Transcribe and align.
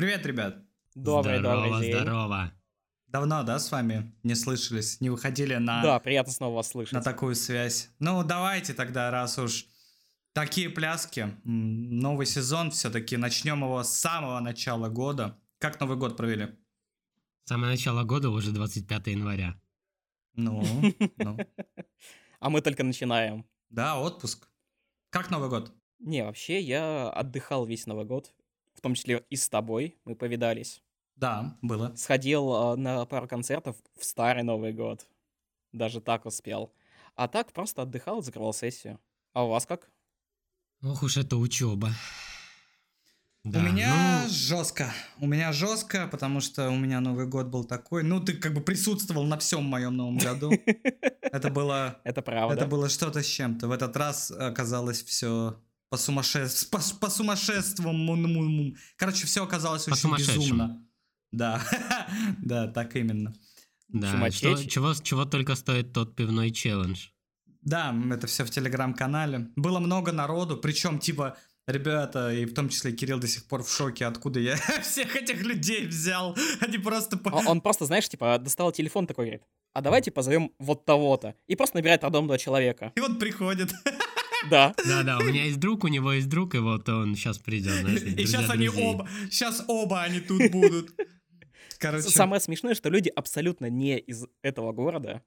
Привет, 0.00 0.24
ребят. 0.24 0.56
Добрый, 0.94 1.40
здорово, 1.40 1.66
добрый 1.66 1.82
день. 1.82 1.94
здорово. 1.94 2.54
Давно, 3.08 3.42
да, 3.42 3.58
с 3.58 3.70
вами 3.70 4.16
не 4.22 4.34
слышались, 4.34 4.98
не 5.02 5.10
выходили 5.10 5.56
на, 5.56 5.82
Да, 5.82 5.98
приятно 5.98 6.32
снова 6.32 6.54
вас 6.54 6.68
слышать. 6.68 6.94
на 6.94 7.02
такую 7.02 7.34
связь. 7.34 7.90
Ну, 7.98 8.24
давайте 8.24 8.72
тогда, 8.72 9.10
раз 9.10 9.38
уж 9.38 9.66
такие 10.32 10.70
пляски, 10.70 11.36
новый 11.44 12.24
сезон, 12.24 12.70
все-таки 12.70 13.18
начнем 13.18 13.62
его 13.62 13.82
с 13.82 13.90
самого 13.90 14.40
начала 14.40 14.88
года. 14.88 15.38
Как 15.58 15.78
Новый 15.80 15.98
год 15.98 16.16
провели? 16.16 16.56
Самое 17.44 17.70
начало 17.72 18.02
года 18.04 18.30
уже 18.30 18.52
25 18.52 19.06
января. 19.08 19.60
Ну, 20.32 20.64
ну, 21.18 21.36
А 22.38 22.48
мы 22.48 22.62
только 22.62 22.84
начинаем. 22.84 23.44
да, 23.68 24.00
отпуск. 24.00 24.48
Как 25.10 25.28
Новый 25.30 25.50
год? 25.50 25.74
Не, 25.98 26.24
вообще, 26.24 26.58
я 26.58 27.10
отдыхал 27.10 27.66
весь 27.66 27.84
Новый 27.84 28.06
год. 28.06 28.32
В 28.80 28.82
том 28.82 28.94
числе 28.94 29.22
и 29.28 29.36
с 29.36 29.46
тобой. 29.50 29.98
Мы 30.06 30.16
повидались. 30.16 30.82
Да, 31.14 31.54
было. 31.60 31.94
Сходил 31.96 32.50
а, 32.50 32.76
на 32.76 33.04
пару 33.04 33.28
концертов 33.28 33.76
в 33.98 34.02
старый 34.06 34.42
Новый 34.42 34.72
год. 34.72 35.06
Даже 35.70 36.00
так 36.00 36.24
успел. 36.24 36.72
А 37.14 37.28
так 37.28 37.52
просто 37.52 37.82
отдыхал, 37.82 38.22
закрывал 38.22 38.54
сессию. 38.54 38.98
А 39.34 39.44
у 39.44 39.50
вас 39.50 39.66
как? 39.66 39.90
Ох 40.82 41.02
уж 41.02 41.18
это 41.18 41.36
учеба. 41.36 41.90
у 43.44 43.48
меня 43.50 44.26
жестко. 44.30 44.90
У 45.18 45.26
меня 45.26 45.52
жестко, 45.52 46.08
потому 46.10 46.40
что 46.40 46.70
у 46.70 46.76
меня 46.76 47.00
Новый 47.00 47.26
год 47.26 47.48
был 47.48 47.64
такой. 47.64 48.02
Ну, 48.02 48.24
ты 48.24 48.32
как 48.32 48.54
бы 48.54 48.62
присутствовал 48.62 49.24
на 49.24 49.36
всем 49.36 49.64
моем 49.64 49.94
Новом 49.94 50.16
году. 50.16 50.52
Это 51.20 51.50
было 51.50 52.00
Это 52.04 52.22
правда. 52.22 52.54
Это 52.54 52.64
было 52.64 52.88
что-то 52.88 53.22
с 53.22 53.26
чем-то. 53.26 53.68
В 53.68 53.72
этот 53.72 53.94
раз 53.94 54.30
оказалось 54.30 55.02
все 55.02 55.60
по 55.90 55.96
сумасшеству. 55.96 56.70
По, 56.70 56.82
по 57.00 57.10
сумасшеству. 57.10 57.92
Короче, 58.96 59.26
все 59.26 59.44
оказалось 59.44 59.84
По 59.84 59.92
очень 59.92 60.16
безумно. 60.16 60.86
Да, 61.32 61.62
да, 62.38 62.68
так 62.68 62.96
именно. 62.96 63.34
Да, 63.88 64.30
что, 64.30 64.64
чего, 64.64 64.94
чего 64.94 65.24
только 65.24 65.56
стоит 65.56 65.92
тот 65.92 66.14
пивной 66.14 66.52
челлендж. 66.52 67.08
Да, 67.62 67.94
это 68.12 68.26
все 68.26 68.44
в 68.44 68.50
телеграм-канале. 68.50 69.50
Было 69.56 69.80
много 69.80 70.12
народу, 70.12 70.56
причем 70.56 70.98
типа 70.98 71.36
ребята, 71.66 72.32
и 72.32 72.44
в 72.44 72.54
том 72.54 72.68
числе 72.68 72.92
Кирилл 72.92 73.18
до 73.18 73.26
сих 73.26 73.46
пор 73.46 73.62
в 73.62 73.70
шоке, 73.70 74.06
откуда 74.06 74.40
я 74.40 74.56
всех 74.82 75.16
этих 75.16 75.42
людей 75.42 75.86
взял. 75.86 76.36
Они 76.60 76.78
просто... 76.78 77.18
А 77.24 77.50
Он 77.50 77.60
просто, 77.60 77.86
знаешь, 77.86 78.08
типа, 78.08 78.38
достал 78.38 78.72
телефон 78.72 79.06
такой, 79.06 79.26
говорит, 79.26 79.42
а 79.72 79.80
давайте 79.82 80.10
позовем 80.10 80.52
вот 80.58 80.84
того-то. 80.84 81.34
И 81.46 81.56
просто 81.56 81.76
набирает 81.76 82.02
рандомного 82.02 82.38
человека. 82.38 82.92
И 82.96 83.00
вот 83.00 83.18
приходит. 83.18 83.72
Да. 84.48 84.74
Да-да, 84.86 85.18
у 85.18 85.22
меня 85.24 85.44
есть 85.44 85.58
друг, 85.60 85.84
у 85.84 85.88
него 85.88 86.12
есть 86.12 86.28
друг, 86.28 86.54
и 86.54 86.58
вот 86.58 86.88
он 86.88 87.14
сейчас 87.16 87.38
придет. 87.38 87.80
знаешь, 87.80 88.02
И 88.02 88.26
сейчас 88.26 88.48
они 88.50 88.66
друзей. 88.68 88.84
оба, 88.86 89.08
сейчас 89.30 89.64
оба 89.66 90.02
они 90.02 90.20
тут 90.20 90.50
будут. 90.50 90.94
Короче, 91.78 92.08
Самое 92.08 92.40
смешное, 92.40 92.74
что 92.74 92.88
люди 92.90 93.08
абсолютно 93.14 93.66
не 93.70 93.98
из 93.98 94.24
этого 94.42 94.72
города. 94.72 95.22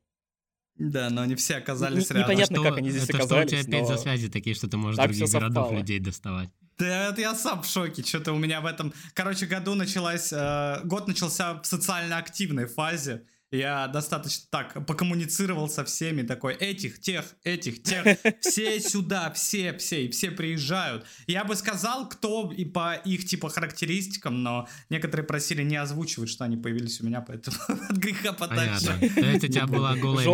да, 0.75 1.09
но 1.09 1.21
они 1.21 1.35
все 1.35 1.55
оказались 1.55 2.09
Не- 2.09 2.15
рядом. 2.15 2.21
непонятно, 2.31 2.55
Что- 2.57 2.63
как 2.69 2.77
они 2.77 2.89
здесь 2.91 3.03
это 3.03 3.13
что 3.13 3.21
у 3.21 3.25
оказались, 3.25 3.49
тебя 3.51 3.59
опять 3.61 3.81
но 3.81 3.85
за 3.85 3.97
связи 4.01 4.29
такие, 4.29 4.55
что 4.55 4.67
ты 4.67 4.77
можешь 4.77 4.97
так 4.97 5.07
других 5.11 5.31
городов 5.31 5.63
совпало. 5.65 5.79
людей 5.79 5.99
доставать? 5.99 6.49
Да, 6.79 7.09
это 7.09 7.21
я 7.21 7.35
сам 7.35 7.61
в 7.61 7.67
шоке. 7.67 8.01
Что-то 8.03 8.33
у 8.33 8.39
меня 8.39 8.59
в 8.61 8.65
этом... 8.65 8.93
Короче, 9.13 9.45
году 9.45 9.75
началась... 9.75 10.33
э, 10.33 10.81
год 10.85 11.07
начался 11.07 11.61
в 11.61 11.65
социально 11.67 12.17
активной 12.17 12.65
фазе. 12.65 13.27
Я 13.53 13.87
достаточно 13.87 14.47
так 14.49 14.85
покоммуницировал 14.87 15.69
со 15.69 15.85
всеми, 15.85 16.23
такой, 16.23 16.55
этих, 16.55 16.99
тех, 16.99 17.23
этих, 17.43 17.83
тех, 17.83 18.03
все 18.41 18.79
сюда, 18.81 19.31
все, 19.31 19.77
все, 19.77 20.05
и 20.05 20.09
все 20.09 20.31
приезжают. 20.31 21.05
Я 21.27 21.43
бы 21.43 21.55
сказал, 21.55 22.09
кто 22.09 22.51
и 22.51 22.65
по 22.65 22.95
их, 22.95 23.25
типа, 23.25 23.49
характеристикам, 23.49 24.41
но 24.41 24.67
некоторые 24.89 25.27
просили 25.27 25.61
не 25.61 25.75
озвучивать, 25.75 26.29
что 26.29 26.45
они 26.45 26.57
появились 26.57 26.99
у 27.01 27.05
меня, 27.05 27.21
поэтому 27.21 27.57
от 27.89 27.97
греха 27.97 28.33
подальше. 28.33 28.87
Понятно. 28.87 29.21
То 29.21 29.29
есть 29.29 29.43
у 29.43 29.47
тебя 29.47 29.67
была 29.67 29.95
голая, 29.97 30.25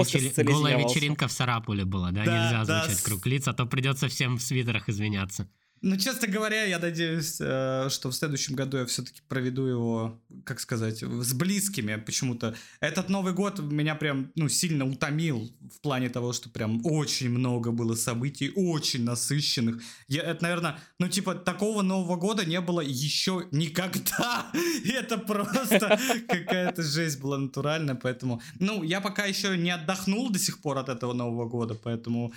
вечеринка 0.77 1.27
в 1.27 1.33
Сарапуле 1.33 1.83
была, 1.83 2.11
да? 2.11 2.21
Нельзя 2.21 2.89
с- 2.89 3.01
круг 3.01 3.25
лиц, 3.27 3.49
а 3.49 3.53
то 3.53 3.65
придется 3.65 4.07
всем 4.07 4.37
в 4.37 4.41
свитерах 4.41 4.87
извиняться. 4.87 5.49
Ну, 5.81 5.95
честно 5.97 6.27
говоря, 6.27 6.65
я 6.65 6.77
надеюсь, 6.77 7.37
э, 7.39 7.87
что 7.89 8.09
в 8.09 8.15
следующем 8.15 8.55
году 8.55 8.77
я 8.77 8.85
все-таки 8.85 9.21
проведу 9.29 9.65
его, 9.65 10.19
как 10.43 10.59
сказать, 10.59 11.01
с 11.01 11.33
близкими. 11.33 11.95
Почему-то 11.95 12.55
этот 12.81 13.09
Новый 13.09 13.33
год 13.33 13.59
меня 13.59 13.95
прям, 13.95 14.31
ну, 14.35 14.49
сильно 14.49 14.85
утомил 14.85 15.49
в 15.73 15.79
плане 15.79 16.09
того, 16.09 16.33
что 16.33 16.49
прям 16.49 16.85
очень 16.85 17.29
много 17.29 17.71
было 17.71 17.95
событий, 17.95 18.51
очень 18.55 19.03
насыщенных. 19.03 19.81
Я, 20.07 20.23
это, 20.23 20.43
наверное, 20.43 20.79
ну, 20.99 21.07
типа, 21.07 21.35
такого 21.35 21.81
Нового 21.81 22.17
года 22.17 22.45
не 22.45 22.59
было 22.59 22.81
еще 22.81 23.47
никогда. 23.51 24.51
И 24.83 24.89
это 24.89 25.17
просто 25.17 25.97
какая-то 26.27 26.83
жесть 26.83 27.21
была 27.21 27.37
натуральная, 27.37 27.95
поэтому... 27.95 28.41
Ну, 28.59 28.83
я 28.83 28.99
пока 28.99 29.25
еще 29.25 29.57
не 29.57 29.71
отдохнул 29.71 30.29
до 30.29 30.39
сих 30.39 30.59
пор 30.61 30.77
от 30.77 30.89
этого 30.89 31.13
Нового 31.13 31.47
года, 31.47 31.73
поэтому... 31.75 32.33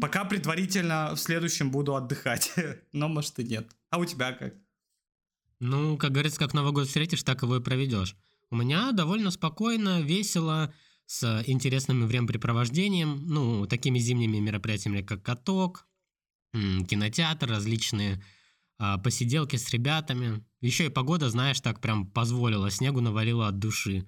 Пока 0.00 0.24
предварительно 0.24 1.14
в 1.14 1.18
следующем 1.18 1.70
буду 1.70 1.94
отдыхать. 1.94 2.52
Но 2.92 3.08
может 3.08 3.38
и 3.38 3.44
нет. 3.44 3.70
А 3.90 3.98
у 3.98 4.04
тебя 4.04 4.32
как? 4.32 4.54
Ну, 5.60 5.96
как 5.96 6.12
говорится, 6.12 6.38
как 6.38 6.54
Новый 6.54 6.72
год 6.72 6.86
встретишь, 6.86 7.22
так 7.22 7.42
его 7.42 7.56
и 7.56 7.62
проведешь. 7.62 8.16
У 8.50 8.56
меня 8.56 8.92
довольно 8.92 9.30
спокойно, 9.30 10.00
весело, 10.00 10.72
с 11.06 11.42
интересным 11.46 12.06
времяпрепровождением, 12.06 13.26
ну, 13.26 13.66
такими 13.66 13.98
зимними 13.98 14.38
мероприятиями, 14.38 15.00
как 15.00 15.22
каток, 15.22 15.86
кинотеатр, 16.52 17.48
различные 17.48 18.22
а, 18.78 18.98
посиделки 18.98 19.56
с 19.56 19.70
ребятами. 19.70 20.44
Еще 20.60 20.86
и 20.86 20.90
погода, 20.90 21.30
знаешь, 21.30 21.60
так 21.60 21.80
прям 21.80 22.06
позволила, 22.06 22.70
снегу 22.70 23.00
навалила 23.00 23.48
от 23.48 23.58
души. 23.58 24.06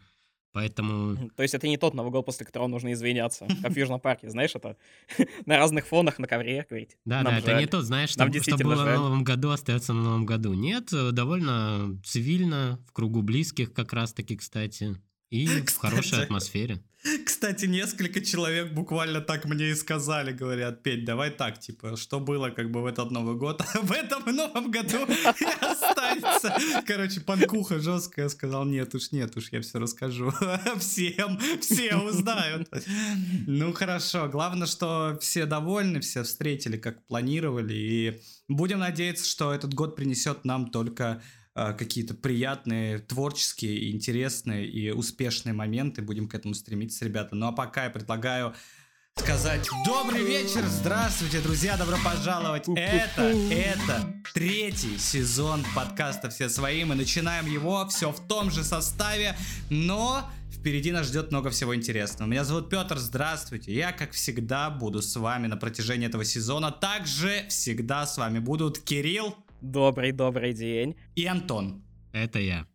Поэтому 0.52 1.30
То 1.36 1.42
есть 1.42 1.54
это 1.54 1.68
не 1.68 1.76
тот 1.76 1.94
Новый 1.94 2.10
год, 2.10 2.26
после 2.26 2.46
которого 2.46 2.68
нужно 2.68 2.92
извиняться. 2.92 3.46
Как 3.62 3.72
в 3.72 3.76
Южном 3.76 4.00
парке, 4.00 4.30
знаешь, 4.30 4.54
это 4.54 4.76
на 5.46 5.58
разных 5.58 5.86
фонах, 5.86 6.18
на 6.18 6.26
ковре 6.26 6.66
говорить. 6.68 6.96
Да, 7.04 7.22
«Нам 7.22 7.34
да, 7.34 7.38
это 7.38 7.50
жаль». 7.52 7.60
не 7.60 7.66
тот, 7.66 7.84
знаешь, 7.84 8.10
что, 8.10 8.30
что 8.42 8.56
было 8.58 8.84
на 8.84 8.96
Новом 8.96 9.24
году, 9.24 9.50
остается 9.50 9.92
на 9.92 10.02
Новом 10.02 10.26
году. 10.26 10.52
Нет, 10.54 10.92
э, 10.92 11.12
довольно 11.12 11.98
цивильно, 12.04 12.78
в 12.86 12.92
кругу 12.92 13.22
близких 13.22 13.72
как 13.72 13.92
раз-таки, 13.92 14.36
кстати, 14.36 14.96
и 15.30 15.46
в 15.46 15.76
хорошей 15.76 16.22
атмосфере. 16.22 16.82
Кстати, 17.24 17.64
несколько 17.64 18.20
человек 18.20 18.72
буквально 18.72 19.22
так 19.22 19.46
мне 19.46 19.70
и 19.70 19.74
сказали, 19.74 20.32
говорят, 20.32 20.82
Петь, 20.82 21.06
давай 21.06 21.30
так, 21.30 21.58
типа, 21.58 21.96
что 21.96 22.20
было 22.20 22.50
как 22.50 22.70
бы 22.70 22.82
в 22.82 22.86
этот 22.86 23.10
Новый 23.10 23.36
год, 23.36 23.62
а 23.62 23.80
в 23.80 23.90
этом 23.90 24.24
Новом 24.36 24.70
году 24.70 25.06
и 25.06 25.54
останется. 26.10 26.82
Короче, 26.86 27.20
панкуха 27.20 27.80
жесткая, 27.80 28.28
сказал, 28.28 28.64
нет 28.64 28.94
уж, 28.94 29.12
нет 29.12 29.36
уж, 29.36 29.50
я 29.52 29.60
все 29.60 29.78
расскажу. 29.78 30.32
Всем, 30.78 31.38
все 31.60 31.96
узнают. 31.96 32.68
Ну, 33.46 33.72
хорошо, 33.72 34.28
главное, 34.28 34.66
что 34.66 35.18
все 35.20 35.46
довольны, 35.46 36.00
все 36.00 36.22
встретили, 36.22 36.76
как 36.76 37.04
планировали, 37.06 37.74
и 37.74 38.20
будем 38.48 38.80
надеяться, 38.80 39.26
что 39.26 39.52
этот 39.52 39.74
год 39.74 39.96
принесет 39.96 40.44
нам 40.44 40.70
только 40.70 41.22
э, 41.54 41.72
какие-то 41.74 42.14
приятные, 42.14 42.98
творческие, 42.98 43.90
интересные 43.92 44.66
и 44.66 44.90
успешные 44.90 45.52
моменты. 45.52 46.02
Будем 46.02 46.28
к 46.28 46.34
этому 46.34 46.54
стремиться, 46.54 47.04
ребята. 47.04 47.34
Ну 47.34 47.46
а 47.46 47.52
пока 47.52 47.84
я 47.84 47.90
предлагаю 47.90 48.54
сказать 49.20 49.68
добрый 49.84 50.24
вечер, 50.24 50.64
здравствуйте, 50.66 51.40
друзья, 51.40 51.76
добро 51.76 51.98
пожаловать. 52.02 52.66
Это, 52.68 53.24
это 53.50 54.14
третий 54.32 54.96
сезон 54.96 55.62
подкаста 55.76 56.30
«Все 56.30 56.48
свои». 56.48 56.84
Мы 56.84 56.94
начинаем 56.94 57.44
его 57.44 57.86
все 57.88 58.12
в 58.12 58.26
том 58.26 58.50
же 58.50 58.64
составе, 58.64 59.36
но 59.68 60.24
впереди 60.50 60.90
нас 60.90 61.06
ждет 61.06 61.32
много 61.32 61.50
всего 61.50 61.76
интересного. 61.76 62.30
Меня 62.30 62.44
зовут 62.44 62.70
Петр, 62.70 62.96
здравствуйте. 62.96 63.74
Я, 63.74 63.92
как 63.92 64.12
всегда, 64.12 64.70
буду 64.70 65.02
с 65.02 65.14
вами 65.16 65.48
на 65.48 65.58
протяжении 65.58 66.08
этого 66.08 66.24
сезона. 66.24 66.70
Также 66.70 67.44
всегда 67.50 68.06
с 68.06 68.16
вами 68.16 68.38
будут 68.38 68.78
Кирилл 68.78 69.36
Добрый-добрый 69.60 70.54
день. 70.54 70.96
и 71.14 71.26
Антон. 71.26 71.84
Это 72.14 72.38
я. 72.38 72.66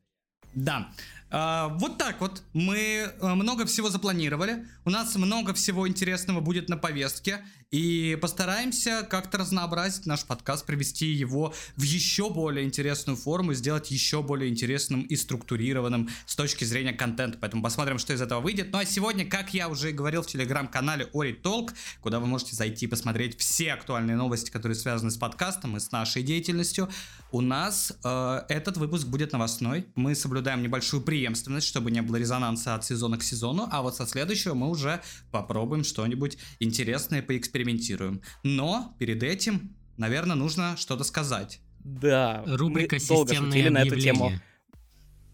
Да. 0.54 0.92
А, 1.38 1.68
вот 1.68 1.98
так 1.98 2.22
вот. 2.22 2.44
Мы 2.54 2.78
э, 2.78 3.34
много 3.34 3.66
всего 3.66 3.90
запланировали. 3.90 4.66
У 4.86 4.90
нас 4.90 5.18
много 5.18 5.54
всего 5.54 5.86
интересного 5.86 6.40
будет 6.40 6.70
на 6.70 6.78
повестке. 6.78 7.44
И 7.76 8.18
постараемся 8.22 9.04
как-то 9.04 9.40
разнообразить 9.40 10.06
наш 10.06 10.24
подкаст, 10.24 10.66
привести 10.66 11.08
его 11.08 11.54
в 11.76 11.82
еще 11.82 12.30
более 12.30 12.64
интересную 12.64 13.18
форму, 13.18 13.54
сделать 13.54 13.92
еще 13.92 14.24
более 14.24 14.50
интересным 14.50 15.02
и 15.02 15.18
структурированным 15.18 16.08
с 16.26 16.38
точки 16.38 16.64
зрения 16.64 16.94
контента. 16.94 17.38
Поэтому 17.38 17.62
посмотрим, 17.62 18.00
что 18.00 18.14
из 18.14 18.22
этого 18.22 18.40
выйдет. 18.40 18.70
Ну 18.72 18.78
а 18.78 18.86
сегодня, 18.86 19.26
как 19.26 19.54
я 19.54 19.68
уже 19.68 19.90
и 19.90 19.94
говорил 19.94 20.22
в 20.22 20.28
телеграм-канале 20.28 21.10
Ори 21.14 21.34
Толк, 21.34 21.74
куда 22.00 22.22
вы 22.22 22.28
можете 22.28 22.56
зайти 22.56 22.86
и 22.86 22.88
посмотреть 22.88 23.38
все 23.38 23.74
актуальные 23.74 24.16
новости, 24.16 24.52
которые 24.52 24.78
связаны 24.78 25.12
с 25.12 25.18
подкастом 25.18 25.76
и 25.76 25.82
с 25.82 25.92
нашей 25.92 26.24
деятельностью, 26.24 26.90
у 27.34 27.42
нас 27.42 27.92
э, 28.06 28.42
этот 28.48 28.78
выпуск 28.78 29.08
будет 29.08 29.34
новостной. 29.34 29.88
Мы 29.96 30.16
соблюдаем 30.16 30.64
небольшую 30.64 31.04
преемственность, 31.04 31.68
чтобы 31.68 31.92
не 31.92 32.02
было 32.02 32.16
резонанса 32.16 32.76
от 32.76 32.86
сезона 32.86 33.18
к 33.18 33.24
сезону, 33.24 33.68
а 33.70 33.82
вот 33.82 33.98
со 33.98 34.08
следующего 34.08 34.54
мы 34.54 34.70
уже 34.70 35.02
попробуем 35.32 35.84
что-нибудь 35.84 36.38
интересное, 36.62 37.22
поэкспериментируем. 37.66 38.22
Но 38.44 38.96
перед 39.00 39.24
этим, 39.24 39.76
наверное, 39.98 40.36
нужно 40.36 40.78
что-то 40.78 41.04
сказать. 41.04 41.60
Да. 41.80 42.44
Рубрика 42.46 42.96
мы 42.96 43.08
долго 43.08 43.30
«Системные 43.30 43.52
шутили 43.52 43.70
на 43.70 43.78
эту 43.80 44.00
тему. 44.00 44.26
объявления». 44.26 44.42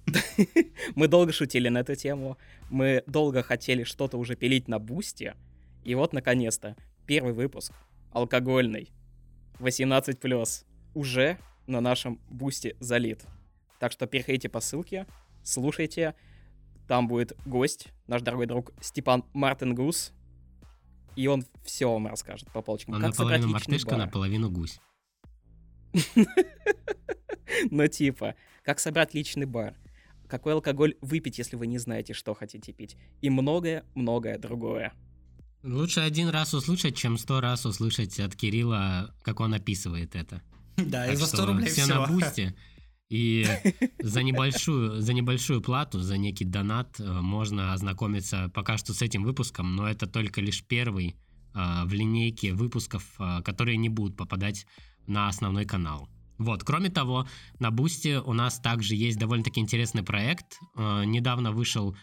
Мы 0.95 1.07
долго 1.07 1.31
шутили 1.31 1.69
на 1.69 1.77
эту 1.79 1.95
тему. 1.95 2.37
Мы 2.69 3.03
долго 3.05 3.43
хотели 3.43 3.83
что-то 3.83 4.17
уже 4.17 4.35
пилить 4.35 4.67
на 4.67 4.79
бусте. 4.79 5.35
И 5.85 5.95
вот, 5.95 6.11
наконец-то, 6.11 6.75
первый 7.05 7.33
выпуск. 7.33 7.71
Алкогольный. 8.11 8.91
18+. 9.59 10.65
Уже 10.95 11.37
на 11.67 11.79
нашем 11.81 12.19
бусте 12.29 12.75
залит. 12.79 13.23
Так 13.79 13.91
что 13.91 14.05
переходите 14.07 14.49
по 14.49 14.59
ссылке, 14.59 15.05
слушайте. 15.43 16.15
Там 16.87 17.07
будет 17.07 17.37
гость, 17.45 17.87
наш 18.07 18.21
дорогой 18.21 18.47
друг 18.47 18.73
Степан 18.81 19.23
Мартингус. 19.33 20.11
И 21.15 21.27
он 21.27 21.45
все 21.63 21.91
вам 21.91 22.07
расскажет 22.07 22.49
по 22.51 22.61
полочкам. 22.61 22.95
Он 22.95 23.01
как 23.01 23.11
наполовину 23.11 23.47
мартышка, 23.49 23.91
бар. 23.91 23.99
наполовину 23.99 24.49
гусь. 24.49 24.79
Ну 27.69 27.85
типа, 27.87 28.35
как 28.63 28.79
собрать 28.79 29.13
личный 29.13 29.45
бар, 29.45 29.75
какой 30.27 30.53
алкоголь 30.53 30.95
выпить, 31.01 31.37
если 31.37 31.57
вы 31.57 31.67
не 31.67 31.77
знаете, 31.77 32.13
что 32.13 32.33
хотите 32.33 32.71
пить, 32.71 32.95
и 33.21 33.29
многое-многое 33.29 34.37
другое. 34.37 34.93
Лучше 35.61 35.99
один 35.99 36.29
раз 36.29 36.53
услышать, 36.53 36.95
чем 36.95 37.17
сто 37.17 37.39
раз 37.41 37.65
услышать 37.65 38.19
от 38.19 38.35
Кирилла, 38.35 39.13
как 39.21 39.41
он 39.41 39.53
описывает 39.53 40.15
это. 40.15 40.41
Да, 40.77 41.05
и 41.05 41.09
Так 41.09 41.17
за 41.17 41.27
100 41.27 41.37
что 41.37 41.45
рублей 41.45 41.69
все 41.69 41.83
всего. 41.83 42.05
на 42.05 42.07
бусте. 42.07 42.55
И 43.11 43.45
за 43.99 44.23
небольшую, 44.23 45.01
за 45.01 45.13
небольшую 45.13 45.61
плату, 45.61 45.99
за 45.99 46.17
некий 46.17 46.45
донат 46.45 46.97
э, 46.97 47.03
можно 47.03 47.73
ознакомиться 47.73 48.49
пока 48.53 48.77
что 48.77 48.93
с 48.93 49.01
этим 49.01 49.23
выпуском, 49.23 49.75
но 49.75 49.85
это 49.85 50.07
только 50.07 50.39
лишь 50.39 50.63
первый 50.63 51.17
а, 51.53 51.85
в 51.85 51.93
линейке 51.93 52.53
выпусков, 52.53 53.03
а, 53.17 53.41
которые 53.41 53.77
не 53.77 53.89
будут 53.89 54.15
попадать 54.15 54.65
на 55.07 55.27
основной 55.27 55.65
канал. 55.65 56.07
Вот, 56.37 56.63
кроме 56.63 56.89
того, 56.89 57.27
на 57.59 57.69
Бусте 57.69 58.19
у 58.19 58.33
нас 58.33 58.59
также 58.59 58.95
есть 58.95 59.19
довольно-таки 59.19 59.59
интересный 59.59 60.03
проект. 60.03 60.57
Э, 60.77 61.03
Недавно 61.05 61.51
вышел 61.51 61.95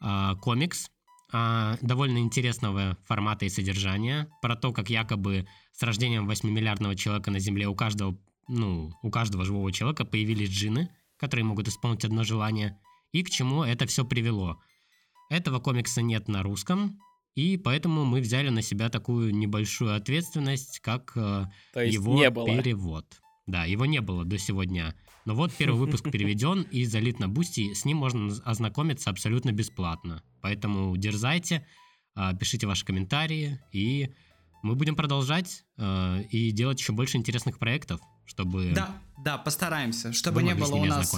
а, 0.00 0.34
комикс 0.36 0.88
довольно 1.32 2.18
интересного 2.18 2.96
формата 3.06 3.44
и 3.44 3.48
содержания 3.48 4.28
про 4.40 4.54
то, 4.54 4.72
как 4.72 4.88
якобы 4.88 5.48
с 5.72 5.82
рождением 5.82 6.30
8-миллиардного 6.30 6.94
человека 6.94 7.32
на 7.32 7.40
Земле 7.40 7.66
у 7.66 7.74
каждого, 7.74 8.16
ну, 8.48 8.92
у 9.02 9.10
каждого 9.10 9.44
живого 9.44 9.72
человека 9.72 10.04
появились 10.04 10.50
джинны, 10.50 10.90
которые 11.16 11.44
могут 11.44 11.68
исполнить 11.68 12.04
одно 12.04 12.24
желание, 12.24 12.78
и 13.12 13.22
к 13.22 13.30
чему 13.30 13.62
это 13.62 13.86
все 13.86 14.04
привело. 14.04 14.60
Этого 15.30 15.60
комикса 15.60 16.02
нет 16.02 16.28
на 16.28 16.42
русском, 16.42 16.98
и 17.34 17.56
поэтому 17.56 18.04
мы 18.04 18.20
взяли 18.20 18.48
на 18.48 18.62
себя 18.62 18.88
такую 18.88 19.34
небольшую 19.34 19.96
ответственность, 19.96 20.80
как 20.80 21.12
э, 21.16 21.46
его 21.74 22.14
не 22.14 22.30
было. 22.30 22.46
перевод. 22.46 23.06
Да, 23.46 23.64
его 23.64 23.86
не 23.86 24.00
было 24.00 24.24
до 24.24 24.38
сегодня. 24.38 24.94
Но 25.24 25.34
вот 25.34 25.52
первый 25.52 25.78
выпуск 25.78 26.04
переведен 26.12 26.62
и 26.62 26.84
залит 26.84 27.18
на 27.18 27.28
Бусти. 27.28 27.74
С 27.74 27.84
ним 27.84 27.98
можно 27.98 28.34
ознакомиться 28.44 29.10
абсолютно 29.10 29.52
бесплатно. 29.52 30.22
Поэтому 30.40 30.96
дерзайте, 30.96 31.66
а, 32.14 32.34
пишите 32.34 32.66
ваши 32.66 32.84
комментарии, 32.84 33.60
и 33.72 34.10
мы 34.62 34.76
будем 34.76 34.94
продолжать 34.94 35.64
а, 35.76 36.20
и 36.30 36.52
делать 36.52 36.78
еще 36.80 36.92
больше 36.92 37.16
интересных 37.16 37.58
проектов, 37.58 38.00
чтобы 38.26 38.72
Да, 38.74 38.90
да, 39.24 39.38
постараемся, 39.38 40.12
чтобы 40.12 40.42
не 40.42 40.54
было 40.54 40.74
у 40.74 40.84
нас. 40.84 41.14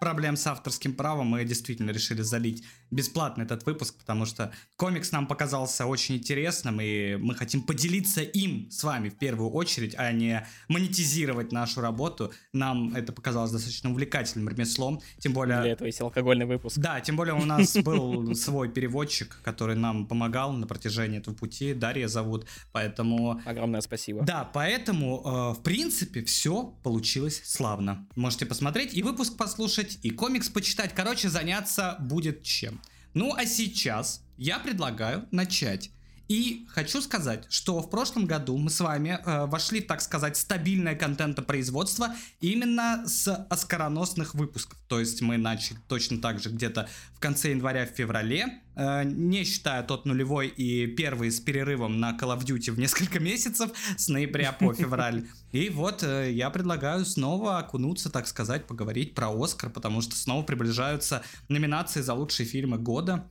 Проблем 0.00 0.36
с 0.36 0.46
авторским 0.46 0.94
правом, 0.94 1.28
мы 1.28 1.44
действительно 1.44 1.90
решили 1.90 2.22
залить 2.22 2.64
бесплатно 2.90 3.42
этот 3.42 3.64
выпуск, 3.66 3.94
потому 3.98 4.26
что 4.26 4.52
комикс 4.76 5.12
нам 5.12 5.26
показался 5.26 5.86
очень 5.86 6.16
интересным, 6.16 6.80
и 6.80 7.16
мы 7.16 7.34
хотим 7.34 7.62
поделиться 7.62 8.22
им 8.22 8.68
с 8.70 8.82
вами 8.82 9.10
в 9.10 9.18
первую 9.18 9.50
очередь, 9.50 9.94
а 9.96 10.10
не 10.10 10.46
монетизировать 10.68 11.52
нашу 11.52 11.80
работу. 11.80 12.32
Нам 12.52 12.94
это 12.96 13.12
показалось 13.12 13.52
достаточно 13.52 13.90
увлекательным 13.90 14.48
ремеслом, 14.48 15.00
тем 15.18 15.32
более... 15.34 15.60
Для 15.60 15.72
этого 15.72 15.86
есть 15.86 16.00
алкогольный 16.00 16.46
выпуск. 16.46 16.78
Да, 16.78 17.00
тем 17.00 17.16
более 17.16 17.34
у 17.34 17.44
нас 17.44 17.76
был 17.76 18.34
свой 18.34 18.70
переводчик, 18.70 19.40
который 19.44 19.76
нам 19.76 20.06
помогал 20.06 20.52
на 20.52 20.66
протяжении 20.66 21.18
этого 21.18 21.34
пути. 21.34 21.74
Дарья 21.74 22.08
зовут, 22.08 22.46
поэтому... 22.72 23.40
Огромное 23.44 23.82
спасибо. 23.82 24.22
Да, 24.24 24.50
поэтому, 24.52 25.52
э, 25.54 25.58
в 25.58 25.62
принципе, 25.62 26.24
все 26.24 26.74
получилось 26.82 27.42
славно. 27.44 28.08
Можете 28.16 28.46
посмотреть 28.46 28.94
и 28.94 29.02
выпуск 29.02 29.36
послушать, 29.36 29.89
и 30.02 30.10
комикс 30.10 30.48
почитать. 30.48 30.94
Короче, 30.94 31.28
заняться 31.28 31.96
будет 32.00 32.42
чем. 32.42 32.80
Ну, 33.14 33.34
а 33.34 33.46
сейчас 33.46 34.22
я 34.36 34.58
предлагаю 34.58 35.26
начать. 35.30 35.90
И 36.30 36.64
хочу 36.68 37.02
сказать, 37.02 37.44
что 37.48 37.80
в 37.80 37.90
прошлом 37.90 38.24
году 38.24 38.56
мы 38.56 38.70
с 38.70 38.78
вами 38.78 39.18
э, 39.26 39.46
вошли, 39.46 39.80
так 39.80 40.00
сказать, 40.00 40.36
в 40.36 40.40
стабильное 40.40 40.94
контентопроизводство 40.94 42.14
именно 42.40 43.02
с 43.04 43.26
оскароносных 43.50 44.36
выпусков. 44.36 44.78
То 44.86 45.00
есть 45.00 45.22
мы 45.22 45.38
начали 45.38 45.78
точно 45.88 46.20
так 46.20 46.38
же 46.38 46.50
где-то 46.50 46.88
в 47.16 47.18
конце 47.18 47.50
января, 47.50 47.84
в 47.84 47.96
феврале, 47.96 48.62
э, 48.76 49.02
не 49.02 49.42
считая 49.42 49.82
тот 49.82 50.06
нулевой 50.06 50.46
и 50.46 50.86
первый 50.86 51.32
с 51.32 51.40
перерывом 51.40 51.98
на 51.98 52.12
Call 52.12 52.38
of 52.38 52.44
Duty 52.44 52.70
в 52.70 52.78
несколько 52.78 53.18
месяцев, 53.18 53.72
с 53.96 54.06
ноября 54.06 54.52
по 54.52 54.72
февраль. 54.80 55.26
И 55.50 55.68
вот 55.68 56.04
э, 56.04 56.30
я 56.30 56.50
предлагаю 56.50 57.04
снова 57.06 57.58
окунуться, 57.58 58.08
так 58.08 58.28
сказать, 58.28 58.68
поговорить 58.68 59.16
про 59.16 59.32
Оскар, 59.32 59.68
потому 59.68 60.00
что 60.00 60.14
снова 60.14 60.44
приближаются 60.44 61.24
номинации 61.48 62.02
за 62.02 62.14
лучшие 62.14 62.46
фильмы 62.46 62.78
года. 62.78 63.28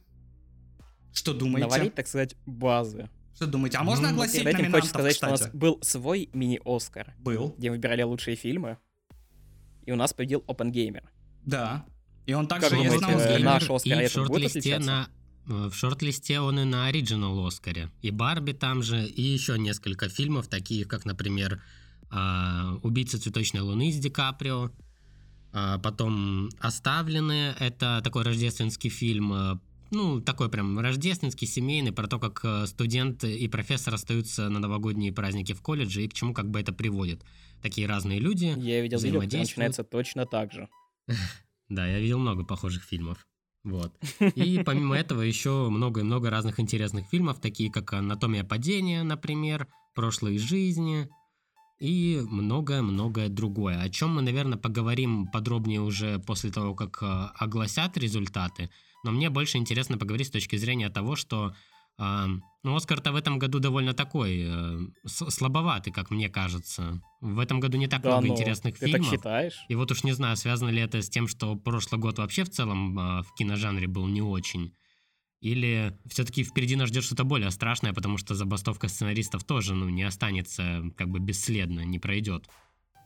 Что 1.13 1.33
думаете? 1.33 1.67
Навалить, 1.67 1.95
так 1.95 2.07
сказать, 2.07 2.35
базы. 2.45 3.09
Что 3.35 3.47
думаете? 3.47 3.77
А 3.77 3.83
можно 3.83 4.09
Ну, 4.09 4.13
огласить 4.15 4.41
этим 4.41 4.51
номинантов, 4.51 4.81
хочу 4.81 4.87
сказать, 4.89 5.15
что 5.15 5.27
у 5.27 5.29
нас 5.31 5.39
кстати? 5.41 5.55
был 5.55 5.79
свой 5.81 6.29
мини-Оскар, 6.33 7.15
Был, 7.19 7.55
где 7.57 7.71
выбирали 7.71 8.01
лучшие 8.03 8.35
фильмы, 8.35 8.77
и 9.85 9.91
у 9.91 9.95
нас 9.95 10.13
победил 10.13 10.43
OpenGamer. 10.47 11.03
да. 11.45 11.85
И 12.25 12.33
он 12.33 12.47
также 12.47 12.69
Как 12.69 12.77
есть 12.77 12.99
думаете, 12.99 13.07
на 13.07 13.11
э, 13.11 13.23
Оскаре. 13.25 13.43
наш 13.43 13.69
Оскар 13.71 14.01
и 14.03 14.07
в 14.07 14.11
шорт-листе 14.11 14.77
на 14.79 15.09
э, 15.47 15.69
в 15.69 15.73
шорт-листе 15.73 16.39
он 16.41 16.59
и 16.59 16.63
на 16.63 16.85
оригинал 16.85 17.43
Оскаре. 17.47 17.89
И 18.03 18.11
Барби 18.11 18.51
там 18.51 18.83
же, 18.83 19.03
и 19.03 19.21
еще 19.23 19.57
несколько 19.57 20.09
фильмов, 20.09 20.47
таких 20.47 20.87
как, 20.87 21.05
например, 21.05 21.59
а, 22.11 22.77
«Убийца 22.83 23.19
цветочной 23.19 23.61
луны» 23.61 23.91
с 23.91 23.95
Ди 23.97 24.09
Каприо. 24.11 24.69
А, 25.53 25.79
Потом 25.79 26.49
«Оставленные»— 26.59 27.55
это 27.59 28.01
такой 28.03 28.23
рождественский 28.23 28.91
фильм, 28.91 29.33
э, 29.33 29.59
ну, 29.91 30.21
такой 30.21 30.49
прям 30.49 30.79
рождественский, 30.79 31.47
семейный, 31.47 31.91
про 31.91 32.07
то, 32.07 32.19
как 32.19 32.41
э, 32.43 32.65
студент 32.67 33.23
и 33.23 33.47
профессор 33.47 33.93
остаются 33.93 34.49
на 34.49 34.59
новогодние 34.59 35.11
праздники 35.11 35.53
в 35.53 35.61
колледже, 35.61 36.03
и 36.03 36.07
к 36.07 36.13
чему 36.13 36.33
как 36.33 36.49
бы 36.49 36.59
это 36.59 36.73
приводит. 36.73 37.23
Такие 37.61 37.87
разные 37.87 38.19
люди. 38.19 38.53
Я 38.57 38.81
видел 38.81 38.99
видео, 38.99 39.21
где 39.21 39.39
начинается 39.39 39.83
точно 39.83 40.25
так 40.25 40.51
же. 40.51 40.67
Да, 41.69 41.85
я 41.85 41.99
видел 41.99 42.17
много 42.17 42.43
похожих 42.43 42.83
фильмов. 42.83 43.27
Вот. 43.63 43.93
И 44.35 44.63
помимо 44.65 44.97
этого 44.97 45.21
еще 45.21 45.69
много 45.69 46.01
и 46.01 46.03
много 46.03 46.31
разных 46.31 46.59
интересных 46.59 47.05
фильмов, 47.05 47.39
такие 47.39 47.71
как 47.71 47.93
«Анатомия 47.93 48.43
падения», 48.43 49.03
например, 49.03 49.67
«Прошлые 49.93 50.39
жизни» 50.39 51.07
и 51.79 52.21
многое-многое 52.27 53.29
другое, 53.29 53.81
о 53.81 53.89
чем 53.89 54.15
мы, 54.15 54.21
наверное, 54.21 54.57
поговорим 54.57 55.27
подробнее 55.27 55.79
уже 55.79 56.19
после 56.19 56.51
того, 56.51 56.75
как 56.75 57.01
э, 57.01 57.05
огласят 57.35 57.97
результаты. 57.97 58.69
Но 59.03 59.11
мне 59.11 59.29
больше 59.29 59.57
интересно 59.57 59.97
поговорить 59.97 60.27
с 60.27 60.31
точки 60.31 60.55
зрения 60.55 60.89
того, 60.89 61.15
что 61.15 61.53
э, 61.97 62.25
ну, 62.63 62.75
Оскар-то 62.75 63.11
в 63.11 63.15
этом 63.15 63.39
году 63.39 63.59
довольно 63.59 63.93
такой 63.93 64.43
э, 64.45 64.79
слабоватый, 65.05 65.93
как 65.93 66.11
мне 66.11 66.29
кажется. 66.29 67.01
В 67.21 67.39
этом 67.39 67.59
году 67.59 67.77
не 67.77 67.87
так 67.87 68.01
Да 68.01 68.11
много 68.11 68.27
ну, 68.27 68.33
интересных 68.33 68.77
ты 68.77 68.87
фильмов. 68.87 69.09
так 69.09 69.19
считаешь? 69.19 69.59
И 69.69 69.75
вот 69.75 69.91
уж 69.91 70.03
не 70.03 70.11
знаю, 70.11 70.35
связано 70.35 70.69
ли 70.69 70.81
это 70.81 71.01
с 71.01 71.09
тем, 71.09 71.27
что 71.27 71.55
прошлый 71.55 71.99
год 71.99 72.17
вообще 72.17 72.43
в 72.43 72.49
целом 72.49 72.97
а, 72.99 73.23
в 73.23 73.33
киножанре 73.35 73.87
был 73.87 74.07
не 74.07 74.21
очень. 74.21 74.73
Или 75.41 75.97
все-таки 76.09 76.43
впереди 76.43 76.75
нас 76.75 76.89
ждет 76.89 77.05
что-то 77.05 77.23
более 77.23 77.49
страшное, 77.51 77.93
потому 77.93 78.17
что 78.17 78.35
забастовка 78.35 78.89
сценаристов 78.89 79.45
тоже 79.45 79.73
ну, 79.73 79.87
не 79.87 80.03
останется 80.03 80.83
как 80.97 81.09
бы 81.09 81.19
бесследно, 81.19 81.81
не 81.85 81.97
пройдет. 81.97 82.49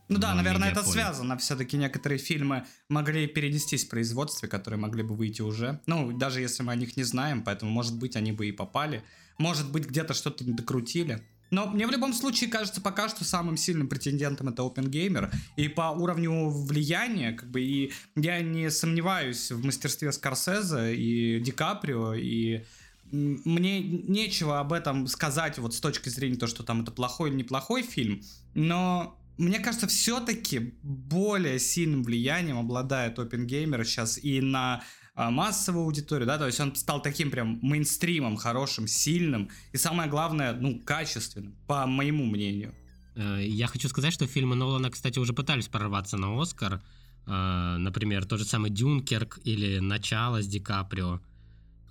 Ну 0.08 0.18
да, 0.18 0.32
в 0.32 0.36
наверное, 0.36 0.70
это 0.70 0.82
связано. 0.82 1.36
Все-таки 1.38 1.76
некоторые 1.76 2.18
фильмы 2.18 2.64
могли 2.88 3.26
перенестись 3.26 3.84
в 3.84 3.88
производстве, 3.88 4.48
которые 4.48 4.78
могли 4.78 5.02
бы 5.02 5.14
выйти 5.14 5.42
уже. 5.42 5.80
Ну, 5.86 6.16
даже 6.16 6.40
если 6.40 6.62
мы 6.62 6.72
о 6.72 6.76
них 6.76 6.96
не 6.96 7.04
знаем, 7.04 7.42
поэтому, 7.42 7.70
может 7.70 7.98
быть, 7.98 8.16
они 8.16 8.32
бы 8.32 8.46
и 8.46 8.52
попали. 8.52 9.02
Может 9.38 9.70
быть, 9.72 9.86
где-то 9.86 10.14
что-то 10.14 10.44
не 10.44 10.52
докрутили. 10.52 11.22
Но 11.50 11.66
мне 11.66 11.86
в 11.86 11.90
любом 11.90 12.12
случае 12.12 12.50
кажется 12.50 12.80
пока 12.80 13.08
что 13.08 13.24
самым 13.24 13.56
сильным 13.56 13.88
претендентом 13.88 14.48
это 14.48 14.62
OpenGamer. 14.62 15.32
И 15.56 15.68
по 15.68 15.90
уровню 15.90 16.48
влияния, 16.48 17.32
как 17.32 17.50
бы, 17.50 17.60
и 17.60 17.92
я 18.16 18.40
не 18.40 18.70
сомневаюсь 18.70 19.52
в 19.52 19.64
мастерстве 19.64 20.10
Скорсезе 20.12 20.94
и 20.96 21.40
Ди 21.40 21.52
Каприо, 21.52 22.14
и 22.14 22.64
мне 23.12 23.80
нечего 23.80 24.58
об 24.58 24.72
этом 24.72 25.06
сказать 25.06 25.58
вот 25.58 25.74
с 25.74 25.80
точки 25.80 26.08
зрения 26.08 26.36
того, 26.36 26.50
что 26.50 26.64
там 26.64 26.82
это 26.82 26.90
плохой 26.90 27.30
или 27.30 27.36
неплохой 27.36 27.82
фильм, 27.82 28.22
но 28.54 29.20
мне 29.36 29.58
кажется, 29.58 29.86
все-таки 29.86 30.74
более 30.82 31.58
сильным 31.58 32.02
влиянием 32.02 32.58
обладает 32.58 33.18
OpenGamer 33.18 33.84
сейчас 33.84 34.18
и 34.22 34.40
на 34.40 34.82
а, 35.16 35.30
массовую 35.30 35.84
аудиторию, 35.84 36.26
да, 36.26 36.38
то 36.38 36.46
есть 36.46 36.60
он 36.60 36.74
стал 36.74 37.00
таким 37.00 37.30
прям 37.30 37.58
мейнстримом, 37.62 38.36
хорошим, 38.36 38.88
сильным 38.88 39.48
и 39.72 39.76
самое 39.76 40.10
главное, 40.10 40.54
ну, 40.54 40.80
качественным, 40.84 41.54
по 41.66 41.86
моему 41.86 42.24
мнению. 42.24 42.74
Э, 43.14 43.40
я 43.44 43.66
хочу 43.66 43.88
сказать, 43.88 44.12
что 44.12 44.26
фильмы 44.26 44.56
Нолана, 44.56 44.90
кстати, 44.90 45.18
уже 45.18 45.32
пытались 45.32 45.68
прорваться 45.68 46.16
на 46.16 46.40
Оскар. 46.40 46.82
Э, 47.26 47.76
например, 47.78 48.24
тот 48.24 48.40
же 48.40 48.44
самый 48.44 48.70
Дюнкерк 48.70 49.38
или 49.44 49.78
Начало 49.78 50.42
с 50.42 50.48
Ди 50.48 50.58
Каприо. 50.60 51.20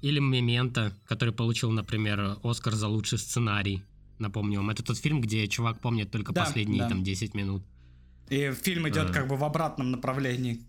Или 0.02 0.20
Мементо, 0.20 0.94
который 1.06 1.34
получил, 1.34 1.72
например, 1.72 2.38
Оскар 2.44 2.76
за 2.76 2.90
лучший 2.90 3.20
сценарий. 3.20 3.84
Напомню 4.20 4.60
вам, 4.60 4.70
это 4.70 4.84
тот 4.84 4.98
фильм, 4.98 5.22
где 5.22 5.48
чувак 5.48 5.80
помнит 5.80 6.12
только 6.12 6.34
Да, 6.34 6.46
последние 6.46 6.80
да. 6.84 6.90
там 6.90 7.04
10 7.04 7.34
минут. 7.34 7.64
И 8.30 8.52
фильм 8.52 8.88
идет 8.90 9.10
А. 9.10 9.14
как 9.14 9.28
бы 9.28 9.36
в 9.36 9.44
обратном 9.44 9.92
направлении. 9.92 10.62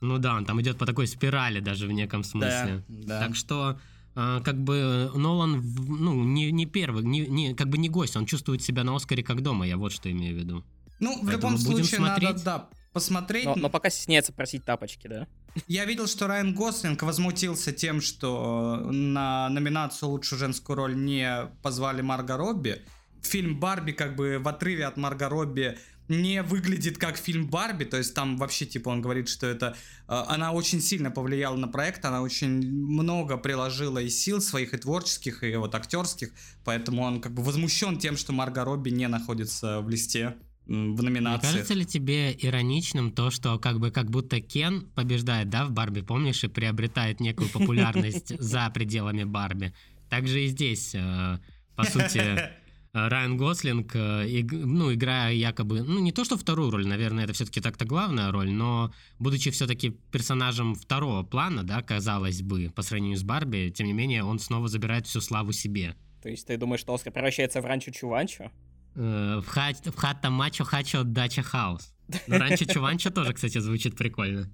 Ну 0.00 0.18
да, 0.18 0.34
он 0.36 0.44
там 0.44 0.60
идет 0.60 0.78
по 0.78 0.86
такой 0.86 1.06
спирали 1.06 1.60
даже 1.60 1.86
в 1.86 1.92
неком 1.92 2.24
смысле. 2.24 2.84
Да, 2.88 3.06
да. 3.20 3.26
Так 3.26 3.36
что 3.36 3.78
э, 4.14 4.40
как 4.44 4.56
бы 4.62 5.10
Нолан, 5.14 5.60
ну, 5.76 6.24
не, 6.24 6.50
не 6.52 6.66
первый, 6.66 7.04
не, 7.04 7.26
не- 7.26 7.54
как 7.54 7.68
бы 7.68 7.78
не 7.78 7.88
гость, 7.88 8.16
он 8.16 8.26
чувствует 8.26 8.62
себя 8.62 8.84
на 8.84 8.94
Оскаре 8.96 9.22
как 9.22 9.42
дома, 9.42 9.66
я 9.66 9.76
вот 9.76 9.92
что 9.92 10.10
имею 10.10 10.34
в 10.34 10.38
виду. 10.38 10.64
Ну, 11.00 11.14
в 11.22 11.26
Поэтому 11.26 11.52
любом 11.54 11.58
случае 11.58 12.00
надо, 12.00 12.20
смотреть. 12.20 12.44
да, 12.44 12.68
посмотреть. 12.92 13.44
Но, 13.44 13.54
но 13.54 13.70
пока 13.70 13.90
стесняется 13.90 14.32
просить 14.32 14.64
тапочки, 14.64 15.06
да? 15.06 15.26
Я 15.66 15.84
видел, 15.84 16.06
что 16.06 16.26
Райан 16.26 16.54
Гослинг 16.54 17.02
возмутился 17.02 17.72
тем, 17.72 18.00
что 18.00 18.76
на 18.90 19.48
номинацию 19.48 20.10
лучшую 20.10 20.38
женскую 20.38 20.76
роль 20.76 20.96
не 20.96 21.50
позвали 21.62 22.02
Марго 22.02 22.36
Робби. 22.36 22.82
Фильм 23.22 23.58
Барби 23.58 23.92
как 23.92 24.14
бы 24.14 24.38
в 24.38 24.46
отрыве 24.46 24.86
от 24.86 24.96
Марго 24.96 25.28
Робби 25.28 25.78
не 26.08 26.42
выглядит 26.42 26.98
как 26.98 27.16
фильм 27.16 27.48
Барби, 27.48 27.84
то 27.84 27.98
есть 27.98 28.14
там 28.14 28.38
вообще 28.38 28.66
типа 28.66 28.88
он 28.88 29.02
говорит, 29.02 29.28
что 29.28 29.46
это 29.46 29.76
э, 30.08 30.24
она 30.28 30.52
очень 30.52 30.80
сильно 30.80 31.10
повлияла 31.10 31.56
на 31.56 31.68
проект, 31.68 32.04
она 32.04 32.22
очень 32.22 32.62
много 32.70 33.36
приложила 33.36 33.98
и 33.98 34.08
сил 34.08 34.40
своих 34.40 34.72
и 34.72 34.78
творческих, 34.78 35.44
и 35.44 35.54
вот 35.56 35.74
актерских, 35.74 36.30
поэтому 36.64 37.02
он 37.02 37.20
как 37.20 37.32
бы 37.32 37.42
возмущен 37.42 37.98
тем, 37.98 38.16
что 38.16 38.32
Марго 38.32 38.64
Робби 38.64 38.90
не 38.90 39.06
находится 39.06 39.80
в 39.80 39.88
листе 39.90 40.36
в 40.68 40.70
Не 40.70 41.02
номинации. 41.02 41.46
кажется 41.46 41.74
ли 41.74 41.86
тебе 41.86 42.36
ироничным 42.38 43.10
то, 43.10 43.30
что 43.30 43.58
как 43.58 43.80
бы 43.80 43.90
как 43.90 44.10
будто 44.10 44.40
Кен 44.40 44.82
побеждает, 44.94 45.48
да, 45.48 45.64
в 45.64 45.72
Барби, 45.72 46.02
помнишь, 46.02 46.44
и 46.44 46.48
приобретает 46.48 47.20
некую 47.20 47.48
популярность 47.48 48.38
за 48.38 48.70
пределами 48.70 49.24
Барби? 49.24 49.72
Также 50.10 50.44
и 50.44 50.46
здесь, 50.48 50.94
э, 50.94 51.38
по 51.74 51.84
сути, 51.84 52.18
э, 52.18 52.50
Райан 52.92 53.38
Гослинг, 53.38 53.96
э, 53.96 54.42
ну, 54.50 54.92
играя 54.92 55.32
якобы, 55.32 55.82
ну, 55.82 56.00
не 56.00 56.12
то 56.12 56.24
что 56.24 56.36
вторую 56.36 56.70
роль, 56.70 56.86
наверное, 56.86 57.24
это 57.24 57.32
все-таки 57.32 57.62
так-то 57.62 57.86
главная 57.86 58.30
роль, 58.30 58.50
но 58.50 58.92
будучи 59.18 59.50
все-таки 59.50 59.96
персонажем 60.12 60.74
второго 60.74 61.22
плана, 61.22 61.62
да, 61.62 61.80
казалось 61.80 62.42
бы, 62.42 62.70
по 62.76 62.82
сравнению 62.82 63.16
с 63.16 63.22
Барби, 63.22 63.72
тем 63.74 63.86
не 63.86 63.94
менее, 63.94 64.22
он 64.22 64.38
снова 64.38 64.68
забирает 64.68 65.06
всю 65.06 65.22
славу 65.22 65.52
себе. 65.52 65.94
То 66.22 66.28
есть 66.28 66.46
ты 66.46 66.58
думаешь, 66.58 66.80
что 66.80 66.92
Оскар 66.92 67.12
превращается 67.12 67.62
в 67.62 67.64
ранчо 67.64 67.90
чуванчо? 67.90 68.50
Э, 68.94 69.40
В, 69.40 69.46
хат, 69.46 69.86
в 69.86 69.96
хата 69.96 70.30
мачо 70.30 70.64
хачо 70.64 71.04
дача 71.04 71.42
house. 71.42 71.94
Но 72.26 72.38
ранчо 72.38 72.64
Чуванчо 72.72 73.10
тоже, 73.10 73.32
кстати, 73.32 73.60
звучит 73.60 73.96
прикольно. 73.96 74.50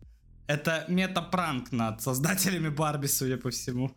Это 0.47 0.85
мета-пранк 0.89 1.73
над 1.73 2.03
создателями 2.03 2.69
Барби, 2.69 3.07
судя 3.07 3.37
по 3.37 3.49
всему. 3.51 3.97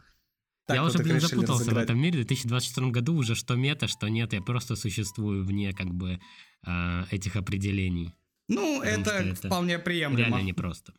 Так 0.66 0.76
я 0.76 0.84
вот 0.84 0.96
уже, 0.96 1.04
блин, 1.04 1.20
запутался 1.20 1.64
в 1.64 1.68
разыграть. 1.68 1.86
этом 1.86 2.00
мире. 2.00 2.12
В 2.24 2.28
2024 2.28 2.92
году 2.92 3.16
уже 3.16 3.36
что 3.36 3.56
мета, 3.56 3.88
что 3.88 4.08
нет. 4.10 4.34
Я 4.34 4.42
просто 4.42 4.76
существую 4.76 5.44
вне 5.46 5.74
как 5.74 5.88
бы 5.94 6.20
э, 6.66 7.04
этих 7.12 7.36
определений. 7.36 8.14
Ну, 8.50 8.80
Потому 8.80 9.02
это, 9.02 9.12
это 9.12 9.48
вполне 9.48 9.80
приемлемо. 9.80 10.28
Реально 10.30 10.44
непросто. 10.44 10.94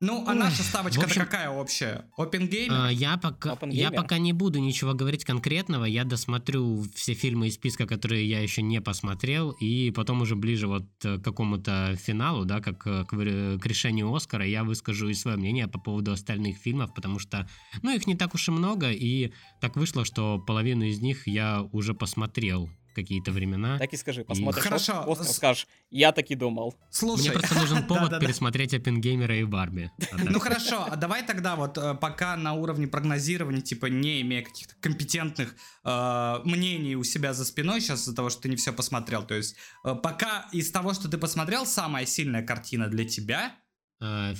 Ну, 0.00 0.24
а 0.26 0.30
Ой, 0.30 0.36
наша 0.38 0.62
в 0.62 0.66
ставочка-то 0.66 1.06
общем- 1.06 1.20
какая 1.20 1.50
общая? 1.50 2.06
Опенгеймер? 2.16 2.72
А, 2.72 2.88
я, 2.90 3.18
пока, 3.18 3.52
Open 3.52 3.70
я 3.70 3.90
пока 3.90 4.16
не 4.16 4.32
буду 4.32 4.58
ничего 4.58 4.94
говорить 4.94 5.26
конкретного. 5.26 5.84
Я 5.84 6.04
досмотрю 6.04 6.86
все 6.94 7.12
фильмы 7.12 7.48
из 7.48 7.54
списка, 7.56 7.86
которые 7.86 8.26
я 8.26 8.40
еще 8.40 8.62
не 8.62 8.80
посмотрел. 8.80 9.50
И 9.50 9.90
потом 9.90 10.22
уже 10.22 10.36
ближе 10.36 10.68
вот 10.68 10.86
э, 11.04 11.18
к 11.18 11.22
какому-то 11.22 11.96
финалу, 12.02 12.46
да, 12.46 12.60
как 12.60 12.86
э, 12.86 13.04
к, 13.04 13.10
к 13.10 13.66
решению 13.66 14.14
Оскара, 14.14 14.46
я 14.46 14.64
выскажу 14.64 15.08
и 15.08 15.14
свое 15.14 15.36
мнение 15.36 15.68
по 15.68 15.78
поводу 15.78 16.12
остальных 16.12 16.56
фильмов, 16.56 16.94
потому 16.94 17.18
что, 17.18 17.46
ну, 17.82 17.94
их 17.94 18.06
не 18.06 18.14
так 18.14 18.34
уж 18.34 18.48
и 18.48 18.52
много. 18.52 18.90
И 18.90 19.32
так 19.60 19.76
вышло, 19.76 20.06
что 20.06 20.38
половину 20.38 20.84
из 20.84 21.00
них 21.00 21.26
я 21.26 21.68
уже 21.72 21.92
посмотрел 21.92 22.70
какие-то 22.94 23.32
времена. 23.32 23.78
Так 23.78 23.92
и 23.92 23.96
скажи, 23.96 24.24
посмотришь 24.24 24.62
Хорошо, 24.62 25.10
Оскар, 25.10 25.26
скажешь, 25.26 25.66
я 25.90 26.12
таки 26.12 26.34
думал. 26.34 26.74
Слушай, 26.90 27.30
Мне 27.30 27.32
просто 27.32 27.54
нужен 27.54 27.86
повод 27.88 28.20
пересмотреть 28.20 28.74
Оппенгеймера 28.74 29.36
и 29.36 29.44
Барби. 29.44 29.90
Ну 30.12 30.38
хорошо, 30.40 30.86
а 30.88 30.96
давай 30.96 31.24
тогда 31.26 31.56
вот 31.56 31.78
э, 31.78 31.94
пока 31.94 32.36
на 32.36 32.54
уровне 32.54 32.86
прогнозирования, 32.86 33.60
типа 33.60 33.86
не 33.86 34.20
имея 34.22 34.42
каких-то 34.42 34.74
компетентных 34.80 35.54
э, 35.84 36.38
мнений 36.44 36.96
у 36.96 37.04
себя 37.04 37.32
за 37.32 37.44
спиной 37.44 37.80
сейчас 37.80 38.02
из-за 38.02 38.14
того, 38.14 38.30
что 38.30 38.42
ты 38.42 38.48
не 38.48 38.56
все 38.56 38.72
посмотрел, 38.72 39.24
то 39.24 39.34
есть 39.34 39.56
э, 39.84 39.94
пока 39.94 40.48
из 40.52 40.70
того, 40.70 40.94
что 40.94 41.08
ты 41.08 41.18
посмотрел, 41.18 41.66
самая 41.66 42.06
сильная 42.06 42.42
картина 42.42 42.88
для 42.88 43.04
тебя, 43.04 43.54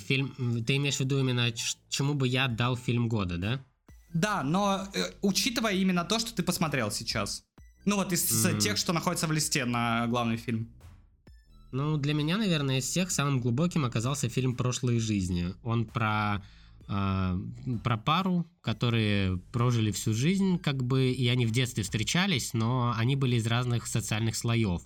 Фильм, 0.07 0.63
ты 0.65 0.77
имеешь 0.77 0.97
в 0.97 1.01
виду 1.01 1.19
именно, 1.19 1.51
чему 1.87 2.15
бы 2.15 2.27
я 2.27 2.47
дал 2.47 2.75
фильм 2.75 3.07
года, 3.07 3.37
да? 3.37 3.63
да, 4.13 4.43
но 4.43 4.87
э, 4.93 5.11
учитывая 5.21 5.73
именно 5.73 6.03
то, 6.03 6.19
что 6.19 6.33
ты 6.33 6.43
посмотрел 6.43 6.91
сейчас. 6.91 7.45
Ну 7.85 7.95
вот 7.95 8.13
из 8.13 8.43
Мгм. 8.45 8.59
тех, 8.59 8.77
что 8.77 8.93
находится 8.93 9.27
в 9.27 9.31
листе 9.31 9.65
на 9.65 10.07
главный 10.07 10.37
фильм. 10.37 10.69
Ну, 11.71 11.97
для 11.97 12.13
меня, 12.13 12.37
наверное, 12.37 12.79
из 12.79 12.85
всех 12.85 13.11
самым 13.11 13.39
глубоким 13.39 13.85
оказался 13.85 14.27
фильм 14.29 14.55
«Прошлые 14.55 14.99
жизни». 14.99 15.53
Он 15.63 15.85
про, 15.85 16.43
э, 16.89 17.39
про 17.83 17.97
пару, 17.97 18.45
которые 18.61 19.37
прожили 19.53 19.91
всю 19.91 20.13
жизнь, 20.13 20.59
как 20.59 20.83
бы, 20.83 21.11
и 21.11 21.27
они 21.29 21.45
в 21.45 21.51
детстве 21.51 21.83
встречались, 21.83 22.53
но 22.53 22.93
они 22.97 23.15
были 23.15 23.37
из 23.37 23.47
разных 23.47 23.87
социальных 23.87 24.35
слоев. 24.35 24.81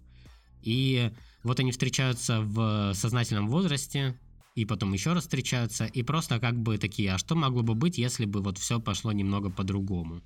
И 0.62 1.12
вот 1.44 1.60
они 1.60 1.72
встречаются 1.72 2.42
в 2.42 2.94
сознательном 2.94 3.48
возрасте, 3.48 4.16
и 4.54 4.64
потом 4.66 4.94
еще 4.94 5.14
раз 5.14 5.24
встречаются, 5.24 5.86
и 5.86 6.04
просто 6.04 6.40
как 6.40 6.56
бы 6.56 6.78
такие, 6.78 7.14
а 7.14 7.18
что 7.18 7.36
могло 7.36 7.64
бы 7.64 7.74
быть, 7.74 7.98
если 7.98 8.26
бы 8.26 8.42
вот 8.42 8.58
все 8.58 8.80
пошло 8.80 9.12
немного 9.12 9.50
по-другому? 9.50 10.22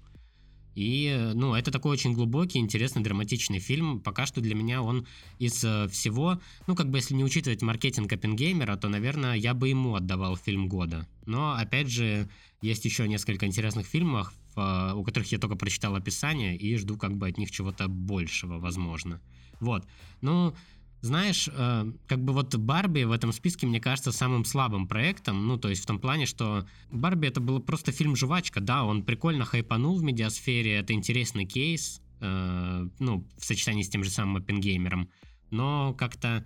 И, 0.79 1.07
э, 1.07 1.33
ну, 1.33 1.55
это 1.55 1.71
такой 1.71 1.91
очень 1.91 2.13
глубокий, 2.13 2.57
интересный, 2.57 3.03
драматичный 3.03 3.59
фильм. 3.59 3.99
Пока 3.99 4.25
что 4.25 4.39
для 4.39 4.55
меня 4.55 4.81
он 4.81 5.05
из 5.37 5.61
э, 5.65 5.89
всего, 5.89 6.39
ну, 6.67 6.75
как 6.75 6.89
бы, 6.89 6.99
если 6.99 7.15
не 7.15 7.25
учитывать 7.25 7.61
маркетинг 7.61 8.13
Оппенгеймера, 8.13 8.77
то, 8.77 8.87
наверное, 8.87 9.35
я 9.35 9.53
бы 9.53 9.67
ему 9.67 9.95
отдавал 9.95 10.37
фильм 10.37 10.69
года. 10.69 11.05
Но, 11.25 11.51
опять 11.51 11.89
же, 11.89 12.29
есть 12.61 12.85
еще 12.85 13.09
несколько 13.09 13.45
интересных 13.45 13.87
фильмов, 13.87 14.33
э, 14.55 14.93
у 14.95 15.03
которых 15.03 15.29
я 15.33 15.37
только 15.37 15.57
прочитал 15.57 15.95
описание 15.95 16.55
и 16.55 16.77
жду 16.77 16.97
как 16.97 17.17
бы 17.17 17.27
от 17.27 17.37
них 17.37 17.51
чего-то 17.51 17.89
большего, 17.89 18.57
возможно. 18.57 19.19
Вот. 19.59 19.85
Ну, 20.21 20.55
знаешь, 21.01 21.49
э, 21.51 21.91
как 22.07 22.23
бы 22.23 22.33
вот 22.33 22.55
Барби 22.55 23.03
в 23.03 23.11
этом 23.11 23.31
списке, 23.31 23.67
мне 23.67 23.79
кажется, 23.79 24.11
самым 24.11 24.45
слабым 24.45 24.87
проектом, 24.87 25.47
ну, 25.47 25.57
то 25.57 25.69
есть 25.69 25.83
в 25.83 25.85
том 25.85 25.99
плане, 25.99 26.25
что 26.25 26.65
Барби 26.91 27.27
это 27.27 27.39
был 27.39 27.59
просто 27.61 27.91
фильм-жвачка, 27.91 28.59
да, 28.59 28.83
он 28.83 29.03
прикольно 29.03 29.45
хайпанул 29.45 29.97
в 29.97 30.03
медиасфере, 30.03 30.73
это 30.73 30.93
интересный 30.93 31.45
кейс, 31.45 32.01
э, 32.19 32.87
ну, 32.99 33.27
в 33.37 33.45
сочетании 33.45 33.83
с 33.83 33.89
тем 33.89 34.03
же 34.03 34.09
самым 34.09 34.37
Оппенгеймером, 34.37 35.09
но 35.51 35.93
как-то, 35.93 36.45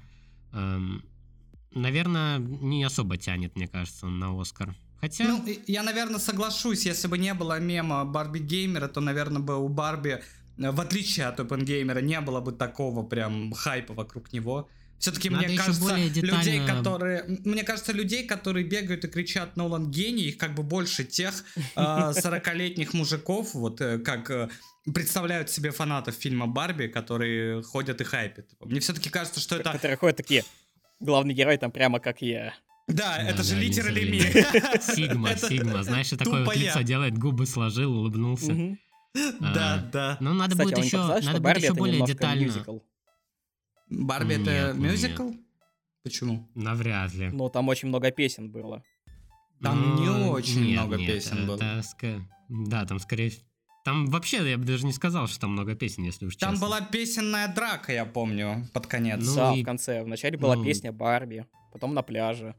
эм, 0.51 1.03
наверное, 1.71 2.37
не 2.37 2.83
особо 2.83 3.17
тянет, 3.17 3.55
мне 3.55 3.67
кажется, 3.67 4.07
на 4.07 4.39
Оскар. 4.39 4.75
Хотя... 5.01 5.25
Ну, 5.25 5.45
я, 5.67 5.83
наверное, 5.83 6.19
соглашусь, 6.19 6.85
если 6.85 7.07
бы 7.07 7.17
не 7.17 7.33
было 7.33 7.59
мема 7.59 8.05
Барби 8.05 8.39
Геймера, 8.39 8.87
то, 8.87 9.01
наверное, 9.01 9.41
бы 9.41 9.57
у 9.57 9.67
Барби, 9.67 10.11
э, 10.11 10.21
в 10.57 10.79
отличие 10.81 11.25
от 11.27 11.39
Опенгеймера, 11.39 11.99
не 11.99 12.19
было 12.21 12.39
бы 12.41 12.51
такого 12.51 13.03
прям 13.03 13.53
хайпа 13.53 13.93
вокруг 13.93 14.31
него. 14.33 14.69
Все-таки 14.99 15.29
мне 15.29 15.47
еще 15.47 15.57
кажется, 15.57 15.81
более 15.81 16.09
детально- 16.09 16.37
людей, 16.39 16.65
которые, 16.65 17.23
мне 17.43 17.63
кажется, 17.63 17.91
людей, 17.91 18.25
которые 18.25 18.65
бегают 18.65 19.03
и 19.03 19.09
кричат 19.09 19.57
Нолан 19.57 19.91
гений, 19.91 20.23
их 20.29 20.37
как 20.37 20.55
бы 20.55 20.63
больше 20.63 21.03
тех 21.03 21.43
э, 21.57 21.61
40-летних 21.81 22.93
мужиков, 22.93 23.53
вот 23.53 23.81
э, 23.81 23.99
как 23.99 24.29
э, 24.31 24.49
представляют 24.93 25.49
себе 25.49 25.71
фанатов 25.71 26.15
фильма 26.15 26.47
Барби, 26.47 26.87
которые 26.87 27.63
ходят 27.63 27.99
и 27.99 28.05
хайпят. 28.05 28.47
Мне 28.61 28.79
все-таки 28.79 29.09
кажется, 29.09 29.41
что 29.41 29.57
это 29.57 29.73
Которые 29.73 29.97
ходят 29.97 30.15
такие, 30.15 30.45
главный 31.01 31.33
герой 31.33 31.57
там 31.57 31.71
прямо 31.71 31.99
как 31.99 32.21
я. 32.21 32.53
Да, 32.87 33.17
это 33.17 33.37
Да, 33.37 33.43
же 33.43 33.55
да, 33.55 33.61
literally 33.61 34.09
не 34.09 34.19
me. 34.19 34.95
Сигма, 34.95 35.35
Сигма, 35.35 35.83
знаешь, 35.83 36.13
и 36.13 36.17
такое 36.17 36.45
лицо 36.55 36.81
делает, 36.81 37.17
губы 37.17 37.45
сложил, 37.45 37.93
улыбнулся. 37.93 38.53
Мгм. 38.53 38.79
Да, 39.13 39.75
А, 39.75 39.77
да. 39.91 40.17
Ну, 40.19 40.33
надо 40.33 40.55
будет 40.55 40.77
не 40.77 40.83
еще, 40.85 41.73
более 41.73 42.05
детально. 42.05 42.41
мюзикл? 42.41 42.77
Барби 43.89 44.41
это 44.41 44.73
мюзикл? 44.73 45.31
Почему? 46.03 46.49
Навряд 46.55 47.13
ли. 47.13 47.29
Ну, 47.29 47.49
там 47.49 47.69
очень 47.69 47.87
много 47.89 48.11
песен 48.11 48.51
было. 48.51 48.83
Там 49.61 49.95
не 49.95 50.05
Ну, 50.07 50.29
очень 50.31 50.65
нет, 50.65 50.81
много 50.81 50.97
песен 50.97 51.45
было. 51.47 51.55
это 51.55 51.79
ска- 51.81 52.21
Да, 52.49 52.85
там 52.85 52.99
скорее... 52.99 53.31
Там 53.85 54.07
вообще, 54.07 54.49
я 54.49 54.57
бы 54.57 54.63
даже 54.65 54.85
не 54.85 54.93
сказал, 54.93 55.27
что 55.27 55.41
там 55.41 55.51
много 55.51 55.75
песен, 55.75 56.03
если 56.03 56.25
уж 56.25 56.35
Там 56.37 56.53
честно. 56.53 56.65
была 56.67 56.81
песенная 56.81 57.53
драка, 57.53 57.91
я 57.93 58.05
помню, 58.05 58.65
под 58.73 58.87
конец. 58.87 59.19
Ну 59.25 59.35
да, 59.35 59.53
и- 59.53 59.61
в 59.61 59.65
конце. 59.65 60.03
Вначале 60.03 60.37
была 60.37 60.55
ну. 60.55 60.63
песня 60.63 60.91
Барби, 60.91 61.45
потом 61.71 61.93
на 61.93 62.01
пляже. 62.01 62.55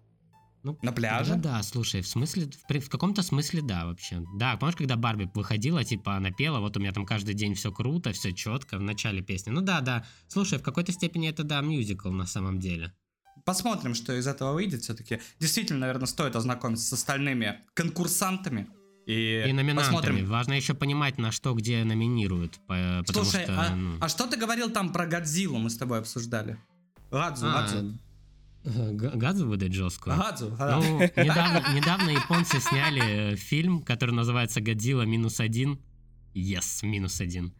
Ну, 0.64 0.78
На 0.80 0.92
пляже? 0.92 1.36
Ну 1.36 1.42
да, 1.42 1.62
слушай, 1.62 2.00
в 2.00 2.08
смысле, 2.08 2.48
в, 2.68 2.80
в 2.80 2.88
каком-то 2.88 3.22
смысле 3.22 3.60
да, 3.60 3.84
вообще. 3.84 4.22
Да, 4.36 4.56
помнишь, 4.56 4.76
когда 4.76 4.96
Барби 4.96 5.30
выходила, 5.34 5.84
типа, 5.84 6.16
она 6.16 6.30
пела, 6.30 6.58
вот 6.60 6.76
у 6.76 6.80
меня 6.80 6.90
там 6.92 7.04
каждый 7.04 7.34
день 7.34 7.54
все 7.54 7.70
круто, 7.70 8.12
все 8.12 8.32
четко 8.32 8.78
в 8.78 8.82
начале 8.82 9.22
песни. 9.22 9.50
Ну 9.50 9.60
да, 9.60 9.82
да. 9.82 10.06
Слушай, 10.26 10.58
в 10.58 10.62
какой-то 10.62 10.90
степени 10.90 11.28
это, 11.28 11.44
да, 11.44 11.60
мюзикл 11.60 12.10
на 12.10 12.24
самом 12.26 12.58
деле. 12.60 12.94
Посмотрим, 13.44 13.94
что 13.94 14.14
из 14.18 14.26
этого 14.26 14.54
выйдет 14.54 14.82
все-таки. 14.82 15.20
Действительно, 15.38 15.80
наверное, 15.80 16.06
стоит 16.06 16.34
ознакомиться 16.34 16.86
с 16.86 16.92
остальными 16.94 17.60
конкурсантами. 17.74 18.66
И, 19.06 19.44
И 19.46 19.52
номинантами. 19.52 19.76
посмотрим. 19.96 20.26
Важно 20.26 20.54
еще 20.54 20.72
понимать, 20.72 21.18
на 21.18 21.30
что 21.30 21.52
где 21.52 21.84
номинируют. 21.84 22.54
по- 22.66 23.02
Потому 23.06 23.26
Слушай, 23.26 23.44
что, 23.44 23.60
а, 23.60 23.74
ну, 23.76 23.98
а 24.00 24.08
что 24.08 24.26
ты 24.26 24.38
говорил 24.38 24.70
там 24.70 24.94
про 24.94 25.04
Годзиллу, 25.06 25.58
мы 25.58 25.68
с 25.68 25.76
тобой 25.76 25.98
обсуждали? 25.98 26.56
Гадзу, 27.10 27.46
а, 27.48 27.52
Гадзу. 27.52 27.98
Газу 28.64 29.46
выдать 29.46 29.72
жесткую? 29.72 30.16
Гадзу, 30.16 30.50
да. 30.58 30.78
Ну, 30.78 31.00
недавно, 31.00 31.62
недавно 31.74 32.10
японцы 32.10 32.60
сняли 32.60 33.32
э, 33.32 33.36
фильм, 33.36 33.82
который 33.82 34.14
называется 34.14 34.60
«Годзилла 34.60 35.02
минус 35.02 35.40
один». 35.40 35.80
Yes, 36.34 36.84
минус 36.84 37.20
один. 37.20 37.54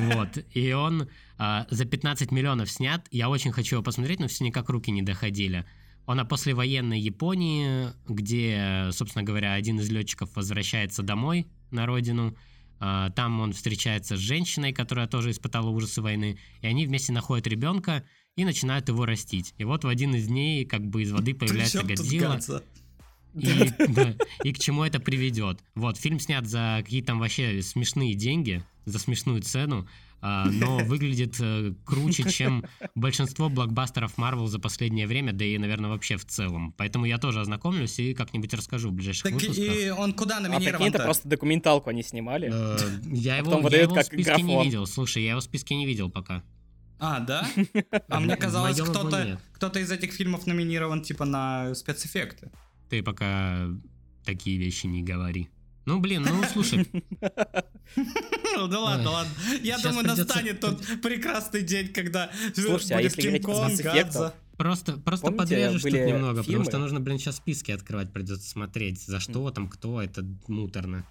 Вот, 0.00 0.38
и 0.54 0.72
он 0.72 1.08
а, 1.38 1.66
за 1.70 1.84
15 1.84 2.30
миллионов 2.30 2.70
снят. 2.70 3.06
Я 3.10 3.28
очень 3.28 3.52
хочу 3.52 3.76
его 3.76 3.82
посмотреть, 3.82 4.20
но 4.20 4.28
все 4.28 4.44
никак 4.44 4.68
руки 4.68 4.90
не 4.90 5.02
доходили. 5.02 5.64
Он 6.06 6.20
о 6.20 6.24
послевоенной 6.24 7.00
Японии, 7.00 7.88
где, 8.06 8.88
собственно 8.92 9.24
говоря, 9.24 9.54
один 9.54 9.80
из 9.80 9.90
летчиков 9.90 10.34
возвращается 10.34 11.02
домой 11.02 11.46
на 11.70 11.86
родину. 11.86 12.36
А, 12.78 13.10
Там 13.10 13.40
он 13.40 13.52
встречается 13.52 14.16
с 14.16 14.20
женщиной, 14.20 14.72
которая 14.72 15.06
тоже 15.06 15.30
испытала 15.30 15.70
ужасы 15.70 16.02
войны. 16.02 16.38
И 16.60 16.66
они 16.66 16.86
вместе 16.86 17.12
находят 17.12 17.46
ребенка 17.46 18.04
и 18.36 18.44
начинают 18.44 18.88
его 18.88 19.04
растить. 19.04 19.54
И 19.58 19.64
вот 19.64 19.84
в 19.84 19.88
один 19.88 20.14
из 20.14 20.26
дней 20.26 20.64
как 20.64 20.86
бы 20.86 21.02
из 21.02 21.12
воды 21.12 21.34
появляется 21.34 21.82
Годзилла. 21.82 22.40
И, 23.34 23.70
да, 23.88 24.14
и 24.44 24.52
к 24.52 24.58
чему 24.58 24.84
это 24.84 25.00
приведет. 25.00 25.60
Вот, 25.74 25.96
фильм 25.96 26.20
снят 26.20 26.46
за 26.46 26.80
какие-то 26.84 27.08
там 27.08 27.18
вообще 27.18 27.62
смешные 27.62 28.14
деньги, 28.14 28.62
за 28.84 28.98
смешную 28.98 29.40
цену, 29.40 29.88
а, 30.20 30.44
но 30.50 30.78
выглядит 30.84 31.36
э, 31.40 31.72
круче, 31.86 32.30
чем 32.30 32.64
большинство 32.94 33.48
блокбастеров 33.48 34.18
Marvel 34.18 34.48
за 34.48 34.58
последнее 34.58 35.06
время, 35.06 35.32
да 35.32 35.46
и, 35.46 35.56
наверное, 35.56 35.88
вообще 35.88 36.18
в 36.18 36.26
целом. 36.26 36.74
Поэтому 36.76 37.06
я 37.06 37.16
тоже 37.16 37.40
ознакомлюсь 37.40 37.98
и 38.00 38.12
как-нибудь 38.12 38.52
расскажу 38.52 38.90
в 38.90 38.92
ближайших 38.92 39.22
Так 39.22 39.32
выпусках. 39.32 39.64
и 39.64 39.90
он 39.90 40.12
куда 40.12 40.36
А 40.36 40.40
прикинь, 40.40 40.54
это 40.56 40.78
номинирован 40.78 40.92
просто 41.04 41.28
документалку 41.28 41.88
они 41.88 42.02
снимали. 42.02 42.50
Э, 42.52 42.76
Я 43.06 43.38
его, 43.38 43.52
потом 43.52 43.72
я 43.72 43.80
его 43.80 43.94
как 43.94 44.04
в 44.04 44.06
списке 44.08 44.42
не 44.42 44.62
видел. 44.62 44.84
Слушай, 44.84 45.22
я 45.22 45.30
его 45.30 45.40
в 45.40 45.44
списке 45.44 45.74
не 45.74 45.86
видел 45.86 46.10
пока. 46.10 46.44
А, 47.04 47.18
да? 47.18 47.44
А 48.08 48.20
мне 48.20 48.36
казалось, 48.36 48.80
кто-то 48.80 49.40
кто-то 49.54 49.80
из 49.80 49.90
этих 49.90 50.12
фильмов 50.12 50.46
номинирован 50.46 51.02
типа 51.02 51.24
на 51.24 51.74
спецэффекты. 51.74 52.52
Ты 52.88 53.02
пока 53.02 53.68
такие 54.24 54.56
вещи 54.56 54.86
не 54.86 55.02
говори. 55.02 55.48
Ну, 55.84 55.98
блин, 55.98 56.22
ну, 56.22 56.44
слушай, 56.52 56.86
Ну 58.56 58.68
да 58.68 58.78
ладно, 58.78 59.10
ладно. 59.10 59.32
Я 59.62 59.78
думаю, 59.78 60.06
настанет 60.06 60.60
тот 60.60 60.80
прекрасный 61.02 61.62
день, 61.62 61.88
когда 61.88 62.30
Слушайте, 62.54 62.94
а 62.94 62.98
будет 62.98 63.16
если 63.16 63.38
говорить 63.38 63.82
Гадза. 63.82 64.34
Просто, 64.56 64.92
просто 64.98 65.26
Помните, 65.26 65.42
подрежешь 65.56 65.82
тут 65.82 65.92
немного, 65.92 66.42
потому 66.42 66.44
фильмы? 66.44 66.64
что 66.66 66.78
нужно, 66.78 67.00
блин, 67.00 67.18
сейчас 67.18 67.38
списки 67.38 67.72
открывать, 67.72 68.12
придется 68.12 68.48
смотреть, 68.48 69.02
за 69.02 69.18
что 69.18 69.50
там, 69.50 69.68
кто, 69.68 70.00
это 70.00 70.24
муторно. 70.46 71.04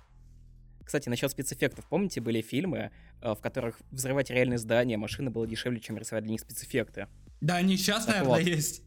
Кстати, 0.86 1.10
насчет 1.10 1.32
спецэффектов. 1.32 1.86
Помните, 1.88 2.22
были 2.22 2.42
фильмы, 2.42 2.92
э, 3.22 3.34
в 3.34 3.40
которых 3.42 3.80
взрывать 3.92 4.30
реальные 4.30 4.58
здания, 4.58 4.98
машины 4.98 5.30
было 5.30 5.48
дешевле, 5.48 5.80
чем 5.80 5.98
рисовать 5.98 6.24
для 6.24 6.32
них 6.32 6.42
спецэффекты? 6.42 7.08
Да, 7.40 7.56
они 7.58 7.78
сейчас, 7.78 8.06
Так 8.06 8.16
наверное, 8.16 8.40
вот. 8.40 8.48
есть. 8.48 8.84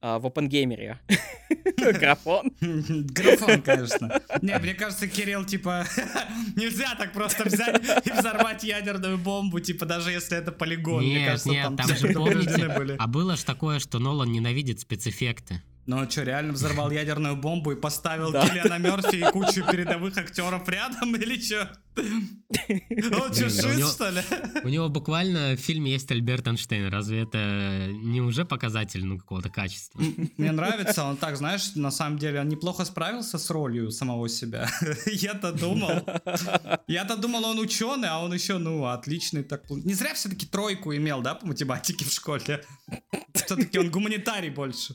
А, 0.00 0.18
в 0.20 0.26
Опенгеймере. 0.26 1.00
Графон. 1.76 2.52
Графон, 2.60 3.62
конечно. 3.62 4.20
Не, 4.42 4.56
мне 4.58 4.74
кажется, 4.74 5.08
Кирилл, 5.08 5.44
типа, 5.44 5.86
нельзя 6.56 6.94
так 6.96 7.12
просто 7.12 7.44
взять 7.44 7.82
и 8.06 8.10
взорвать 8.12 8.62
ядерную 8.62 9.18
бомбу, 9.18 9.58
типа, 9.58 9.86
даже 9.86 10.12
если 10.12 10.38
это 10.38 10.52
полигон. 10.52 11.02
Мне 11.02 11.14
Нет, 11.14 11.28
кажется, 11.28 11.48
нет, 11.50 11.64
там 11.64 11.76
там 11.76 11.96
же 11.96 12.08
помните, 12.12 12.68
были. 12.68 12.96
а 12.98 13.06
было 13.08 13.36
ж 13.36 13.42
такое, 13.42 13.80
что 13.80 13.98
Нолан 13.98 14.30
ненавидит 14.30 14.80
спецэффекты. 14.80 15.62
Ну 15.88 16.04
что, 16.10 16.22
реально 16.22 16.52
взорвал 16.52 16.90
ядерную 16.90 17.34
бомбу 17.34 17.72
и 17.72 17.74
поставил 17.74 18.30
Да. 18.30 18.46
Киллиана 18.46 18.76
Мерфи 18.76 19.16
и 19.16 19.32
кучу 19.32 19.64
передовых 19.64 20.18
актеров 20.18 20.68
рядом 20.68 21.16
или 21.16 21.40
что? 21.40 21.72
Он 21.96 23.32
что, 23.32 23.48
шист, 23.48 23.94
что 23.94 24.10
ли? 24.10 24.20
У 24.64 24.68
него 24.68 24.90
буквально 24.90 25.56
в 25.56 25.60
фильме 25.60 25.92
есть 25.92 26.10
Альберт 26.10 26.46
Эйнштейн. 26.46 26.88
Разве 26.88 27.22
это 27.22 27.86
не 27.90 28.20
уже 28.20 28.44
показатель 28.44 29.02
ну, 29.02 29.16
какого-то 29.16 29.48
качества? 29.48 29.98
Мне 30.36 30.52
нравится, 30.52 31.04
он 31.04 31.16
так, 31.16 31.38
знаешь, 31.38 31.74
на 31.74 31.90
самом 31.90 32.18
деле 32.18 32.40
он 32.40 32.48
неплохо 32.50 32.84
справился 32.84 33.38
с 33.38 33.48
ролью 33.48 33.90
самого 33.90 34.28
себя. 34.28 34.68
Я-то 35.06 35.52
думал. 35.52 36.04
Я-то 36.86 37.16
думал, 37.16 37.46
он 37.46 37.58
ученый, 37.60 38.08
а 38.08 38.22
он 38.22 38.34
еще, 38.34 38.58
ну, 38.58 38.84
отличный 38.84 39.42
так. 39.42 39.62
Не 39.70 39.94
зря 39.94 40.12
все-таки 40.12 40.44
тройку 40.44 40.94
имел, 40.94 41.22
да, 41.22 41.34
по 41.34 41.46
математике 41.46 42.04
в 42.04 42.12
школе. 42.12 42.62
Все-таки 43.32 43.78
он 43.78 43.90
гуманитарий 43.90 44.50
больше. 44.50 44.94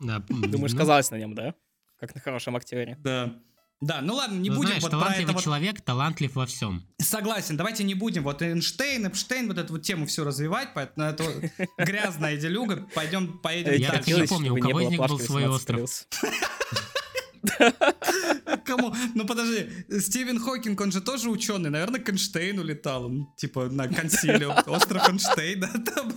Да, 0.00 0.18
Думаешь, 0.28 0.72
ну, 0.72 0.78
сказалось 0.78 1.10
на 1.10 1.16
нем, 1.16 1.34
да? 1.34 1.54
Как 1.98 2.14
на 2.14 2.20
хорошем 2.20 2.56
актере. 2.56 2.96
Да. 3.02 3.34
Да, 3.82 4.00
ну 4.00 4.14
ладно, 4.14 4.38
не 4.38 4.48
ну, 4.48 4.56
будем 4.56 4.68
знаешь, 4.68 4.82
вот 4.84 4.90
про 4.90 4.98
это 4.98 5.04
талантливый 5.04 5.34
вот... 5.34 5.44
человек 5.44 5.80
талантлив 5.82 6.34
во 6.34 6.46
всем. 6.46 6.86
Согласен, 6.98 7.58
давайте 7.58 7.84
не 7.84 7.92
будем 7.92 8.22
вот 8.22 8.40
Эйнштейн, 8.40 9.06
Эпштейн, 9.06 9.48
вот 9.48 9.58
эту 9.58 9.74
вот 9.74 9.82
тему 9.82 10.06
всю 10.06 10.24
развивать, 10.24 10.70
поэтому 10.74 11.08
это 11.08 11.24
грязная 11.78 12.38
делюга, 12.38 12.88
пойдем, 12.94 13.38
поедем 13.38 13.74
Я 13.74 13.92
так 13.92 14.06
не 14.06 14.26
помню, 14.26 14.54
у 14.54 14.60
кого 14.60 14.80
из 14.80 14.88
них 14.88 15.00
был 15.00 15.18
свой 15.18 15.44
18+. 15.44 16.06
Кому? 18.64 18.94
Ну 19.14 19.26
подожди, 19.26 19.68
Стивен 20.00 20.40
Хокинг, 20.40 20.80
он 20.80 20.90
же 20.90 21.02
тоже 21.02 21.28
ученый, 21.28 21.68
наверное, 21.68 22.00
к 22.00 22.08
Эйнштейну 22.08 22.62
летал, 22.64 23.04
он, 23.04 23.28
типа 23.36 23.68
на 23.68 23.88
консилиум, 23.88 24.54
остров 24.66 25.06
Эйнштейна, 25.06 25.68
там. 25.68 26.12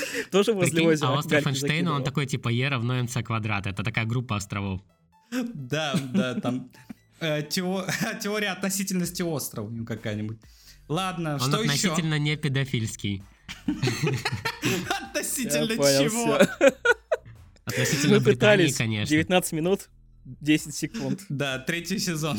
Тоже 0.30 0.52
возле 0.52 0.86
озера. 0.86 1.08
а 1.08 1.18
остров 1.18 1.46
Эйнштейна, 1.46 1.92
он 1.92 2.04
такой 2.04 2.26
типа 2.26 2.48
Е 2.48 2.68
равно 2.68 3.02
МЦ 3.02 3.18
квадрат. 3.24 3.66
Это 3.66 3.82
такая 3.82 4.04
группа 4.04 4.36
островов. 4.36 4.80
Да, 5.54 5.94
да, 6.14 6.34
там 6.40 6.70
э, 7.20 7.42
тео- 7.42 7.86
теория 8.22 8.48
относительности 8.50 9.22
острова 9.22 9.70
какая-нибудь. 9.84 10.38
Ладно, 10.88 11.34
Он 11.34 11.40
что 11.40 11.62
еще? 11.62 11.88
относительно 11.88 12.18
не 12.18 12.36
педофильский. 12.36 13.22
Относительно 15.00 15.76
чего? 15.76 16.38
Относительно 17.64 18.20
Британии, 18.20 18.70
конечно. 18.70 19.10
19 19.14 19.52
минут, 19.52 19.88
10 20.24 20.74
секунд. 20.74 21.20
Да, 21.28 21.58
третий 21.58 21.98
сезон. 21.98 22.38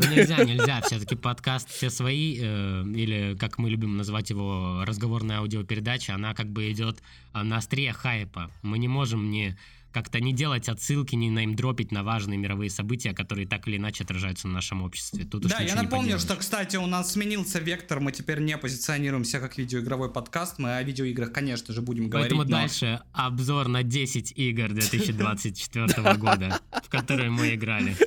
Ну 0.00 0.10
нельзя, 0.10 0.44
нельзя. 0.44 0.80
Все-таки 0.82 1.14
подкаст 1.14 1.68
все 1.70 1.90
свои, 1.90 2.38
э, 2.40 2.84
или 2.94 3.36
как 3.38 3.58
мы 3.58 3.70
любим 3.70 3.96
называть 3.96 4.30
его, 4.30 4.82
разговорная 4.86 5.38
аудиопередача, 5.38 6.14
она 6.14 6.34
как 6.34 6.46
бы 6.46 6.70
идет 6.70 7.02
на 7.34 7.56
острие 7.58 7.92
хайпа. 7.92 8.50
Мы 8.62 8.78
не 8.78 8.88
можем 8.88 9.30
не 9.30 9.56
как-то 9.92 10.20
не 10.20 10.32
делать 10.32 10.68
отсылки, 10.68 11.14
не 11.14 11.28
неймдропить 11.28 11.92
на 11.92 12.02
важные 12.02 12.38
мировые 12.38 12.70
события, 12.70 13.12
которые 13.12 13.46
так 13.46 13.66
или 13.68 13.76
иначе 13.76 14.04
отражаются 14.04 14.48
в 14.48 14.50
нашем 14.50 14.82
обществе. 14.82 15.24
Тут 15.24 15.42
Да, 15.46 15.60
я 15.60 15.74
напомню, 15.74 16.18
что, 16.18 16.36
кстати, 16.36 16.76
у 16.76 16.86
нас 16.86 17.12
сменился 17.12 17.58
вектор, 17.58 18.00
мы 18.00 18.12
теперь 18.12 18.40
не 18.40 18.56
позиционируемся 18.56 19.40
как 19.40 19.58
видеоигровой 19.58 20.10
подкаст, 20.12 20.58
мы 20.58 20.76
о 20.76 20.82
видеоиграх, 20.82 21.32
конечно 21.32 21.74
же, 21.74 21.82
будем 21.82 22.08
говорить. 22.08 22.30
Поэтому 22.30 22.42
но- 22.44 22.50
дальше 22.58 23.00
обзор 23.12 23.68
на 23.68 23.82
10 23.82 24.32
игр 24.36 24.68
2024 24.72 26.14
года, 26.18 26.60
в 26.84 26.88
которые 26.88 27.30
мы 27.30 27.54
играли. 27.54 27.96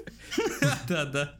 Да, 0.87 1.05
да. 1.05 1.35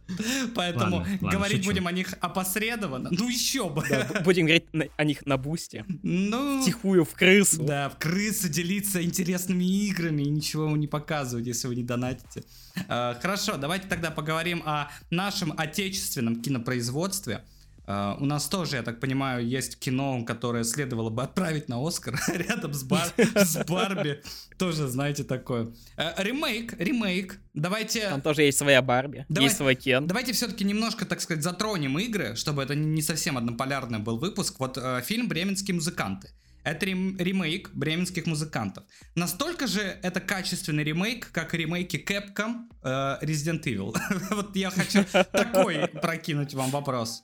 Поэтому 0.56 1.06
говорить 1.22 1.66
будем 1.66 1.88
о 1.88 1.92
них 1.92 2.14
опосредованно. 2.22 3.10
Ну 3.12 3.30
еще 3.30 3.70
бы. 3.70 3.84
Будем 4.24 4.46
говорить 4.46 4.72
на- 4.74 4.86
о 4.96 5.04
них 5.04 5.26
на 5.26 5.38
бусте. 5.38 5.86
Ну, 6.04 6.62
Тихую 6.64 7.04
в 7.06 7.14
крысу. 7.14 7.64
да, 7.64 7.90
в 7.90 7.98
крысы 7.98 8.50
делиться 8.50 9.02
интересными 9.04 9.64
играми 9.88 10.24
ничего 10.34 10.66
вам 10.66 10.80
не 10.80 10.88
показывать, 10.88 11.46
если 11.48 11.68
вы 11.68 11.76
не 11.76 11.84
донатите. 11.84 12.44
Э, 12.90 13.16
Хорошо, 13.22 13.58
давайте 13.58 13.88
тогда 13.88 14.12
поговорим 14.12 14.62
о 14.66 14.90
нашем 15.10 15.54
отечественном 15.58 16.42
кинопроизводстве. 16.42 17.44
Э, 17.86 18.16
У 18.20 18.26
нас 18.26 18.48
тоже, 18.48 18.78
я 18.78 18.84
так 18.84 19.00
понимаю, 19.00 19.46
есть 19.48 19.78
кино, 19.80 20.24
которое 20.26 20.64
следовало 20.64 21.10
бы 21.10 21.22
отправить 21.24 21.70
на 21.70 21.86
Оскар 21.86 22.20
рядом 22.34 22.74
с, 22.74 22.84
Бар- 22.84 23.14
с 23.36 23.58
Барби. 23.66 24.22
Тоже, 24.58 24.88
знаете, 24.88 25.24
такое. 25.24 25.74
Э, 25.98 26.14
Ремейк, 26.24 26.74
ремейк. 26.80 27.40
Давайте... 27.54 28.10
Там 28.10 28.22
тоже 28.22 28.44
есть 28.44 28.58
своя 28.58 28.82
Барби, 28.82 29.26
Давай- 29.30 29.46
есть 29.48 29.58
свой 29.58 29.76
Кен. 29.76 30.08
Давайте 30.08 30.32
все-таки 30.34 30.64
немножко, 30.64 31.06
так 31.06 31.20
сказать, 31.22 31.44
затронем 31.44 32.00
игры, 32.00 32.36
чтобы 32.36 32.64
это 32.64 32.74
не 32.76 33.02
совсем 33.02 33.38
однополярный 33.38 34.00
был 34.00 34.18
выпуск. 34.18 34.56
Вот 34.60 34.78
э, 34.78 35.02
фильм 35.06 35.28
«Бременские 35.28 35.76
музыканты». 35.76 36.30
Это 36.64 36.86
рем- 36.86 37.18
ремейк 37.18 37.72
бременских 37.74 38.26
музыкантов. 38.26 38.86
Настолько 39.16 39.68
же 39.68 39.82
это 39.82 40.22
качественный 40.22 40.84
ремейк, 40.84 41.32
как 41.32 41.54
и 41.54 41.58
ремейки 41.58 41.98
Capcom 41.98 42.70
э, 42.84 43.18
Resident 43.22 43.64
Evil. 43.64 43.96
Вот 44.36 44.56
я 44.56 44.70
хочу 44.70 45.04
такой 45.32 45.88
прокинуть 45.88 46.54
вам 46.54 46.70
вопрос. 46.72 47.24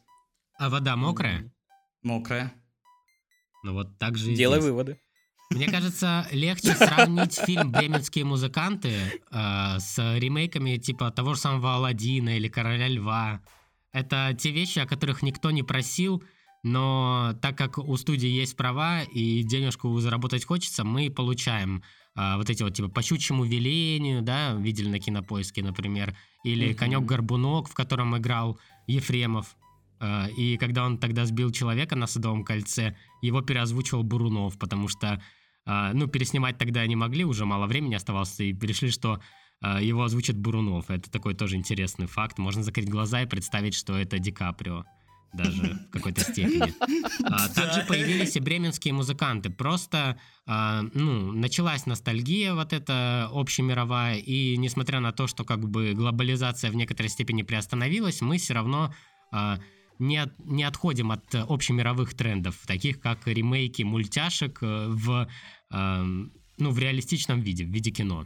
А 0.58 0.70
вода 0.70 0.96
мокрая? 0.98 1.50
Мокрая. 2.04 2.52
Ну 3.64 3.74
вот 3.74 3.98
так 3.98 4.18
же 4.18 4.32
и 4.32 4.36
Делай 4.36 4.60
здесь. 4.60 4.66
выводы. 4.70 5.00
Мне 5.52 5.68
кажется, 5.72 6.28
легче 6.32 6.76
сравнить 6.76 7.34
фильм 7.40 7.72
«Бременские 7.72 8.26
музыканты» 8.26 8.94
э, 9.32 9.80
с 9.80 9.98
ремейками 10.18 10.78
типа 10.78 11.12
того 11.12 11.34
же 11.34 11.40
самого 11.40 11.76
«Аладдина» 11.76 12.36
или 12.38 12.48
«Короля 12.50 12.88
льва». 12.88 13.42
Это 13.92 14.36
те 14.38 14.52
вещи, 14.52 14.80
о 14.80 14.86
которых 14.86 15.24
никто 15.24 15.50
не 15.50 15.64
просил, 15.64 16.24
но 16.64 17.36
так 17.42 17.58
как 17.58 17.78
у 17.78 17.96
студии 17.98 18.28
есть 18.28 18.58
права 18.58 19.04
и 19.04 19.44
денежку 19.44 19.98
заработать 20.00 20.46
хочется, 20.46 20.84
мы 20.84 21.10
получаем 21.10 21.84
а, 22.16 22.38
вот 22.38 22.50
эти 22.50 22.64
вот 22.64 22.74
типа 22.74 22.90
по 22.90 23.02
щучьему 23.02 23.46
велению, 23.46 24.22
да, 24.22 24.54
видели 24.54 24.90
на 24.90 25.00
кинопоиске, 25.00 25.64
например, 25.64 26.16
или 26.44 26.74
конек-горбунок, 26.74 27.70
в 27.70 27.74
котором 27.74 28.18
играл 28.18 28.60
Ефремов. 28.88 29.56
А, 30.00 30.28
и 30.38 30.58
когда 30.58 30.86
он 30.86 30.98
тогда 30.98 31.26
сбил 31.26 31.52
человека 31.52 31.96
на 31.96 32.08
Садовом 32.08 32.44
кольце, 32.44 32.98
его 33.22 33.42
переозвучивал 33.42 34.04
Бурунов, 34.04 34.58
потому 34.58 34.90
что, 34.90 35.22
а, 35.66 35.94
ну, 35.94 36.08
переснимать 36.08 36.58
тогда 36.58 36.86
не 36.88 36.96
могли, 36.96 37.24
уже 37.24 37.46
мало 37.46 37.68
времени 37.68 37.96
оставалось, 37.96 38.38
и 38.40 38.52
решили, 38.52 38.90
что 38.90 39.22
а, 39.62 39.82
его 39.82 40.04
озвучит 40.04 40.38
Бурунов. 40.38 40.90
Это 40.90 41.10
такой 41.10 41.36
тоже 41.36 41.56
интересный 41.56 42.08
факт. 42.08 42.38
Можно 42.38 42.64
закрыть 42.64 42.90
глаза 42.90 43.22
и 43.22 43.28
представить, 43.28 43.76
что 43.76 43.98
это 43.98 44.20
Ди 44.20 44.32
Каприо 44.32 44.86
даже 45.34 45.80
в 45.88 45.92
какой-то 45.92 46.22
степени. 46.22 46.74
А, 47.24 47.50
также 47.50 47.86
появились 47.86 48.36
и 48.36 48.40
бременские 48.40 48.94
музыканты. 48.94 49.50
Просто 49.50 50.20
а, 50.46 50.84
ну, 50.94 51.32
началась 51.32 51.86
ностальгия 51.86 52.54
вот 52.54 52.74
эта 52.74 53.30
общемировая, 53.32 54.16
и 54.16 54.58
несмотря 54.58 55.00
на 55.00 55.12
то, 55.12 55.28
что 55.28 55.44
как 55.44 55.70
бы 55.70 55.94
глобализация 55.94 56.72
в 56.72 56.76
некоторой 56.76 57.10
степени 57.10 57.44
приостановилась, 57.44 58.22
мы 58.22 58.38
все 58.38 58.54
равно 58.54 58.94
а, 59.32 59.60
не, 60.00 60.18
от, 60.18 60.34
не 60.40 60.64
отходим 60.64 61.12
от 61.12 61.24
общемировых 61.36 62.14
трендов, 62.16 62.58
таких 62.66 63.00
как 63.00 63.28
ремейки 63.28 63.84
мультяшек 63.84 64.60
э, 64.62 64.88
в, 64.88 65.28
ну, 65.70 66.72
в 66.72 66.80
реалистичном 66.80 67.42
виде, 67.42 67.66
в 67.66 67.70
виде 67.70 67.92
кино. 67.92 68.26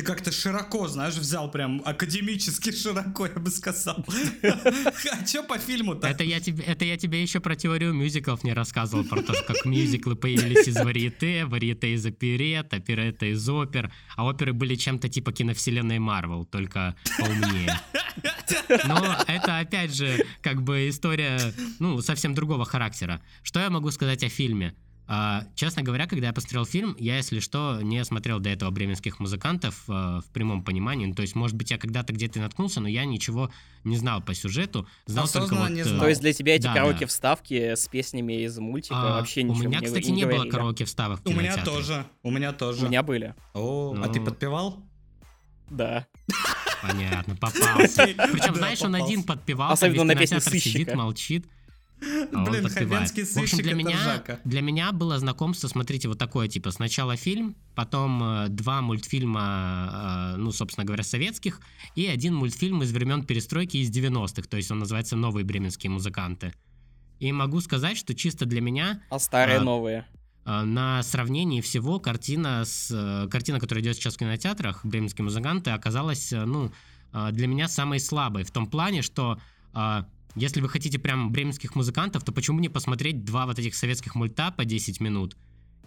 Ты 0.00 0.06
как-то 0.06 0.32
широко, 0.32 0.88
знаешь, 0.88 1.16
взял 1.16 1.50
прям 1.50 1.82
академически 1.84 2.72
широко, 2.74 3.26
я 3.26 3.34
бы 3.34 3.50
сказал. 3.50 4.02
А 4.42 5.26
что 5.26 5.42
по 5.42 5.58
фильму-то? 5.58 6.08
Это 6.08 6.24
я, 6.24 6.40
тебе, 6.40 6.64
это 6.64 6.86
я 6.86 6.96
тебе 6.96 7.20
еще 7.20 7.38
про 7.40 7.54
теорию 7.54 7.92
мюзиклов 7.92 8.42
не 8.42 8.54
рассказывал, 8.54 9.04
про 9.04 9.20
то, 9.20 9.34
как 9.46 9.66
мюзиклы 9.66 10.16
появились 10.16 10.68
из 10.68 10.76
варьете, 10.76 11.44
варьете 11.44 11.92
из 11.92 12.06
оперет, 12.06 12.72
оперета 12.72 13.26
из 13.26 13.46
опер, 13.46 13.92
а 14.16 14.24
оперы 14.24 14.54
были 14.54 14.74
чем-то 14.74 15.10
типа 15.10 15.32
киновселенной 15.32 15.98
Марвел, 15.98 16.46
только 16.46 16.96
поумнее. 17.18 17.78
Но 18.86 19.18
это, 19.26 19.58
опять 19.58 19.94
же, 19.94 20.24
как 20.40 20.62
бы 20.62 20.88
история, 20.88 21.52
ну, 21.78 22.00
совсем 22.00 22.34
другого 22.34 22.64
характера. 22.64 23.20
Что 23.42 23.60
я 23.60 23.68
могу 23.68 23.90
сказать 23.90 24.24
о 24.24 24.30
фильме? 24.30 24.74
А, 25.12 25.42
честно 25.56 25.82
говоря, 25.82 26.06
когда 26.06 26.28
я 26.28 26.32
посмотрел 26.32 26.64
фильм, 26.64 26.94
я, 26.96 27.16
если 27.16 27.40
что, 27.40 27.80
не 27.82 28.04
смотрел 28.04 28.38
до 28.38 28.48
этого 28.48 28.70
бременских 28.70 29.18
музыкантов 29.18 29.82
а, 29.88 30.20
в 30.20 30.26
прямом 30.26 30.62
понимании. 30.62 31.06
Ну, 31.06 31.14
то 31.14 31.22
есть, 31.22 31.34
может 31.34 31.56
быть, 31.56 31.72
я 31.72 31.78
когда-то 31.78 32.12
где-то 32.12 32.38
наткнулся, 32.38 32.80
но 32.80 32.86
я 32.86 33.04
ничего 33.04 33.50
не 33.82 33.96
знал 33.96 34.22
по 34.22 34.34
сюжету. 34.34 34.86
Знал 35.06 35.26
только 35.26 35.56
вот... 35.56 35.70
не 35.70 35.80
э, 35.80 35.84
знал. 35.84 35.98
То 35.98 36.08
есть 36.10 36.20
для 36.20 36.32
тебя 36.32 36.54
эти 36.54 36.62
да, 36.62 36.74
караоке-вставки 36.74 37.74
с 37.74 37.88
песнями 37.88 38.44
из 38.44 38.56
мультика 38.60 38.94
а, 38.94 39.18
вообще 39.18 39.42
ничего 39.42 39.64
У 39.64 39.68
меня, 39.68 39.80
не, 39.80 39.86
кстати, 39.86 40.10
не, 40.10 40.12
не 40.12 40.26
было 40.26 40.44
караоке-вставок 40.44 41.22
У 41.24 41.32
меня 41.32 41.56
тоже, 41.64 42.06
у 42.22 42.30
меня 42.30 42.52
тоже. 42.52 42.84
У 42.84 42.88
меня 42.88 43.02
были. 43.02 43.34
О, 43.52 43.92
ну... 43.92 44.04
а 44.04 44.08
ты 44.08 44.20
подпевал? 44.20 44.78
Да. 45.70 46.06
Понятно, 46.82 47.34
попался. 47.34 48.06
Причем, 48.32 48.54
знаешь, 48.54 48.80
он 48.82 48.94
один 48.94 49.24
подпевал, 49.24 49.72
Особенно 49.72 50.04
на 50.04 50.14
песню 50.14 50.40
сыщика. 50.40 50.78
сидит, 50.78 50.94
молчит. 50.94 51.46
А 52.00 52.44
Блин, 52.44 52.68
хабенский 52.68 53.24
сыщик 53.24 53.40
В 53.40 53.42
общем, 53.42 53.58
для 53.58 53.74
меня, 53.74 53.96
ржака. 53.96 54.40
для 54.44 54.62
меня 54.62 54.92
было 54.92 55.18
знакомство, 55.18 55.68
смотрите, 55.68 56.08
вот 56.08 56.18
такое, 56.18 56.48
типа, 56.48 56.70
сначала 56.70 57.16
фильм, 57.16 57.56
потом 57.74 58.22
э, 58.22 58.48
два 58.48 58.80
мультфильма, 58.80 60.32
э, 60.34 60.36
ну, 60.38 60.50
собственно 60.50 60.86
говоря, 60.86 61.02
советских, 61.02 61.60
и 61.94 62.06
один 62.06 62.34
мультфильм 62.34 62.82
из 62.82 62.92
времен 62.92 63.24
перестройки 63.24 63.76
из 63.76 63.90
90-х, 63.90 64.48
то 64.48 64.56
есть 64.56 64.70
он 64.70 64.78
называется 64.78 65.16
«Новые 65.16 65.44
бременские 65.44 65.90
музыканты». 65.90 66.54
И 67.18 67.32
могу 67.32 67.60
сказать, 67.60 67.98
что 67.98 68.14
чисто 68.14 68.46
для 68.46 68.62
меня... 68.62 69.02
А 69.10 69.18
старые 69.18 69.58
э, 69.58 69.62
новые? 69.62 70.06
Э, 70.46 70.62
на 70.62 71.02
сравнении 71.02 71.60
всего 71.60 72.00
картина, 72.00 72.64
с, 72.64 72.90
э, 72.90 73.28
картина, 73.28 73.60
которая 73.60 73.84
идет 73.84 73.96
сейчас 73.96 74.14
в 74.14 74.18
кинотеатрах, 74.18 74.84
«Бременские 74.84 75.24
музыканты», 75.24 75.70
оказалась, 75.70 76.32
э, 76.32 76.44
ну, 76.46 76.72
э, 77.12 77.28
для 77.32 77.46
меня 77.46 77.68
самой 77.68 78.00
слабой, 78.00 78.44
в 78.44 78.50
том 78.50 78.66
плане, 78.66 79.02
что... 79.02 79.38
Э, 79.74 80.04
если 80.36 80.60
вы 80.60 80.68
хотите 80.68 80.98
прям 80.98 81.32
бременских 81.32 81.74
музыкантов, 81.74 82.24
то 82.24 82.32
почему 82.32 82.60
не 82.60 82.68
посмотреть 82.68 83.24
два 83.24 83.46
вот 83.46 83.58
этих 83.58 83.74
советских 83.74 84.14
мульта 84.14 84.52
по 84.52 84.64
10 84.64 85.00
минут 85.00 85.36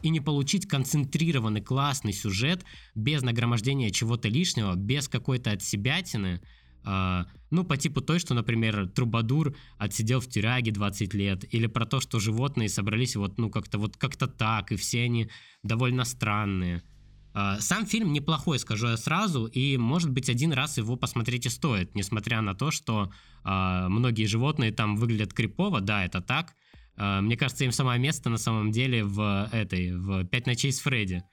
и 0.02 0.10
не 0.10 0.20
получить 0.20 0.68
концентрированный 0.68 1.62
классный 1.62 2.14
сюжет 2.14 2.64
без 2.94 3.22
нагромождения 3.22 3.90
чего-то 3.90 4.28
лишнего, 4.28 4.76
без 4.76 5.08
какой-то 5.08 5.52
отсебятины, 5.52 6.42
Uh, 6.86 7.26
ну, 7.50 7.64
по 7.64 7.78
типу 7.78 8.02
той, 8.02 8.20
что, 8.20 8.34
например, 8.34 8.90
Трубадур 8.90 9.56
отсидел 9.78 10.20
в 10.20 10.28
тюряге 10.28 10.74
20 10.74 11.14
лет, 11.14 11.54
или 11.54 11.68
про 11.68 11.86
то, 11.86 12.02
что 12.02 12.20
животные 12.20 12.68
собрались 12.68 13.16
вот, 13.16 13.38
ну, 13.38 13.50
как-то 13.50 13.78
вот 13.78 13.96
как-то 13.96 14.28
так, 14.28 14.74
и 14.74 14.76
все 14.76 15.04
они 15.04 15.30
довольно 15.64 16.04
странные. 16.04 16.84
А, 17.34 17.60
сам 17.60 17.86
фильм 17.86 18.14
неплохой, 18.14 18.60
скажу 18.60 18.88
я 18.88 18.98
сразу, 18.98 19.46
и, 19.46 19.78
может 19.78 20.12
быть, 20.12 20.30
один 20.30 20.54
раз 20.54 20.78
его 20.78 20.96
посмотреть 20.96 21.48
и 21.48 21.50
стоит, 21.50 21.96
несмотря 21.96 22.42
на 22.42 22.54
то, 22.54 22.70
что 22.70 23.12
э, 23.44 23.88
многие 23.90 24.26
животные 24.26 24.72
там 24.72 24.96
выглядят 24.96 25.34
крипово, 25.34 25.82
да, 25.82 26.06
это 26.06 26.22
так. 26.22 26.54
Э, 26.96 27.22
мне 27.22 27.36
кажется, 27.36 27.66
им 27.66 27.72
самое 27.72 28.00
место 28.00 28.30
на 28.30 28.38
самом 28.38 28.72
деле 28.72 29.04
в 29.04 29.50
этой, 29.52 29.98
в 29.98 30.26
«Пять 30.26 30.46
ночей 30.46 30.72
с 30.72 30.80
Фредди». 30.82 31.24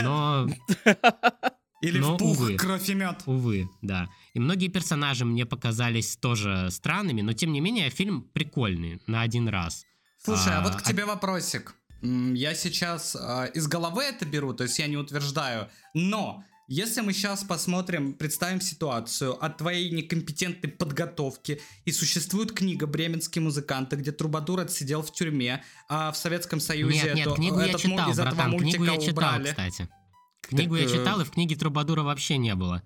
Но... 0.00 0.48
Или 1.82 1.98
Но, 1.98 2.14
в 2.14 2.18
пух, 2.18 2.38
увы, 2.38 2.54
кровь 2.54 2.88
и 2.88 2.94
мед. 2.94 3.24
Увы, 3.26 3.68
да. 3.82 4.08
И 4.34 4.38
многие 4.38 4.68
персонажи 4.68 5.24
мне 5.24 5.44
показались 5.44 6.16
тоже 6.16 6.68
странными, 6.70 7.22
но 7.22 7.32
тем 7.32 7.52
не 7.52 7.60
менее 7.60 7.90
фильм 7.90 8.22
прикольный 8.22 9.02
на 9.08 9.22
один 9.22 9.48
раз. 9.48 9.84
Слушай, 10.24 10.54
а, 10.54 10.60
а 10.60 10.62
вот 10.62 10.76
к 10.76 10.82
тебе 10.84 11.04
вопросик. 11.04 11.74
Я 12.02 12.54
сейчас 12.54 13.16
э, 13.16 13.50
из 13.54 13.68
головы 13.68 14.02
это 14.02 14.24
беру, 14.24 14.52
то 14.54 14.64
есть 14.64 14.78
я 14.78 14.88
не 14.88 14.96
утверждаю, 14.96 15.68
но 15.94 16.44
если 16.66 17.00
мы 17.00 17.12
сейчас 17.12 17.44
посмотрим, 17.44 18.14
представим 18.14 18.60
ситуацию 18.60 19.42
от 19.44 19.58
твоей 19.58 19.90
некомпетентной 19.90 20.70
подготовки, 20.70 21.60
и 21.84 21.92
существует 21.92 22.52
книга 22.52 22.86
«Бременские 22.86 23.42
музыканты», 23.42 23.96
где 23.96 24.10
Трубадур 24.10 24.60
отсидел 24.60 25.02
в 25.02 25.12
тюрьме, 25.12 25.62
а 25.88 26.10
в 26.12 26.16
Советском 26.16 26.60
Союзе... 26.60 27.02
Нет, 27.04 27.14
нет, 27.14 27.24
то, 27.28 27.34
книгу 27.34 27.60
я 27.60 27.74
читал, 27.74 28.10
из 28.10 28.16
братан, 28.18 28.58
книгу 28.58 28.84
я 28.84 28.96
читал, 28.96 29.12
убрали. 29.12 29.50
кстати. 29.50 29.88
Книгу 30.40 30.76
так, 30.76 30.88
я 30.88 30.90
читал, 30.90 31.20
и 31.20 31.24
в 31.24 31.30
книге 31.30 31.56
Трубадура 31.56 32.02
вообще 32.02 32.36
не 32.36 32.54
было. 32.54 32.82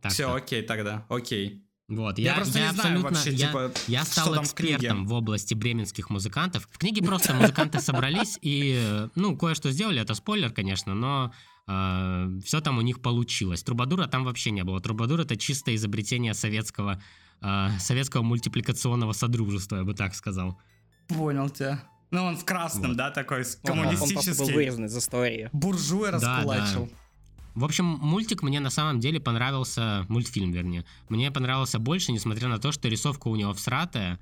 Так 0.00 0.12
Все, 0.12 0.32
окей 0.34 0.62
тогда, 0.62 1.06
окей. 1.08 1.67
Вот, 1.88 2.18
я, 2.18 2.32
я, 2.32 2.34
просто 2.34 2.58
я 2.58 2.64
не 2.64 2.70
абсолютно, 2.70 3.00
знаю 3.00 3.14
вообще, 3.14 3.32
я, 3.32 3.46
типа, 3.46 3.72
я 3.86 4.04
стал 4.04 4.42
экспертом 4.42 5.06
в, 5.06 5.08
в 5.08 5.12
области 5.14 5.54
бременских 5.54 6.10
музыкантов. 6.10 6.68
В 6.70 6.76
книге 6.76 7.02
просто 7.02 7.32
музыканты 7.32 7.80
собрались 7.80 8.38
и, 8.42 9.08
ну, 9.14 9.36
кое-что 9.38 9.70
сделали, 9.70 10.02
это 10.02 10.12
спойлер, 10.12 10.50
конечно, 10.50 10.94
но 10.94 11.32
э, 11.66 12.40
все 12.44 12.60
там 12.60 12.76
у 12.76 12.82
них 12.82 13.00
получилось. 13.00 13.62
Трубадура 13.62 14.06
там 14.06 14.24
вообще 14.24 14.50
не 14.50 14.64
было. 14.64 14.80
Трубадур 14.82 15.20
это 15.20 15.38
чистое 15.38 15.76
изобретение 15.76 16.34
советского, 16.34 17.02
э, 17.40 17.68
советского 17.78 18.20
мультипликационного 18.20 19.12
содружества, 19.12 19.76
я 19.76 19.84
бы 19.84 19.94
так 19.94 20.14
сказал. 20.14 20.60
Понял 21.08 21.48
тебя. 21.48 21.82
Ну, 22.10 22.24
он 22.24 22.36
в 22.36 22.44
красном, 22.44 22.88
вот. 22.88 22.96
да, 22.98 23.10
такой 23.10 23.44
коммунистический. 23.64 24.32
Он, 24.32 24.40
он 24.40 24.46
был 24.46 24.54
вырезан 24.54 24.84
из 24.84 24.96
истории. 24.96 25.48
Буржуя 25.54 26.10
раскулачил. 26.10 26.84
Да, 26.84 26.90
да. 26.90 27.07
В 27.54 27.64
общем, 27.64 27.84
мультик 27.84 28.42
мне 28.42 28.60
на 28.60 28.70
самом 28.70 29.00
деле 29.00 29.20
понравился, 29.20 30.06
мультфильм 30.08 30.52
вернее, 30.52 30.84
мне 31.08 31.30
понравился 31.30 31.78
больше, 31.78 32.12
несмотря 32.12 32.48
на 32.48 32.58
то, 32.58 32.72
что 32.72 32.88
рисовка 32.88 33.28
у 33.28 33.36
него 33.36 33.52
всратая. 33.52 34.20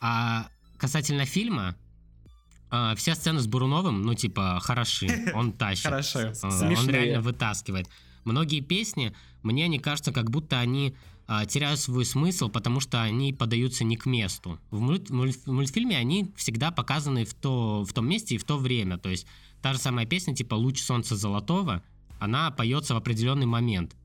А 0.00 0.48
касательно 0.78 1.24
фильма, 1.24 1.76
э, 2.70 2.94
все 2.96 3.14
сцены 3.14 3.40
с 3.40 3.46
Буруновым, 3.46 4.02
ну 4.02 4.14
типа, 4.14 4.60
хороши, 4.62 5.08
он 5.34 5.52
тащит. 5.52 5.86
Хорошо. 5.86 6.20
Э, 6.20 6.32
он 6.42 6.88
реально 6.88 7.20
вытаскивает. 7.20 7.88
Многие 8.24 8.60
песни, 8.60 9.14
мне 9.42 9.64
они 9.64 9.78
кажутся, 9.78 10.12
как 10.12 10.30
будто 10.30 10.58
они 10.58 10.94
э, 11.28 11.46
теряют 11.48 11.80
свой 11.80 12.04
смысл, 12.04 12.48
потому 12.48 12.80
что 12.80 13.00
они 13.00 13.32
подаются 13.32 13.84
не 13.84 13.96
к 13.96 14.06
месту. 14.06 14.58
В, 14.70 14.80
мульт, 14.80 15.10
мульт, 15.10 15.46
мультфильме 15.46 15.96
они 15.96 16.32
всегда 16.36 16.70
показаны 16.70 17.24
в, 17.24 17.34
то, 17.34 17.84
в 17.84 17.92
том 17.92 18.08
месте 18.08 18.34
и 18.34 18.38
в 18.38 18.44
то 18.44 18.58
время. 18.58 18.98
То 18.98 19.08
есть 19.08 19.26
та 19.62 19.72
же 19.72 19.78
самая 19.78 20.06
песня, 20.06 20.34
типа 20.34 20.54
«Луч 20.54 20.82
солнца 20.82 21.16
золотого», 21.16 21.82
она 22.18 22.50
поется 22.50 22.94
в 22.94 22.96
определенный 22.96 23.46
момент. 23.46 23.96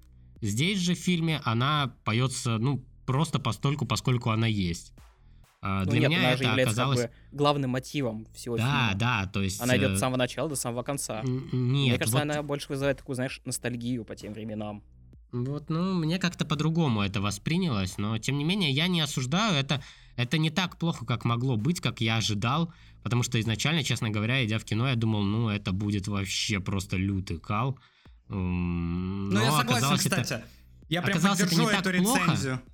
Здесь 0.41 0.80
же 0.80 0.95
в 0.95 0.97
фильме 0.97 1.41
она 1.43 1.95
поется, 2.04 2.58
ну, 2.58 2.84
просто 3.06 3.39
постольку, 3.39 3.86
поскольку 3.86 4.32
она 4.32 4.47
есть. 4.47 4.93
А, 5.63 5.86
ну, 5.86 5.91
Для 5.91 6.00
нет, 6.02 6.10
меня 6.10 6.19
она 6.19 6.32
это 6.32 6.54
оказалось 6.63 7.02
как 7.02 7.12
бы 7.12 7.15
главным 7.38 7.69
мотивом 7.71 8.26
всего 8.34 8.58
да, 8.58 8.63
фильма. 8.63 8.89
Да, 8.93 9.21
да, 9.26 9.32
то 9.32 9.43
есть. 9.43 9.62
Она 9.62 9.78
идет 9.78 9.91
с 9.91 9.95
э, 9.95 9.97
самого 9.97 10.17
начала 10.17 10.50
до 10.50 10.56
самого 10.56 10.82
конца. 10.82 11.21
Нет, 11.24 11.54
мне 11.54 11.97
кажется, 11.97 12.17
вот... 12.17 12.24
она 12.24 12.41
больше 12.41 12.67
вызывает 12.69 12.97
такую, 12.97 13.15
знаешь, 13.15 13.41
ностальгию 13.45 14.04
по 14.04 14.15
тем 14.15 14.34
временам. 14.34 14.84
Вот, 15.32 15.69
ну, 15.69 15.93
мне 15.93 16.17
как-то 16.17 16.45
по-другому 16.45 17.02
это 17.02 17.21
воспринялось, 17.21 17.97
но 17.97 18.17
тем 18.17 18.38
не 18.38 18.43
менее 18.43 18.71
я 18.71 18.88
не 18.88 19.02
осуждаю, 19.02 19.54
это 19.54 19.82
это 20.17 20.38
не 20.38 20.50
так 20.50 20.78
плохо, 20.78 21.06
как 21.06 21.26
могло 21.26 21.56
быть, 21.56 21.80
как 21.80 22.02
я 22.02 22.17
ожидал, 22.17 22.74
потому 23.02 23.24
что 23.24 23.39
изначально, 23.39 23.84
честно 23.84 24.10
говоря, 24.10 24.43
идя 24.45 24.60
в 24.60 24.65
кино, 24.65 24.89
я 24.89 24.95
думал, 24.95 25.24
ну, 25.24 25.50
это 25.50 25.71
будет 25.71 26.08
вообще 26.08 26.60
просто 26.60 26.97
лютый 26.97 27.39
кал. 27.39 27.80
Ну, 28.36 29.41
я 29.41 29.52
согласен, 29.52 29.98
кстати. 29.98 30.34
Это, 30.34 30.46
я 30.89 31.02
прям 31.02 31.22
поддержу 31.22 31.67
эту 31.67 31.89
рецензию. 31.89 32.58
Плохо, 32.58 32.72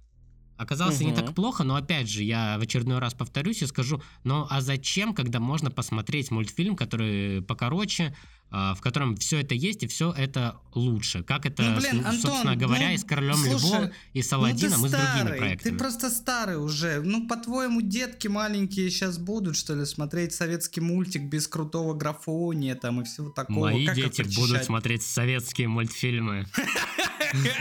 оказалось 0.58 1.00
угу. 1.00 1.10
не 1.10 1.16
так 1.16 1.34
плохо, 1.34 1.64
но 1.64 1.76
опять 1.76 2.10
же, 2.10 2.24
я 2.24 2.58
в 2.58 2.62
очередной 2.62 3.00
раз 3.00 3.14
повторюсь 3.14 3.62
и 3.62 3.68
скажу, 3.68 4.02
ну 4.24 4.48
а 4.50 4.62
зачем, 4.62 5.14
когда 5.14 5.40
можно 5.40 5.72
посмотреть 5.72 6.32
мультфильм, 6.32 6.76
который 6.76 7.42
покороче, 7.42 8.16
в 8.50 8.78
котором 8.82 9.18
все 9.18 9.42
это 9.42 9.56
есть 9.56 9.84
и 9.84 9.88
все 9.88 10.14
это 10.14 10.60
лучше. 10.74 11.24
Как 11.24 11.46
это, 11.46 11.64
ну, 11.64 11.80
блин, 11.80 12.06
Антон, 12.06 12.22
собственно 12.22 12.56
говоря, 12.56 12.88
ну, 12.88 12.94
и 12.94 12.98
с 12.98 13.04
Королем 13.04 13.36
слушай, 13.36 13.56
Львом, 13.56 13.92
и 14.14 14.22
с 14.22 14.34
Аладдином, 14.34 14.80
ну, 14.80 14.86
и 14.86 14.90
с 14.90 14.92
старый, 14.92 15.14
другими 15.16 15.38
проектами. 15.38 15.72
Ты 15.72 15.78
просто 15.78 16.10
старый 16.10 16.58
уже. 16.58 17.02
Ну, 17.02 17.28
по-твоему, 17.28 17.82
детки 17.82 18.28
маленькие 18.28 18.90
сейчас 18.90 19.18
будут, 19.18 19.58
что 19.58 19.76
ли, 19.76 19.86
смотреть 19.86 20.34
советский 20.34 20.80
мультик 20.80 21.24
без 21.24 21.48
крутого 21.48 21.94
графония 21.94 22.76
там 22.76 23.02
и 23.02 23.04
всего 23.04 23.30
такого? 23.30 23.70
Мои 23.70 23.86
как 23.86 23.96
дети 23.96 24.22
будут 24.36 24.64
смотреть 24.64 25.04
советские 25.04 25.68
мультфильмы. 25.68 26.46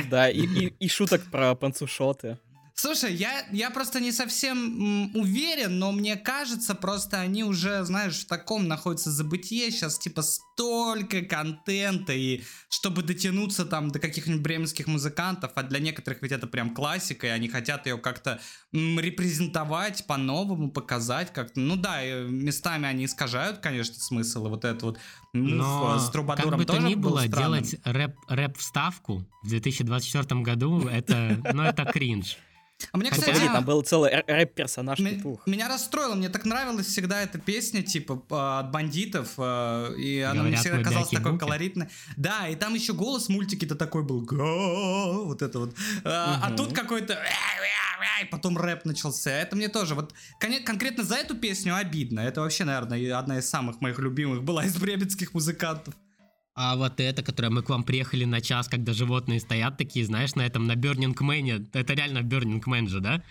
Да, 0.09 0.31
и 0.31 0.89
шуток 0.89 1.25
про 1.25 1.57
панцушоты. 1.57 2.39
Слушай, 2.79 3.15
я, 3.15 3.47
я 3.53 3.71
просто 3.71 4.01
не 4.01 4.13
совсем 4.13 4.59
м, 5.09 5.17
уверен, 5.17 5.79
но 5.79 5.93
мне 5.93 6.15
кажется, 6.15 6.75
просто 6.75 7.19
они 7.19 7.43
уже, 7.43 7.83
знаешь, 7.85 8.19
в 8.19 8.27
таком 8.27 8.69
находятся 8.69 9.11
забытие. 9.11 9.71
Сейчас, 9.71 9.99
типа, 9.99 10.21
столько 10.21 11.23
контента, 11.23 12.13
и 12.13 12.43
чтобы 12.69 13.03
дотянуться 13.03 13.65
там 13.65 13.91
до 13.91 13.99
каких-нибудь 13.99 14.43
бременских 14.43 14.89
музыкантов, 14.89 15.53
а 15.55 15.63
для 15.63 15.79
некоторых 15.79 16.21
ведь 16.21 16.33
это 16.33 16.47
прям 16.47 16.75
классика, 16.75 17.27
и 17.27 17.31
они 17.31 17.49
хотят 17.49 17.87
ее 17.87 17.97
как-то 17.97 18.43
м, 18.75 19.01
репрезентовать 19.01 20.07
по-новому, 20.07 20.71
показать 20.71 21.33
как-то. 21.33 21.59
Ну 21.59 21.77
да, 21.77 22.03
местами 22.05 22.87
они 22.87 23.07
искажают, 23.07 23.61
конечно, 23.61 23.95
смысл, 23.95 24.49
и 24.49 24.51
вот 24.51 24.67
это 24.67 24.85
вот 24.85 24.99
но 25.33 25.99
с 25.99 26.11
Трубадуром 26.11 26.51
как 26.51 26.59
бы 26.59 26.65
то 26.67 26.79
ни 26.79 26.95
было, 26.95 27.27
делать 27.27 27.77
рэп, 27.85 28.17
рэп-вставку 28.29 29.27
в 29.43 29.49
2024 29.49 30.41
году, 30.43 30.89
это, 30.89 31.43
ну, 31.53 31.63
это 31.63 31.85
кринж. 31.85 32.37
А 32.93 32.99
мне, 32.99 33.11
кстати, 33.11 33.31
Погоди, 33.31 33.47
там 33.47 33.65
был 33.65 33.83
целый 33.83 34.11
рэп-персонаж. 34.27 34.99
Меня 35.47 35.69
расстроило, 35.69 36.15
мне 36.15 36.29
так 36.29 36.45
нравилась 36.45 36.87
всегда 36.87 37.23
эта 37.23 37.39
песня, 37.39 37.83
типа, 37.83 38.61
от 38.61 38.71
бандитов, 38.71 39.35
э, 39.39 39.95
и 39.99 40.21
она 40.21 40.43
мне 40.43 40.57
всегда 40.57 40.83
казалась 40.83 41.09
такой 41.09 41.39
колоритной. 41.39 41.89
Да, 42.17 42.49
и 42.49 42.55
там 42.55 42.75
еще 42.75 42.93
голос 42.93 43.29
мультики-то 43.29 43.75
такой 43.75 44.03
был, 44.03 44.27
вот 45.27 45.43
это 45.43 45.59
вот. 45.59 45.77
А 46.05 46.51
тут 46.57 46.73
какой-то 46.73 47.19
потом 48.31 48.57
рэп 48.57 48.85
начался. 48.85 49.31
Это 49.31 49.57
мне 49.57 49.69
тоже, 49.69 49.95
вот 49.95 50.15
конкретно 50.65 51.05
за 51.05 51.17
эту 51.17 51.35
песню 51.37 51.77
обидно. 51.77 52.21
Это 52.21 52.41
вообще, 52.41 52.65
наверное, 52.65 53.19
одна 53.19 53.39
из 53.39 53.49
самых 53.49 53.81
моих 53.81 53.99
любимых 53.99 54.43
была 54.43 54.65
из 54.65 54.77
бременских 54.81 55.35
музыкантов. 55.35 55.95
А 56.59 56.75
вот 56.75 57.01
это, 57.01 57.23
которое 57.23 57.51
мы 57.51 57.63
к 57.63 57.69
вам 57.69 57.85
приехали 57.85 58.25
на 58.25 58.41
час, 58.41 58.67
когда 58.67 58.95
животные 58.95 59.41
стоят 59.41 59.77
такие, 59.77 60.07
знаешь, 60.07 60.35
на 60.37 60.47
этом, 60.47 60.67
на 60.67 60.73
Burning 60.73 61.15
Man, 61.15 61.69
это 61.75 61.93
реально 61.93 62.21
Burning 62.21 62.65
Man 62.65 62.89
же, 62.89 63.01
да? 63.01 63.23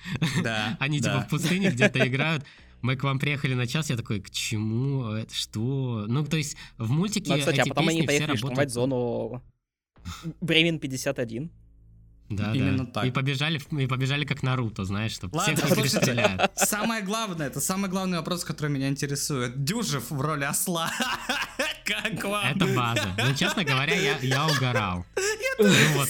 Да. 0.43 0.77
Они 0.79 1.01
типа 1.01 1.21
в 1.21 1.29
пустыне 1.29 1.71
где-то 1.71 2.07
играют. 2.07 2.45
Мы 2.83 2.95
к 2.95 3.03
вам 3.03 3.17
приехали 3.17 3.55
на 3.55 3.65
час, 3.65 3.89
я 3.89 3.97
такой, 3.97 4.21
к 4.21 4.29
чему? 4.29 5.09
Это 5.09 5.33
что? 5.33 6.05
Ну, 6.07 6.23
то 6.23 6.37
есть 6.37 6.55
в 6.77 6.91
мультике 6.91 7.31
ну, 7.33 7.39
кстати, 7.39 7.61
а 7.61 7.61
эти 7.63 7.69
а 7.69 7.73
потом 7.73 7.87
они 7.87 8.03
поехали 8.03 8.35
штурмовать 8.35 8.71
зону 8.71 9.41
Бремен 10.41 10.77
51. 10.77 11.49
Да, 12.29 12.53
Именно 12.53 12.85
да. 12.85 12.91
так. 12.91 13.05
И 13.05 13.11
побежали, 13.11 13.61
и 13.79 13.87
побежали 13.87 14.25
как 14.25 14.41
Наруто, 14.41 14.83
знаешь, 14.83 15.11
чтобы 15.11 15.35
Ладно, 15.35 15.55
всех 15.55 15.75
перестреляют. 15.75 16.51
Самое 16.55 17.03
главное, 17.03 17.47
это 17.47 17.61
самый 17.61 17.89
главный 17.89 18.17
вопрос, 18.17 18.43
который 18.43 18.71
меня 18.71 18.87
интересует. 18.87 19.63
Дюжев 19.63 20.09
в 20.09 20.19
роли 20.19 20.43
осла. 20.43 20.91
Как 21.85 22.23
вам? 22.23 22.45
Это 22.45 22.65
база. 22.75 23.15
Ну, 23.17 23.35
честно 23.35 23.63
говоря, 23.63 23.93
я, 23.93 24.17
я 24.19 24.47
угорал. 24.47 25.05
Ну, 25.59 25.69
вот. 25.93 26.09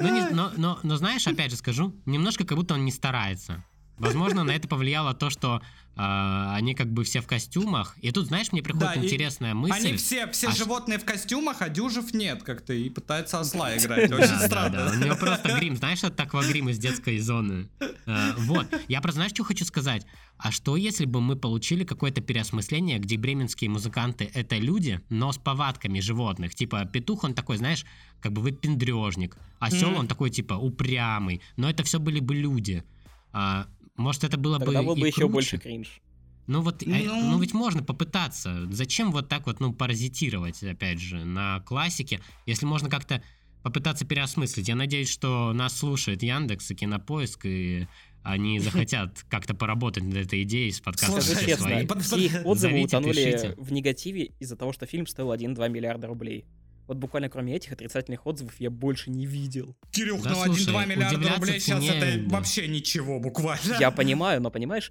ну, 0.00 0.08
не, 0.12 0.28
но, 0.30 0.50
но, 0.56 0.80
но 0.82 0.96
знаешь, 0.96 1.26
опять 1.26 1.52
же 1.52 1.56
скажу, 1.56 1.94
немножко 2.04 2.44
как 2.44 2.58
будто 2.58 2.74
он 2.74 2.84
не 2.84 2.90
старается. 2.92 3.64
Возможно, 3.98 4.44
на 4.44 4.52
это 4.52 4.68
повлияло 4.68 5.14
то, 5.14 5.30
что 5.30 5.62
они 5.98 6.74
как 6.74 6.92
бы 6.92 7.02
все 7.02 7.20
в 7.20 7.26
костюмах. 7.26 7.96
И 8.00 8.12
тут, 8.12 8.26
знаешь, 8.26 8.52
мне 8.52 8.62
приходит 8.62 8.94
да, 8.94 9.04
интересная 9.04 9.54
мысль. 9.54 9.88
Они 9.88 9.96
все, 9.96 10.30
все 10.30 10.48
а 10.48 10.52
животные 10.52 10.98
в 10.98 11.04
костюмах, 11.04 11.60
а 11.60 11.68
Дюжев 11.68 12.14
нет 12.14 12.44
как-то. 12.44 12.72
И 12.72 12.88
пытается 12.88 13.40
осла 13.40 13.76
играть. 13.76 14.10
Очень 14.12 14.38
странно. 14.38 14.92
У 14.92 14.94
него 14.94 15.16
просто 15.16 15.56
грим. 15.58 15.76
Знаешь, 15.76 16.04
это 16.04 16.22
аквагрим 16.22 16.68
из 16.68 16.78
детской 16.78 17.18
зоны. 17.18 17.68
Э, 18.06 18.32
вот. 18.38 18.66
Я 18.86 19.00
просто, 19.00 19.16
знаешь, 19.16 19.32
что 19.32 19.42
хочу 19.42 19.64
сказать? 19.64 20.06
А 20.36 20.52
что, 20.52 20.76
если 20.76 21.04
бы 21.04 21.20
мы 21.20 21.34
получили 21.34 21.82
какое-то 21.82 22.20
переосмысление, 22.20 23.00
где 23.00 23.16
бременские 23.16 23.68
музыканты— 23.68 24.30
это 24.34 24.56
люди, 24.56 25.00
но 25.08 25.32
с 25.32 25.38
повадками 25.38 25.98
животных? 25.98 26.54
Типа, 26.54 26.84
петух, 26.84 27.24
он 27.24 27.34
такой, 27.34 27.56
знаешь, 27.56 27.84
как 28.20 28.32
бы 28.32 28.40
выпендрежник. 28.42 29.36
Осел, 29.58 29.96
он 29.96 30.06
такой, 30.06 30.30
типа, 30.30 30.54
упрямый. 30.54 31.40
Но 31.56 31.68
это 31.68 31.82
все 31.82 31.98
были 31.98 32.20
бы 32.20 32.36
люди. 32.36 32.84
А, 33.32 33.66
может, 33.98 34.24
это 34.24 34.36
было 34.38 34.58
Тогда 34.58 34.80
бы 34.80 34.88
был 34.88 34.96
бы 34.96 35.06
еще 35.06 35.22
круче. 35.22 35.32
больше 35.32 35.58
кринж. 35.58 36.00
Ну 36.46 36.62
вот, 36.62 36.82
ну... 36.86 36.94
ну 36.94 37.38
ведь 37.38 37.52
можно 37.52 37.82
попытаться. 37.82 38.66
Зачем 38.70 39.12
вот 39.12 39.28
так 39.28 39.46
вот, 39.46 39.60
ну, 39.60 39.74
паразитировать, 39.74 40.62
опять 40.62 40.98
же, 40.98 41.24
на 41.24 41.60
классике, 41.60 42.20
если 42.46 42.64
можно 42.64 42.88
как-то 42.88 43.22
попытаться 43.62 44.06
переосмыслить. 44.06 44.68
Я 44.68 44.76
надеюсь, 44.76 45.10
что 45.10 45.52
нас 45.52 45.76
слушает 45.76 46.22
Яндекс 46.22 46.70
и 46.70 46.74
Кинопоиск, 46.74 47.44
и 47.44 47.86
они 48.22 48.58
захотят 48.60 49.24
как-то 49.28 49.54
поработать 49.54 50.04
над 50.04 50.16
этой 50.16 50.42
идеей 50.44 50.72
с 50.72 50.80
подкастом. 50.80 51.20
Скажи 51.20 51.46
честно, 51.46 51.68
их 52.16 52.46
отзывы 52.46 52.82
утонули 52.82 53.54
в 53.56 53.72
негативе 53.72 54.32
из-за 54.38 54.56
того, 54.56 54.72
что 54.72 54.86
фильм 54.86 55.06
стоил 55.06 55.32
1-2 55.32 55.68
миллиарда 55.68 56.06
рублей. 56.06 56.46
Вот 56.88 56.96
буквально 56.96 57.28
кроме 57.28 57.54
этих 57.54 57.70
отрицательных 57.72 58.26
отзывов 58.26 58.58
я 58.58 58.70
больше 58.70 59.10
не 59.10 59.26
видел. 59.26 59.76
Кирюх, 59.92 60.22
да, 60.22 60.30
ну 60.30 60.46
1-2 60.46 60.86
миллиарда 60.86 61.34
рублей 61.34 61.60
сейчас 61.60 61.84
это 61.84 62.18
да. 62.18 62.36
вообще 62.36 62.66
ничего 62.66 63.20
буквально. 63.20 63.76
Я 63.78 63.90
понимаю, 63.90 64.40
но 64.40 64.50
понимаешь, 64.50 64.90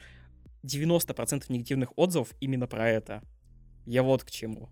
90% 0.63 1.45
негативных 1.49 1.89
отзывов 1.95 2.29
именно 2.39 2.67
про 2.67 2.87
это. 2.87 3.23
Я 3.87 4.03
вот 4.03 4.23
к 4.23 4.29
чему. 4.29 4.69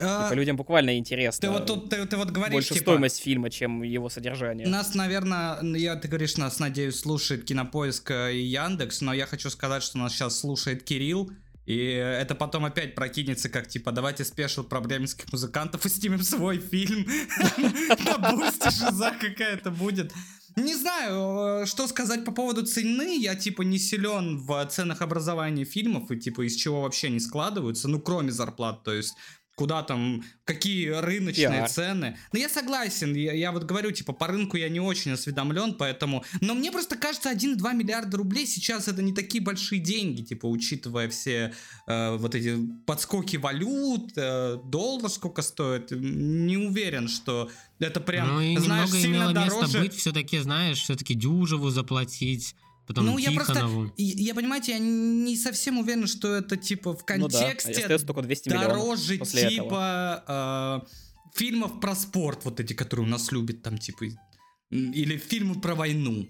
А, 0.00 0.24
типа, 0.24 0.34
людям 0.34 0.56
буквально 0.56 0.96
интересно. 0.96 1.42
Ты 1.42 1.50
вот 1.50 1.66
тут, 1.66 1.90
ты, 1.90 2.06
ты 2.06 2.16
вот 2.16 2.30
говоришь, 2.30 2.54
больше 2.54 2.72
типа, 2.72 2.92
стоимость 2.92 3.22
фильма, 3.22 3.50
чем 3.50 3.82
его 3.82 4.08
содержание. 4.08 4.66
Нас, 4.66 4.94
наверное, 4.94 5.62
я, 5.76 5.96
ты 5.96 6.08
говоришь, 6.08 6.38
нас, 6.38 6.58
надеюсь, 6.60 6.98
слушает 6.98 7.44
Кинопоиск 7.44 8.10
и 8.10 8.40
Яндекс, 8.40 9.02
но 9.02 9.12
я 9.12 9.26
хочу 9.26 9.50
сказать, 9.50 9.82
что 9.82 9.98
нас 9.98 10.14
сейчас 10.14 10.40
слушает 10.40 10.82
Кирилл, 10.82 11.30
и 11.64 11.76
это 11.76 12.34
потом 12.34 12.64
опять 12.64 12.94
прокинется, 12.94 13.48
как 13.48 13.68
типа, 13.68 13.92
давайте 13.92 14.24
спешил 14.24 14.64
про 14.64 14.80
бременских 14.80 15.32
музыкантов 15.32 15.86
и 15.86 15.88
снимем 15.88 16.22
свой 16.22 16.58
фильм. 16.58 17.06
На 18.04 18.18
бусте 18.18 18.70
шиза 18.70 19.12
какая-то 19.20 19.70
будет. 19.70 20.12
Не 20.56 20.74
знаю, 20.74 21.62
э, 21.62 21.66
что 21.66 21.86
сказать 21.86 22.24
по 22.24 22.32
поводу 22.32 22.66
цены. 22.66 23.16
Я, 23.18 23.34
типа, 23.34 23.62
не 23.62 23.78
силен 23.78 24.38
в 24.38 24.66
ценах 24.66 25.00
образования 25.00 25.64
фильмов 25.64 26.10
и, 26.10 26.18
типа, 26.18 26.46
из 26.46 26.56
чего 26.56 26.82
вообще 26.82 27.08
не 27.10 27.20
складываются, 27.20 27.88
ну, 27.88 28.00
кроме 28.00 28.32
зарплат. 28.32 28.82
То 28.82 28.92
есть 28.92 29.14
куда 29.54 29.82
там, 29.82 30.24
какие 30.44 30.88
рыночные 30.88 31.62
PR. 31.62 31.68
цены. 31.68 32.18
Но 32.32 32.38
я 32.38 32.48
согласен, 32.48 33.14
я, 33.14 33.32
я 33.32 33.52
вот 33.52 33.64
говорю, 33.64 33.90
типа, 33.90 34.12
по 34.12 34.26
рынку 34.26 34.56
я 34.56 34.68
не 34.68 34.80
очень 34.80 35.12
осведомлен, 35.12 35.74
поэтому... 35.74 36.24
Но 36.40 36.54
мне 36.54 36.72
просто 36.72 36.96
кажется, 36.96 37.32
1-2 37.32 37.74
миллиарда 37.74 38.16
рублей 38.16 38.46
сейчас 38.46 38.88
это 38.88 39.02
не 39.02 39.12
такие 39.12 39.42
большие 39.42 39.80
деньги, 39.80 40.22
типа, 40.22 40.46
учитывая 40.46 41.08
все 41.08 41.52
э, 41.86 42.16
вот 42.16 42.34
эти 42.34 42.58
подскоки 42.86 43.36
валют, 43.36 44.12
э, 44.16 44.58
доллар 44.64 45.10
сколько 45.10 45.42
стоит. 45.42 45.90
Не 45.90 46.56
уверен, 46.56 47.08
что 47.08 47.50
это 47.78 48.00
прям, 48.00 48.28
ну, 48.28 48.40
и 48.40 48.56
знаешь, 48.56 48.90
сильно 48.90 49.32
дороже. 49.32 49.60
место 49.60 49.78
быть 49.78 49.94
все-таки, 49.94 50.38
знаешь, 50.38 50.78
все-таки 50.78 51.14
дюжеву 51.14 51.70
заплатить 51.70 52.54
Потом 52.94 53.06
ну, 53.06 53.18
я 53.18 53.32
просто, 53.32 53.92
я, 53.96 54.34
понимаете, 54.34 54.72
я 54.72 54.78
не 54.78 55.36
совсем 55.36 55.78
уверен, 55.78 56.06
что 56.06 56.34
это, 56.34 56.56
типа, 56.56 56.94
в 56.94 57.04
контексте 57.04 57.86
ну, 57.88 57.98
да. 57.98 57.98
только 57.98 58.22
200 58.22 58.48
дороже, 58.48 59.18
типа, 59.18 60.82
э, 60.84 61.38
фильмов 61.38 61.80
про 61.80 61.94
спорт, 61.94 62.44
вот 62.44 62.60
эти, 62.60 62.72
которые 62.72 63.06
у 63.06 63.08
нас 63.08 63.32
любят, 63.32 63.62
там, 63.62 63.78
типа, 63.78 64.06
или 64.70 65.16
фильмы 65.16 65.60
про 65.60 65.74
войну. 65.74 66.28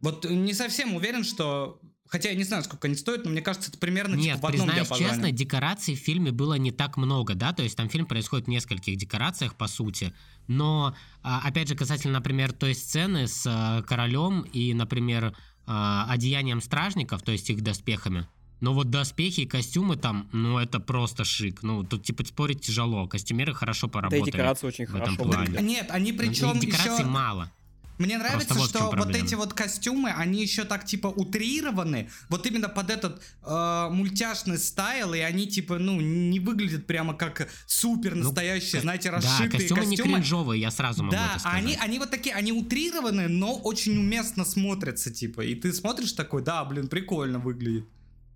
Вот 0.00 0.24
не 0.28 0.54
совсем 0.54 0.94
уверен, 0.94 1.24
что 1.24 1.80
Хотя 2.08 2.30
я 2.30 2.34
не 2.34 2.44
знаю, 2.44 2.64
сколько 2.64 2.88
они 2.88 2.96
стоят, 2.96 3.24
но 3.24 3.30
мне 3.30 3.42
кажется, 3.42 3.70
это 3.70 3.78
примерно 3.78 4.14
Нет, 4.14 4.36
типа, 4.36 4.46
в 4.46 4.50
одном 4.50 4.68
признаюсь 4.68 4.88
честно, 4.98 5.30
декораций 5.30 5.94
в 5.94 5.98
фильме 5.98 6.32
было 6.32 6.54
не 6.54 6.72
так 6.72 6.96
много, 6.96 7.34
да, 7.34 7.52
то 7.52 7.62
есть 7.62 7.76
там 7.76 7.90
фильм 7.90 8.06
происходит 8.06 8.46
в 8.46 8.48
нескольких 8.48 8.96
декорациях, 8.96 9.54
по 9.56 9.68
сути, 9.68 10.14
но, 10.46 10.96
а, 11.22 11.42
опять 11.46 11.68
же, 11.68 11.74
касательно, 11.74 12.14
например, 12.14 12.52
той 12.52 12.74
сцены 12.74 13.28
с 13.28 13.44
а, 13.46 13.82
королем 13.82 14.40
и, 14.40 14.72
например, 14.72 15.36
одеянием 15.68 16.60
стражников, 16.60 17.22
то 17.22 17.32
есть 17.32 17.50
их 17.50 17.62
доспехами, 17.62 18.26
но 18.60 18.72
вот 18.72 18.90
доспехи 18.90 19.40
и 19.40 19.46
костюмы 19.46 19.96
там, 19.96 20.28
ну 20.32 20.58
это 20.58 20.80
просто 20.80 21.24
шик. 21.24 21.62
Ну 21.62 21.84
тут 21.84 22.02
типа 22.02 22.24
спорить 22.24 22.62
тяжело. 22.62 23.06
Костюмеры 23.06 23.54
хорошо 23.54 23.88
поработали. 23.88 24.20
Да, 24.20 24.26
декорации 24.26 24.66
очень 24.66 24.86
в 24.86 24.90
хорошо. 24.90 25.12
Этом 25.12 25.30
плане. 25.30 25.58
Нет, 25.62 25.90
они 25.90 26.12
причем 26.12 26.56
и 26.56 26.60
декораций 26.60 26.94
еще... 26.94 27.04
мало. 27.04 27.52
Мне 27.98 28.16
нравится, 28.16 28.54
вот 28.54 28.70
что 28.70 28.90
вот 28.90 29.14
эти 29.14 29.34
вот 29.34 29.54
костюмы, 29.54 30.10
они 30.10 30.40
еще 30.40 30.64
так 30.64 30.84
типа 30.84 31.08
утрированы, 31.08 32.10
вот 32.28 32.46
именно 32.46 32.68
под 32.68 32.90
этот 32.90 33.22
э, 33.42 33.88
мультяшный 33.90 34.58
стайл, 34.58 35.14
и 35.14 35.18
они 35.18 35.48
типа, 35.48 35.78
ну, 35.78 36.00
не 36.00 36.38
выглядят 36.38 36.86
прямо 36.86 37.14
как 37.14 37.48
супер 37.66 38.14
настоящие, 38.14 38.80
знаете, 38.82 39.10
Да, 39.10 39.16
расшитые 39.16 39.50
костюмы, 39.50 39.80
не 39.86 39.96
костюмы. 39.96 40.14
кринжовые, 40.14 40.60
я 40.60 40.70
сразу 40.70 41.02
могу 41.02 41.16
Да, 41.16 41.30
это 41.32 41.40
сказать. 41.40 41.58
они, 41.58 41.76
они 41.76 41.98
вот 41.98 42.10
такие, 42.10 42.34
они 42.34 42.52
утрированы, 42.52 43.28
но 43.28 43.54
очень 43.54 43.98
уместно 43.98 44.44
смотрятся, 44.44 45.12
типа. 45.12 45.40
И 45.40 45.54
ты 45.56 45.72
смотришь 45.72 46.12
такой, 46.12 46.42
да, 46.42 46.64
блин, 46.64 46.88
прикольно 46.88 47.38
выглядит. 47.40 47.86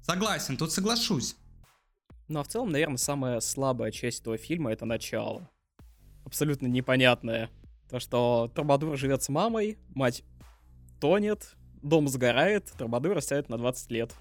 Согласен, 0.03 0.57
тут 0.57 0.72
соглашусь. 0.72 1.37
Ну 2.29 2.40
а 2.40 2.42
в 2.42 2.48
целом, 2.48 2.70
наверное, 2.70 2.96
самая 2.96 3.40
слабая 3.40 3.92
часть 3.92 4.20
этого 4.22 4.37
фильма 4.38 4.72
это 4.72 4.85
начало. 4.87 5.48
Абсолютно 6.25 6.66
непонятное. 6.66 7.51
То, 7.93 8.01
что 8.01 8.51
Трубадур 8.55 8.97
живет 8.97 9.23
с 9.23 9.29
мамой, 9.29 9.77
мать 9.95 10.25
тонет, 10.99 11.57
дом 11.83 12.09
сгорает, 12.09 12.73
Трубадура 12.79 13.21
ставят 13.21 13.51
на 13.51 13.59
20 13.59 13.91
лет. 13.91 14.15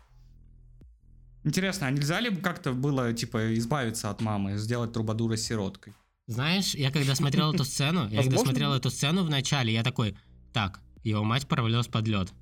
Интересно, 1.45 1.87
а 1.87 1.91
нельзя 1.91 2.19
ли 2.19 2.29
бы 2.29 2.41
как-то 2.41 2.73
было, 2.73 3.13
типа, 3.13 3.55
избавиться 3.57 4.09
от 4.09 4.19
мамы, 4.19 4.57
сделать 4.57 4.91
Трубадура 4.91 5.37
сироткой? 5.37 5.93
Знаешь, 6.27 6.75
я 6.75 6.91
когда 6.91 7.15
смотрел 7.15 7.53
эту 7.53 7.63
сцену, 7.63 8.09
я 8.09 8.23
когда 8.23 8.39
смотрел 8.39 8.73
эту 8.73 8.89
сцену 8.89 9.23
в 9.23 9.29
начале, 9.29 9.71
я 9.71 9.83
такой, 9.83 10.17
так, 10.51 10.81
его 11.05 11.23
мать 11.23 11.47
провалилась 11.47 11.87
под 11.87 12.05
лед. 12.09 12.33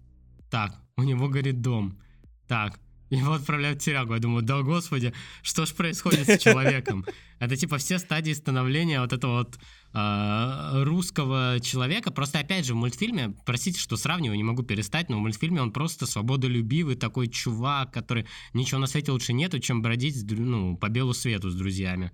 Так, 0.49 0.81
у 0.97 1.03
него 1.03 1.29
горит 1.29 1.61
дом. 1.61 2.01
Так, 2.47 2.79
его 3.17 3.33
отправляют 3.33 3.81
в 3.81 3.85
тюрягу. 3.85 4.13
Я 4.13 4.19
думаю, 4.19 4.43
да 4.43 4.61
господи, 4.61 5.13
что 5.41 5.65
ж 5.65 5.73
происходит 5.73 6.29
с 6.29 6.37
человеком? 6.37 7.05
Это 7.39 7.55
типа 7.55 7.77
все 7.77 7.97
стадии 7.97 8.33
становления 8.33 9.01
вот 9.01 9.13
этого 9.13 9.39
вот 9.39 9.59
а, 9.93 10.83
русского 10.83 11.59
человека. 11.61 12.11
Просто 12.11 12.39
опять 12.39 12.65
же 12.65 12.73
в 12.73 12.77
мультфильме, 12.77 13.33
простите, 13.45 13.79
что 13.79 13.97
сравниваю, 13.97 14.37
не 14.37 14.43
могу 14.43 14.61
перестать, 14.63 15.09
но 15.09 15.17
в 15.17 15.21
мультфильме 15.21 15.61
он 15.61 15.71
просто 15.71 16.05
свободолюбивый 16.05 16.95
такой 16.95 17.27
чувак, 17.27 17.93
который 17.93 18.27
ничего 18.53 18.79
на 18.79 18.87
свете 18.87 19.11
лучше 19.11 19.33
нету, 19.33 19.59
чем 19.59 19.81
бродить 19.81 20.23
ну, 20.29 20.77
по 20.77 20.89
белу 20.89 21.13
свету 21.13 21.49
с 21.49 21.55
друзьями. 21.55 22.11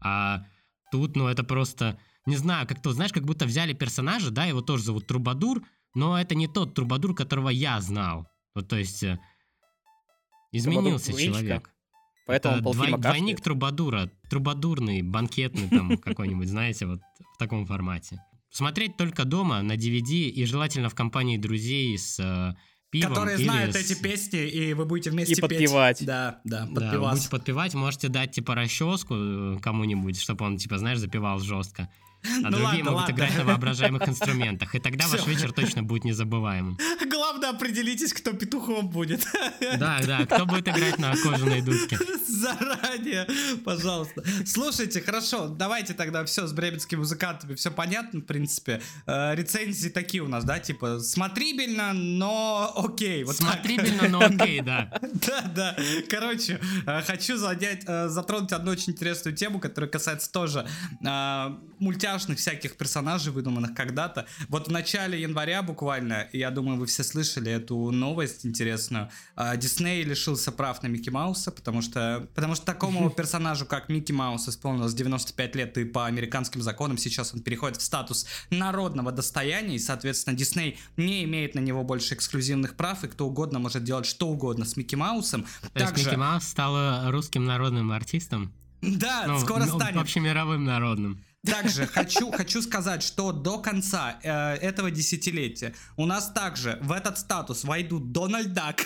А 0.00 0.44
тут, 0.90 1.16
ну, 1.16 1.26
это 1.26 1.42
просто, 1.44 1.98
не 2.24 2.36
знаю, 2.36 2.66
как-то, 2.66 2.92
знаешь, 2.92 3.12
как 3.12 3.24
будто 3.24 3.46
взяли 3.46 3.72
персонажа, 3.72 4.30
да, 4.30 4.44
его 4.44 4.62
тоже 4.62 4.84
зовут 4.84 5.06
Трубадур, 5.06 5.62
но 5.94 6.18
это 6.18 6.34
не 6.34 6.46
тот 6.46 6.74
Трубадур, 6.74 7.14
которого 7.14 7.48
я 7.48 7.80
знал. 7.80 8.28
Вот, 8.54 8.68
то 8.68 8.76
есть, 8.76 9.02
э, 9.02 9.18
изменился 10.52 11.12
человек. 11.12 11.70
Поэтому 12.26 12.56
Это 12.56 12.64
полфильма 12.64 12.98
двой- 12.98 13.00
двойник. 13.12 13.40
Трубадура, 13.40 14.10
трубадурный, 14.28 15.02
банкетный 15.02 15.68
там 15.70 15.96
какой-нибудь, 16.04 16.48
знаете, 16.48 16.86
вот 16.86 17.00
в 17.34 17.38
таком 17.38 17.64
формате. 17.66 18.22
Смотреть 18.50 18.96
только 18.96 19.24
дома 19.24 19.62
на 19.62 19.72
DVD 19.76 20.28
и 20.28 20.44
желательно 20.44 20.88
в 20.88 20.94
компании 20.94 21.36
друзей 21.38 21.96
с 21.98 22.18
э, 22.20 22.54
пивом. 22.90 23.10
Которые 23.14 23.38
знают 23.38 23.74
с- 23.74 23.76
эти 23.78 24.00
песни, 24.02 24.40
и 24.46 24.74
вы 24.74 24.84
будете 24.84 25.10
вместе 25.10 25.32
И 25.32 25.36
петь. 25.36 25.42
подпевать. 25.48 26.04
Да, 26.04 26.40
да, 26.44 26.66
Да, 26.66 26.74
подпевать. 26.80 27.12
будете 27.14 27.30
подпевать, 27.30 27.74
можете 27.74 28.08
дать 28.08 28.32
типа 28.32 28.54
расческу 28.54 29.14
э, 29.14 29.58
кому-нибудь, 29.62 30.18
чтобы 30.20 30.44
он, 30.44 30.56
типа, 30.58 30.78
знаешь, 30.78 30.98
запевал 30.98 31.40
жестко. 31.40 31.88
А 32.44 32.50
Ну 32.50 32.58
другие 32.58 32.66
ладно, 32.84 32.90
могут 32.90 33.00
ладно. 33.08 33.14
играть 33.14 33.36
на 33.38 33.44
воображаемых 33.52 34.08
инструментах. 34.08 34.74
И 34.74 34.78
тогда 34.78 35.06
ваш 35.08 35.20
Всё. 35.20 35.30
вечер 35.30 35.52
точно 35.52 35.82
будет 35.82 36.04
незабываемым. 36.04 36.78
Главное, 37.10 37.50
определитесь, 37.50 38.12
кто 38.12 38.32
петухом 38.32 38.88
будет. 38.88 39.26
Да, 39.78 40.00
да, 40.06 40.26
кто 40.26 40.46
будет 40.46 40.68
играть 40.68 40.98
на 40.98 41.14
кожаной 41.16 41.60
дудке? 41.62 41.98
Заранее, 42.28 43.26
пожалуйста. 43.64 44.22
Слушайте, 44.46 45.00
хорошо, 45.00 45.48
давайте 45.48 45.94
тогда 45.94 46.24
все 46.24 46.46
с 46.46 46.52
бременскими 46.52 47.00
музыкантами, 47.00 47.54
все 47.54 47.70
понятно, 47.70 48.20
в 48.20 48.24
принципе. 48.24 48.80
Э, 49.06 49.34
рецензии 49.34 49.88
такие 49.88 50.22
у 50.22 50.28
нас, 50.28 50.44
да, 50.44 50.58
типа 50.58 51.00
смотрибельно, 51.00 51.92
но 51.92 52.72
окей. 52.76 53.24
Вот 53.24 53.36
так. 53.38 53.48
Смотрибельно, 53.54 54.08
но 54.08 54.20
окей, 54.20 54.60
да. 54.60 54.90
Да, 55.26 55.42
да. 55.54 55.76
Короче, 56.08 56.60
э, 56.86 57.02
хочу 57.02 57.36
задять, 57.36 57.82
э, 57.86 58.08
затронуть 58.08 58.52
одну 58.52 58.70
очень 58.72 58.92
интересную 58.92 59.34
тему, 59.36 59.58
которая 59.58 59.90
касается 59.90 60.30
тоже 60.30 60.66
э, 61.04 61.56
мультяшных 62.18 62.38
всяких 62.38 62.76
персонажей, 62.76 63.32
выдуманных 63.32 63.74
когда-то. 63.74 64.26
Вот 64.48 64.68
в 64.68 64.70
начале 64.70 65.20
января 65.20 65.62
буквально, 65.62 66.28
я 66.32 66.50
думаю, 66.50 66.78
вы 66.78 66.86
все 66.86 67.04
слышали 67.04 67.50
эту 67.52 67.90
новость 67.90 68.44
интересную. 68.44 69.08
э, 69.36 69.56
Дисней 69.56 70.02
лишился 70.02 70.50
прав 70.52 70.82
на 70.82 70.88
Микки 70.88 71.10
Мауса, 71.10 71.50
потому 71.50 71.82
что, 71.82 72.26
потому 72.34 72.54
что 72.54 72.66
такому 72.66 73.10
персонажу, 73.16 73.66
как 73.66 73.88
Микки 73.88 74.12
Маус, 74.12 74.48
исполнилось 74.48 74.94
95 74.94 75.56
лет, 75.56 75.78
и 75.78 75.84
по 75.84 76.06
американским 76.06 76.62
законам 76.62 76.98
сейчас 76.98 77.34
он 77.34 77.40
переходит 77.40 77.78
в 77.78 77.82
статус 77.82 78.26
народного 78.50 79.12
достояния, 79.12 79.76
и, 79.76 79.78
соответственно, 79.78 80.36
Дисней 80.36 80.78
не 80.96 81.24
имеет 81.24 81.54
на 81.54 81.60
него 81.60 81.84
больше 81.84 82.14
эксклюзивных 82.14 82.74
прав, 82.74 83.04
и 83.04 83.08
кто 83.08 83.26
угодно 83.26 83.58
может 83.58 83.84
делать 83.84 84.06
что 84.06 84.28
угодно 84.28 84.64
с 84.64 84.76
Микки 84.76 84.96
Маусом. 84.96 85.46
То 85.72 85.84
есть 85.84 85.96
Микки 85.96 86.16
Маус 86.16 86.44
стал 86.44 87.10
русским 87.10 87.44
народным 87.44 87.92
артистом? 87.92 88.52
Да, 88.80 89.24
Ну, 89.26 89.40
скоро 89.40 89.64
ну, 89.64 89.76
станет. 89.76 89.96
Вообще 89.96 90.20
мировым 90.20 90.64
народным. 90.64 91.22
Также 91.50 91.86
хочу, 91.86 92.30
хочу 92.30 92.62
сказать, 92.62 93.02
что 93.02 93.32
до 93.32 93.58
конца 93.58 94.18
э, 94.22 94.54
этого 94.56 94.90
десятилетия 94.90 95.74
у 95.96 96.06
нас 96.06 96.30
также 96.30 96.78
в 96.82 96.92
этот 96.92 97.18
статус 97.18 97.64
войдут 97.64 98.12
Дональд 98.12 98.52
Дак, 98.52 98.82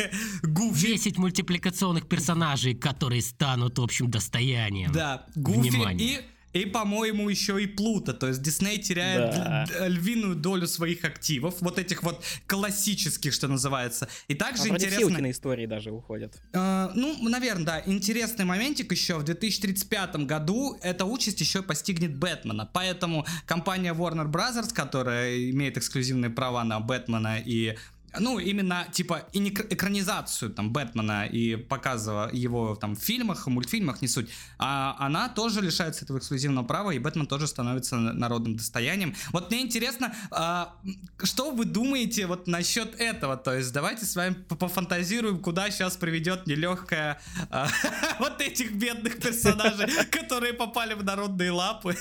Гуфи, 0.42 0.88
10 0.88 1.18
мультипликационных 1.18 2.08
персонажей, 2.08 2.74
которые 2.74 3.22
станут 3.22 3.78
общим 3.78 4.10
достоянием. 4.10 4.92
да, 4.92 5.26
Гуфи 5.34 5.70
Внимание. 5.70 6.18
и 6.18 6.20
и, 6.52 6.64
по-моему, 6.66 7.28
еще 7.28 7.62
и 7.62 7.66
Плута. 7.66 8.12
То 8.12 8.28
есть 8.28 8.42
Дисней 8.42 8.78
теряет 8.78 9.34
Да. 9.34 9.66
львиную 9.88 10.34
долю 10.36 10.66
своих 10.66 11.04
активов, 11.04 11.54
вот 11.60 11.78
этих 11.78 12.02
вот 12.02 12.22
классических, 12.46 13.32
что 13.32 13.48
называется. 13.48 14.08
И 14.28 14.34
А 14.34 14.36
также 14.36 14.64
вроде 14.64 14.86
интересно... 14.86 15.18
все 15.18 15.30
истории 15.30 15.66
даже 15.66 15.90
уходят. 15.90 16.40
Э, 16.52 16.90
ну, 16.94 17.28
наверное, 17.28 17.64
да. 17.64 17.82
Интересный 17.86 18.44
моментик 18.44 18.92
еще. 18.92 19.16
В 19.18 19.24
2035 19.24 20.16
году 20.26 20.78
эта 20.82 21.04
участь 21.04 21.40
еще 21.40 21.62
постигнет 21.62 22.16
Бэтмена. 22.16 22.68
Поэтому 22.72 23.26
компания 23.46 23.92
Warner 23.94 24.30
Brothers, 24.30 24.72
которая 24.72 25.50
имеет 25.50 25.76
эксклюзивные 25.76 26.30
права 26.30 26.64
на 26.64 26.80
Бэтмена 26.80 27.38
и 27.44 27.76
ну, 28.18 28.38
именно, 28.38 28.86
типа, 28.92 29.26
и 29.32 29.38
не 29.38 29.50
экранизацию, 29.50 30.50
там, 30.50 30.72
Бэтмена 30.72 31.26
и 31.26 31.56
показывая 31.56 32.30
его, 32.32 32.74
там, 32.74 32.96
в 32.96 33.00
фильмах, 33.00 33.46
мультфильмах, 33.46 34.02
не 34.02 34.08
суть, 34.08 34.30
а 34.58 34.96
она 34.98 35.28
тоже 35.28 35.60
лишается 35.60 36.04
этого 36.04 36.18
эксклюзивного 36.18 36.64
права, 36.66 36.90
и 36.90 36.98
Бэтмен 36.98 37.26
тоже 37.26 37.46
становится 37.46 37.96
народным 37.96 38.56
достоянием. 38.56 39.14
Вот 39.32 39.50
мне 39.50 39.62
интересно, 39.62 40.14
а, 40.30 40.76
что 41.22 41.50
вы 41.50 41.64
думаете 41.64 42.26
вот 42.26 42.46
насчет 42.46 43.00
этого? 43.00 43.36
То 43.36 43.54
есть 43.54 43.72
давайте 43.72 44.04
с 44.04 44.16
вами 44.16 44.34
по- 44.34 44.56
пофантазируем, 44.56 45.38
куда 45.38 45.70
сейчас 45.70 45.96
приведет 45.96 46.46
нелегкая 46.46 47.20
а, 47.50 47.68
вот 48.18 48.40
этих 48.40 48.72
бедных 48.72 49.20
персонажей, 49.20 49.86
которые 50.10 50.52
попали 50.52 50.94
в 50.94 51.04
народные 51.04 51.50
лапы. 51.50 51.96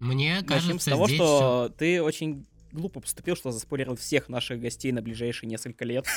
Мне 0.00 0.40
Начнем 0.40 0.48
кажется, 0.48 0.78
с 0.80 0.84
того, 0.84 1.06
здесь 1.06 1.16
что 1.16 1.74
ты 1.78 2.02
очень 2.02 2.44
глупо 2.72 3.00
поступил, 3.00 3.36
что 3.36 3.52
заспойлерил 3.52 3.96
всех 3.96 4.28
наших 4.28 4.60
гостей 4.60 4.92
на 4.92 5.02
ближайшие 5.02 5.48
несколько 5.48 5.84
лет. 5.84 6.06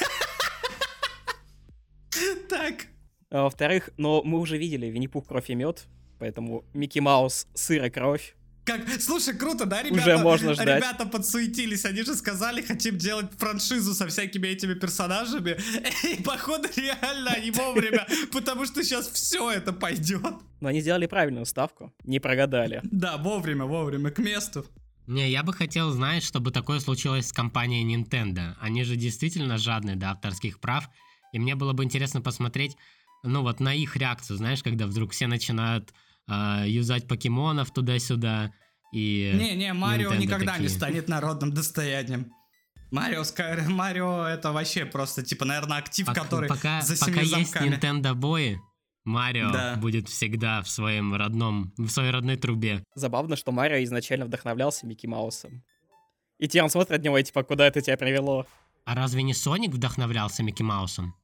Так. 2.48 2.86
А 3.32 3.44
во-вторых, 3.44 3.90
но 3.98 4.24
мы 4.24 4.40
уже 4.40 4.58
видели 4.58 4.86
Винни-Пух, 4.86 5.28
кровь 5.28 5.50
и 5.50 5.56
мед, 5.56 5.88
поэтому 6.20 6.64
Микки 6.74 7.00
Маус, 7.00 7.48
сыр 7.54 7.84
и 7.84 7.90
кровь. 7.90 8.36
Как, 8.66 8.82
слушай, 9.00 9.36
круто, 9.38 9.66
да, 9.66 9.84
ребята? 9.84 10.02
Уже 10.02 10.18
можно 10.18 10.54
ждать. 10.56 10.78
Ребята 10.78 11.06
подсуетились, 11.06 11.86
они 11.86 12.02
же 12.02 12.16
сказали, 12.16 12.64
хотим 12.64 12.98
делать 12.98 13.28
франшизу 13.38 13.94
со 13.94 14.08
всякими 14.08 14.48
этими 14.48 14.74
персонажами. 14.74 15.58
И 16.04 16.24
походу 16.24 16.68
реально 16.76 17.32
они 17.32 17.52
вовремя, 17.52 18.08
потому 18.32 18.66
что 18.66 18.84
сейчас 18.84 19.08
все 19.10 19.52
это 19.52 19.72
пойдет. 19.72 20.34
Но 20.62 20.70
они 20.70 20.82
сделали 20.82 21.06
правильную 21.06 21.46
ставку, 21.46 21.94
не 22.04 22.20
прогадали. 22.20 22.80
Да, 22.84 23.18
вовремя, 23.18 23.66
вовремя, 23.66 24.10
к 24.10 24.18
месту. 24.18 24.66
Не, 25.08 25.30
я 25.30 25.44
бы 25.44 25.54
хотел, 25.54 25.92
знаешь, 25.92 26.24
чтобы 26.24 26.52
такое 26.52 26.80
случилось 26.80 27.28
с 27.30 27.34
компанией 27.34 27.86
Nintendo. 27.96 28.56
Они 28.60 28.84
же 28.84 28.96
действительно 28.96 29.58
жадны 29.58 29.96
до 29.96 30.12
авторских 30.12 30.60
прав. 30.60 30.90
И 31.32 31.40
мне 31.40 31.56
было 31.56 31.74
бы 31.74 31.84
интересно 31.84 32.22
посмотреть, 32.22 32.76
ну 33.24 33.42
вот 33.42 33.60
на 33.60 33.74
их 33.74 33.96
реакцию, 33.98 34.38
знаешь, 34.38 34.64
когда 34.64 34.88
вдруг 34.88 35.12
все 35.12 35.28
начинают 35.28 35.94
а, 36.28 36.64
юзать 36.66 37.08
покемонов 37.08 37.72
туда-сюда. 37.72 38.52
И 38.94 39.32
Не-не, 39.36 39.74
Марио 39.74 40.14
Nintendo 40.14 40.18
никогда 40.18 40.52
не 40.54 40.64
такие. 40.64 40.70
станет 40.70 41.10
народным 41.10 41.52
достоянием. 41.54 42.32
Марио, 42.92 43.24
Марио 43.68 44.24
это 44.24 44.52
вообще 44.52 44.86
просто, 44.86 45.24
типа, 45.24 45.44
наверное, 45.46 45.78
актив, 45.80 46.08
Пок- 46.08 46.14
который 46.14 46.48
пока, 46.48 46.82
за 46.82 46.94
пока 46.98 47.06
семью 47.12 47.22
есть 47.38 47.52
замками. 47.52 47.76
Nintendo 47.76 48.14
бои, 48.14 48.58
Марио 49.06 49.52
Да. 49.52 49.76
будет 49.78 50.10
всегда 50.10 50.62
в 50.62 50.70
своем 50.70 51.14
родном, 51.16 51.72
в 51.78 51.88
своей 51.90 52.12
родной 52.12 52.36
трубе. 52.38 52.84
Забавно, 52.96 53.36
что 53.36 53.52
Марио 53.52 53.84
изначально 53.84 54.26
вдохновлялся 54.26 54.86
Микки 54.88 55.06
Маусом. 55.08 55.64
И 56.40 56.48
теперь 56.48 56.64
он 56.64 56.70
смотрит 56.70 57.00
от 57.00 57.04
него 57.04 57.18
и 57.18 57.24
типа, 57.24 57.44
куда 57.44 57.68
это 57.68 57.82
тебя 57.82 57.96
привело? 57.98 58.46
А 58.84 58.96
разве 58.96 59.24
не 59.24 59.34
Соник 59.34 59.72
вдохновлялся 59.72 60.44
Микки 60.44 60.64
Маусом? 60.64 61.16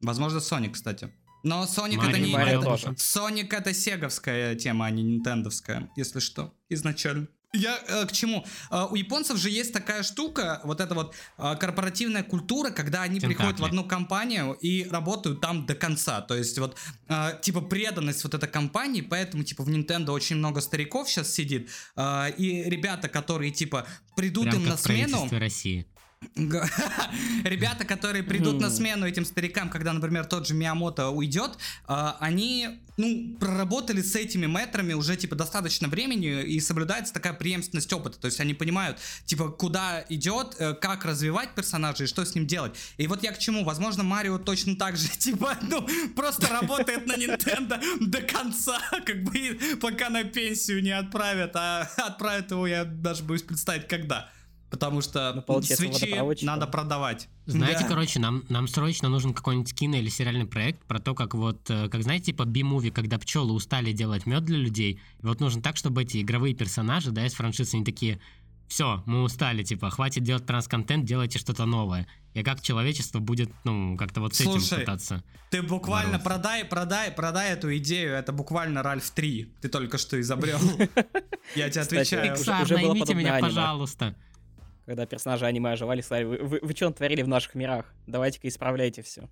Возможно, 0.00 0.40
Соник, 0.40 0.72
кстати. 0.74 1.12
Но 1.42 1.66
Соник 1.66 2.02
это 2.02 2.18
не... 2.18 2.32
Это- 2.32 2.62
тоже. 2.62 2.94
Соник 2.96 3.52
это 3.52 3.74
сеговская 3.74 4.54
тема, 4.54 4.86
а 4.86 4.90
не 4.90 5.02
нинтендовская, 5.02 5.90
если 5.96 6.20
что, 6.20 6.54
изначально. 6.68 7.26
Я 7.54 7.78
э, 7.86 8.06
к 8.06 8.12
чему? 8.12 8.46
Э, 8.70 8.86
у 8.90 8.94
японцев 8.94 9.36
же 9.36 9.50
есть 9.50 9.74
такая 9.74 10.02
штука, 10.02 10.62
вот 10.64 10.80
эта 10.80 10.94
вот 10.94 11.14
э, 11.36 11.54
корпоративная 11.56 12.22
культура, 12.22 12.70
когда 12.70 13.02
они 13.02 13.20
Тентакли. 13.20 13.34
приходят 13.34 13.60
в 13.60 13.64
одну 13.64 13.84
компанию 13.84 14.54
и 14.54 14.88
работают 14.88 15.42
там 15.42 15.66
до 15.66 15.74
конца. 15.74 16.22
То 16.22 16.34
есть 16.34 16.58
вот 16.58 16.78
э, 17.08 17.38
типа 17.42 17.60
преданность 17.60 18.24
вот 18.24 18.32
этой 18.32 18.48
компании, 18.48 19.02
поэтому 19.02 19.44
типа 19.44 19.64
в 19.64 19.68
Nintendo 19.68 20.12
очень 20.12 20.36
много 20.36 20.62
стариков 20.62 21.10
сейчас 21.10 21.30
сидит. 21.30 21.68
э, 21.96 22.30
и 22.38 22.62
ребята, 22.70 23.10
которые 23.10 23.50
типа 23.50 23.86
придут 24.16 24.44
Прям 24.44 24.62
им 24.62 24.68
на 24.68 24.76
смену. 24.78 25.28
России. 25.30 25.86
Ребята, 27.44 27.84
которые 27.84 28.22
придут 28.22 28.60
на 28.60 28.70
смену 28.70 29.06
этим 29.06 29.24
старикам, 29.24 29.68
когда, 29.68 29.92
например, 29.92 30.24
тот 30.24 30.46
же 30.46 30.54
Миямото 30.54 31.08
уйдет, 31.08 31.58
а, 31.86 32.16
они, 32.20 32.80
ну, 32.96 33.36
проработали 33.38 34.00
с 34.02 34.14
этими 34.16 34.46
метрами 34.46 34.94
уже, 34.94 35.16
типа, 35.16 35.36
достаточно 35.36 35.88
времени, 35.88 36.42
и 36.42 36.60
соблюдается 36.60 37.12
такая 37.12 37.32
преемственность 37.32 37.92
опыта, 37.92 38.18
то 38.18 38.26
есть 38.26 38.40
они 38.40 38.54
понимают, 38.54 38.98
типа, 39.24 39.50
куда 39.50 40.04
идет, 40.08 40.56
э, 40.58 40.74
как 40.74 41.04
развивать 41.04 41.54
персонажа 41.54 42.04
и 42.04 42.06
что 42.06 42.24
с 42.24 42.34
ним 42.34 42.46
делать. 42.46 42.76
И 42.96 43.06
вот 43.06 43.22
я 43.22 43.32
к 43.32 43.38
чему, 43.38 43.64
возможно, 43.64 44.02
Марио 44.02 44.38
точно 44.38 44.76
так 44.76 44.96
же, 44.96 45.08
типа, 45.18 45.58
ну, 45.62 45.86
просто 46.14 46.48
работает 46.48 47.06
на 47.06 47.14
Nintendo 47.14 47.80
до 48.00 48.22
конца, 48.22 48.78
как 49.04 49.22
бы, 49.24 49.58
пока 49.80 50.08
на 50.08 50.24
пенсию 50.24 50.82
не 50.82 50.92
отправят, 50.92 51.56
а 51.56 51.88
отправят 51.96 52.50
его, 52.50 52.66
я 52.66 52.84
даже 52.84 53.22
боюсь 53.22 53.42
представить, 53.42 53.88
когда. 53.88 54.30
Потому 54.72 55.02
что 55.02 55.34
Ну, 55.36 55.42
получается, 55.42 55.84
свечи 55.84 56.44
надо 56.44 56.66
продавать. 56.66 57.28
Знаете, 57.44 57.82
Да. 57.82 57.88
короче, 57.88 58.18
нам, 58.20 58.42
нам 58.48 58.66
срочно 58.66 59.10
нужен 59.10 59.34
какой-нибудь 59.34 59.74
кино 59.74 59.96
или 59.98 60.08
сериальный 60.08 60.46
проект 60.46 60.82
про 60.86 60.98
то, 60.98 61.14
как 61.14 61.34
вот, 61.34 61.68
э, 61.68 61.90
как 61.90 62.02
знаете, 62.02 62.26
типа 62.26 62.44
би-муви, 62.44 62.90
когда 62.90 63.18
пчелы 63.18 63.52
устали 63.52 63.92
делать 63.92 64.24
мед 64.24 64.44
для 64.46 64.56
людей. 64.56 64.98
И 65.22 65.26
вот 65.26 65.40
нужно 65.40 65.60
так, 65.60 65.76
чтобы 65.76 66.02
эти 66.04 66.22
игровые 66.22 66.54
персонажи, 66.54 67.10
да, 67.10 67.26
из 67.26 67.34
франшизы, 67.34 67.76
они 67.76 67.84
такие, 67.84 68.18
все, 68.66 69.02
мы 69.04 69.22
устали, 69.24 69.62
типа, 69.62 69.90
хватит 69.90 70.22
делать 70.22 70.46
транс-контент, 70.46 71.04
делайте 71.04 71.38
что-то 71.38 71.66
новое. 71.66 72.06
И 72.32 72.42
как 72.42 72.62
человечество 72.62 73.18
будет, 73.18 73.50
ну, 73.64 73.98
как-то 73.98 74.22
вот 74.22 74.34
с 74.34 74.40
этим 74.40 74.52
Слушай, 74.52 74.78
пытаться. 74.78 75.22
Ты 75.50 75.60
буквально 75.60 76.12
бороться. 76.12 76.30
продай, 76.30 76.64
продай, 76.64 77.10
продай 77.12 77.52
эту 77.52 77.76
идею. 77.76 78.14
Это 78.14 78.32
буквально 78.32 78.82
Ральф 78.82 79.10
3. 79.10 79.52
Ты 79.60 79.68
только 79.68 79.98
что 79.98 80.18
изобрел. 80.18 80.58
Я 81.54 81.68
тебе 81.68 81.82
отвечаю. 81.82 82.32
уже- 82.32 82.44
Пиксар, 82.44 82.70
наймите 82.70 83.12
меня, 83.12 83.38
пожалуйста. 83.38 84.16
Когда 84.86 85.06
персонажи 85.06 85.46
аниме 85.46 85.72
оживали, 85.72 86.00
сказали, 86.00 86.24
вы, 86.24 86.38
вы, 86.38 86.58
вы 86.60 86.72
что 86.72 86.86
натворили 86.86 87.22
в 87.22 87.28
наших 87.28 87.54
мирах? 87.54 87.94
Давайте-ка 88.06 88.48
исправляйте 88.48 89.02
все. 89.02 89.28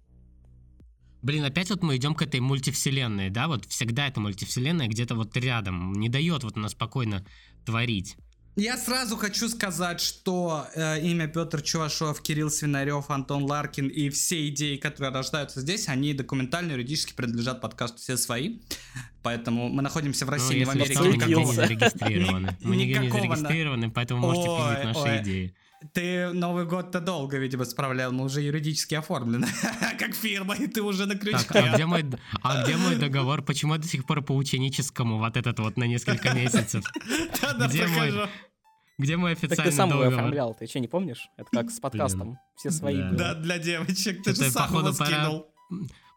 Блин, 1.22 1.44
опять 1.44 1.68
вот 1.70 1.82
мы 1.82 1.96
идем 1.96 2.14
к 2.14 2.22
этой 2.22 2.40
мультивселенной, 2.40 3.28
да, 3.28 3.46
вот 3.46 3.66
всегда 3.66 4.08
эта 4.08 4.20
мультивселенная 4.20 4.86
где-то 4.86 5.14
вот 5.14 5.36
рядом, 5.36 5.92
не 5.92 6.08
дает 6.08 6.44
вот 6.44 6.56
она 6.56 6.68
спокойно 6.68 7.26
творить. 7.66 8.16
Я 8.56 8.76
сразу 8.76 9.16
хочу 9.16 9.48
сказать, 9.48 10.00
что 10.00 10.66
э, 10.74 11.00
имя 11.00 11.28
Петр 11.28 11.62
Чувашов, 11.62 12.20
Кирилл 12.20 12.50
Свинарев, 12.50 13.08
Антон 13.08 13.44
Ларкин 13.44 13.86
и 13.88 14.10
все 14.10 14.48
идеи, 14.48 14.76
которые 14.76 15.12
рождаются 15.12 15.60
здесь, 15.60 15.88
они 15.88 16.12
документально, 16.14 16.72
юридически 16.72 17.14
принадлежат 17.14 17.60
подкасту 17.60 17.98
«Все 17.98 18.16
свои». 18.16 18.58
Поэтому 19.22 19.68
мы 19.68 19.82
находимся 19.82 20.26
в 20.26 20.30
России, 20.30 20.58
не 20.58 20.64
в 20.64 20.68
Ну, 20.68 20.72
Америке. 20.72 20.98
мы 20.98 21.08
нигде 21.12 21.36
не 21.36 21.52
зарегистрированы. 21.52 22.56
Мы 22.60 22.76
нигде 22.76 22.98
не 22.98 23.10
зарегистрированы, 23.10 23.90
поэтому 23.90 24.20
можете 24.20 24.46
пилить 24.48 24.84
наши 24.84 25.22
идеи. 25.22 25.54
Ты 25.94 26.32
Новый 26.34 26.66
год-то 26.66 27.00
долго, 27.00 27.38
видимо, 27.38 27.64
справлял, 27.64 28.12
мы 28.12 28.24
уже 28.24 28.42
юридически 28.42 28.94
оформлены, 28.96 29.46
как 29.98 30.14
фирма, 30.14 30.54
и 30.54 30.66
ты 30.66 30.82
уже 30.82 31.06
на 31.06 31.14
крючке. 31.16 31.46
Так, 31.54 31.64
а 31.72 31.74
где, 31.74 31.86
мой, 31.86 32.04
а 32.42 32.62
где 32.64 32.76
мой 32.76 32.96
договор? 32.96 33.42
Почему 33.42 33.72
я 33.74 33.78
до 33.80 33.86
сих 33.88 34.04
пор 34.04 34.22
по 34.22 34.32
ученическому 34.36 35.18
вот 35.18 35.36
этот 35.38 35.58
вот 35.58 35.78
на 35.78 35.84
несколько 35.84 36.34
месяцев? 36.34 36.84
Да-да, 37.40 37.66
где 37.66 37.86
мой 37.86 38.08
прохожу. 38.12 38.30
Где 38.98 39.16
мой 39.16 39.34
Так 39.34 39.44
официальный 39.44 39.70
ты 39.70 39.76
сам 39.76 39.88
его 39.88 40.00
договор? 40.00 40.18
оформлял, 40.20 40.54
ты 40.54 40.66
что, 40.66 40.80
не 40.80 40.88
помнишь? 40.88 41.28
Это 41.38 41.48
как 41.50 41.70
с 41.70 41.80
подкастом. 41.80 42.38
Все 42.56 42.70
свои 42.70 42.96
Да. 42.98 43.08
были. 43.08 43.16
Да, 43.18 43.34
для 43.34 43.58
девочек, 43.58 44.22
ты 44.22 44.34
же 44.34 44.50
сам 44.50 44.68
его 44.76 44.92
пора- 44.92 44.92
скинул. 45.06 45.46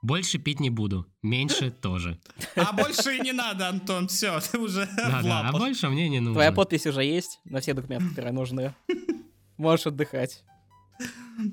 Больше 0.02 0.38
пить 0.40 0.60
не 0.60 0.70
буду, 0.70 1.08
меньше 1.22 1.72
тоже. 1.82 2.20
А 2.58 2.74
больше 2.74 3.16
и 3.16 3.22
не 3.22 3.32
надо, 3.32 3.70
Антон, 3.70 4.10
все, 4.10 4.38
ты 4.42 4.58
уже 4.60 4.86
в 4.86 4.96
Да-да, 4.98 5.48
а 5.48 5.52
больше 5.54 5.88
мне 5.88 6.10
не 6.10 6.20
нужно. 6.20 6.34
Твоя 6.34 6.52
подпись 6.52 6.86
уже 6.86 7.06
есть 7.06 7.40
на 7.46 7.62
все 7.62 7.74
документы, 7.74 8.10
которые 8.10 8.34
нужны. 8.34 8.76
Можешь 9.64 9.88
отдыхать. 9.88 10.44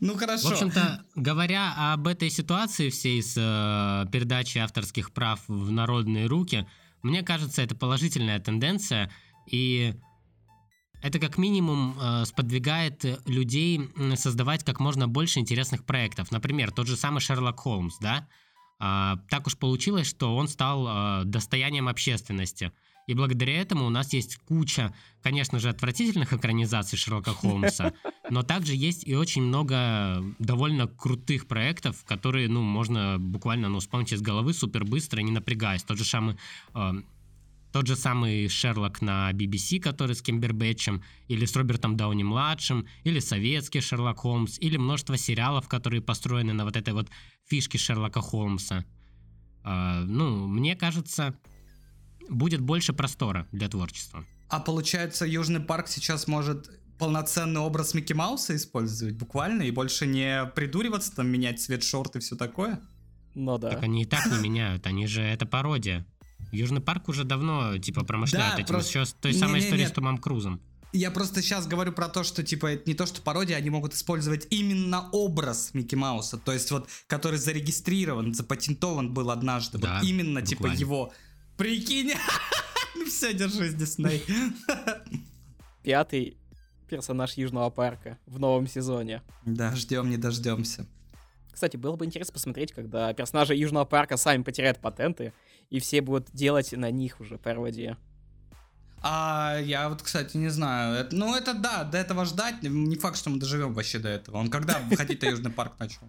Ну 0.00 0.14
В 0.14 0.18
хорошо. 0.18 0.50
общем-то, 0.50 1.04
говоря 1.14 1.92
об 1.94 2.06
этой 2.06 2.28
ситуации 2.28 2.90
всей 2.90 3.22
с 3.22 3.34
э, 3.36 4.10
передачей 4.10 4.58
авторских 4.58 5.12
прав 5.12 5.40
в 5.48 5.70
народные 5.70 6.26
руки, 6.26 6.66
мне 7.02 7.22
кажется, 7.22 7.62
это 7.62 7.74
положительная 7.74 8.38
тенденция, 8.40 9.10
и 9.46 9.94
это 11.02 11.18
как 11.18 11.38
минимум 11.38 11.96
э, 11.98 12.24
сподвигает 12.26 13.04
э, 13.04 13.18
людей 13.26 13.88
создавать 14.16 14.64
как 14.64 14.80
можно 14.80 15.08
больше 15.08 15.38
интересных 15.38 15.84
проектов. 15.84 16.30
Например, 16.30 16.70
тот 16.72 16.86
же 16.86 16.96
самый 16.96 17.20
Шерлок 17.20 17.60
Холмс, 17.60 17.96
да? 18.00 18.28
А, 18.78 19.16
так 19.28 19.46
уж 19.46 19.56
получилось, 19.56 20.06
что 20.08 20.36
он 20.36 20.48
стал 20.48 21.22
э, 21.22 21.24
достоянием 21.24 21.88
общественности. 21.88 22.72
И 23.10 23.14
благодаря 23.14 23.60
этому 23.60 23.86
у 23.86 23.90
нас 23.90 24.12
есть 24.12 24.36
куча, 24.36 24.94
конечно 25.20 25.58
же, 25.58 25.68
отвратительных 25.68 26.32
экранизаций 26.32 26.96
Шерлока 26.96 27.32
Холмса, 27.32 27.92
но 28.30 28.44
также 28.44 28.76
есть 28.76 29.04
и 29.04 29.16
очень 29.16 29.42
много 29.42 30.22
довольно 30.38 30.86
крутых 30.86 31.48
проектов, 31.48 32.04
которые, 32.04 32.48
ну, 32.48 32.62
можно 32.62 33.16
буквально, 33.18 33.68
ну, 33.68 33.80
вспомнить 33.80 34.12
из 34.12 34.22
головы 34.22 34.54
супер 34.54 34.84
быстро, 34.84 35.22
не 35.22 35.32
напрягаясь. 35.32 35.82
Тот 35.82 35.98
же 35.98 36.04
самый, 36.04 36.36
э, 36.72 37.02
тот 37.72 37.88
же 37.88 37.96
самый 37.96 38.46
Шерлок 38.46 39.02
на 39.02 39.32
BBC, 39.32 39.80
который 39.80 40.14
с 40.14 40.22
Кимбербэтчем, 40.22 41.02
или 41.26 41.46
с 41.46 41.56
Робертом 41.56 41.96
Дауни-младшим, 41.96 42.86
или 43.02 43.18
советский 43.18 43.80
Шерлок 43.80 44.18
Холмс, 44.18 44.56
или 44.60 44.76
множество 44.76 45.16
сериалов, 45.16 45.66
которые 45.66 46.00
построены 46.00 46.52
на 46.52 46.64
вот 46.64 46.76
этой 46.76 46.94
вот 46.94 47.08
фишке 47.48 47.76
Шерлока 47.76 48.20
Холмса. 48.20 48.84
Э, 49.64 50.04
ну, 50.06 50.46
мне 50.46 50.76
кажется, 50.76 51.34
будет 52.30 52.60
больше 52.60 52.92
простора 52.92 53.46
для 53.52 53.68
творчества. 53.68 54.24
А 54.48 54.60
получается, 54.60 55.26
Южный 55.26 55.60
парк 55.60 55.88
сейчас 55.88 56.26
может 56.26 56.70
полноценный 56.98 57.60
образ 57.60 57.94
Микки 57.94 58.12
Мауса 58.12 58.54
использовать 58.56 59.14
буквально 59.16 59.62
и 59.62 59.70
больше 59.70 60.06
не 60.06 60.44
придуриваться, 60.54 61.14
там 61.16 61.28
менять 61.28 61.60
цвет 61.60 61.82
шорт 61.82 62.16
и 62.16 62.18
все 62.20 62.36
такое? 62.36 62.80
Ну 63.34 63.58
да. 63.58 63.70
Так 63.70 63.82
они 63.82 64.02
и 64.02 64.04
так 64.06 64.26
не 64.26 64.38
меняют, 64.42 64.86
они 64.86 65.06
же 65.06 65.22
это 65.22 65.46
пародия. 65.46 66.04
Южный 66.52 66.80
парк 66.80 67.08
уже 67.08 67.24
давно, 67.24 67.78
типа, 67.78 68.04
промышляет 68.04 68.54
Да, 68.56 68.60
этим. 68.62 68.66
просто- 68.74 68.90
Еще 68.98 69.06
с 69.06 69.12
той 69.12 69.32
Не, 69.32 69.38
самой 69.38 69.60
не, 69.60 69.66
историей 69.66 69.84
нет. 69.84 69.92
с 69.92 69.94
Томом 69.94 70.18
Крузом. 70.18 70.60
Я 70.92 71.12
просто 71.12 71.40
сейчас 71.40 71.68
говорю 71.68 71.92
про 71.92 72.08
то, 72.08 72.24
что, 72.24 72.42
типа, 72.42 72.66
это 72.72 72.82
не 72.90 72.94
то, 72.94 73.06
что 73.06 73.22
пародия, 73.22 73.56
они 73.56 73.70
могут 73.70 73.94
использовать 73.94 74.48
именно 74.50 75.08
образ 75.12 75.70
Микки 75.72 75.94
Мауса, 75.94 76.36
то 76.38 76.50
есть 76.52 76.72
вот, 76.72 76.88
который 77.06 77.38
зарегистрирован, 77.38 78.34
запатентован 78.34 79.14
был 79.14 79.30
однажды, 79.30 79.78
Да, 79.78 79.98
вот 80.00 80.04
именно, 80.08 80.42
типа, 80.42 80.62
буквально. 80.62 80.80
его. 80.80 81.12
Прикинь! 81.60 82.14
Ну 82.96 83.04
все, 83.04 83.32
держись, 83.34 83.74
Дисней. 83.74 84.24
Пятый 85.82 86.38
персонаж 86.88 87.34
Южного 87.34 87.68
парка 87.70 88.18
в 88.26 88.38
новом 88.38 88.66
сезоне. 88.66 89.22
Да, 89.44 89.74
ждем, 89.76 90.08
не 90.10 90.16
дождемся. 90.16 90.86
Кстати, 91.52 91.76
было 91.76 91.96
бы 91.96 92.04
интересно 92.06 92.32
посмотреть, 92.32 92.72
когда 92.72 93.12
персонажи 93.12 93.54
Южного 93.54 93.84
парка 93.84 94.16
сами 94.16 94.42
потеряют 94.42 94.80
патенты, 94.80 95.32
и 95.68 95.80
все 95.80 96.00
будут 96.00 96.30
делать 96.32 96.72
на 96.72 96.90
них 96.90 97.20
уже 97.20 97.36
пародии. 97.38 97.96
А 99.02 99.58
я 99.62 99.88
вот, 99.90 100.02
кстати, 100.02 100.36
не 100.38 100.48
знаю. 100.48 100.94
Это- 100.94 101.14
ну, 101.14 101.36
это 101.36 101.54
да, 101.54 101.84
до 101.84 101.98
этого 101.98 102.24
ждать. 102.24 102.62
Не 102.62 102.96
факт, 102.96 103.18
что 103.18 103.30
мы 103.30 103.38
доживем 103.38 103.74
вообще 103.74 103.98
до 103.98 104.08
этого. 104.08 104.38
Он 104.38 104.48
когда 104.48 104.78
выходить-то 104.80 105.26
Южный 105.26 105.52
парк 105.52 105.74
начал? 105.78 106.02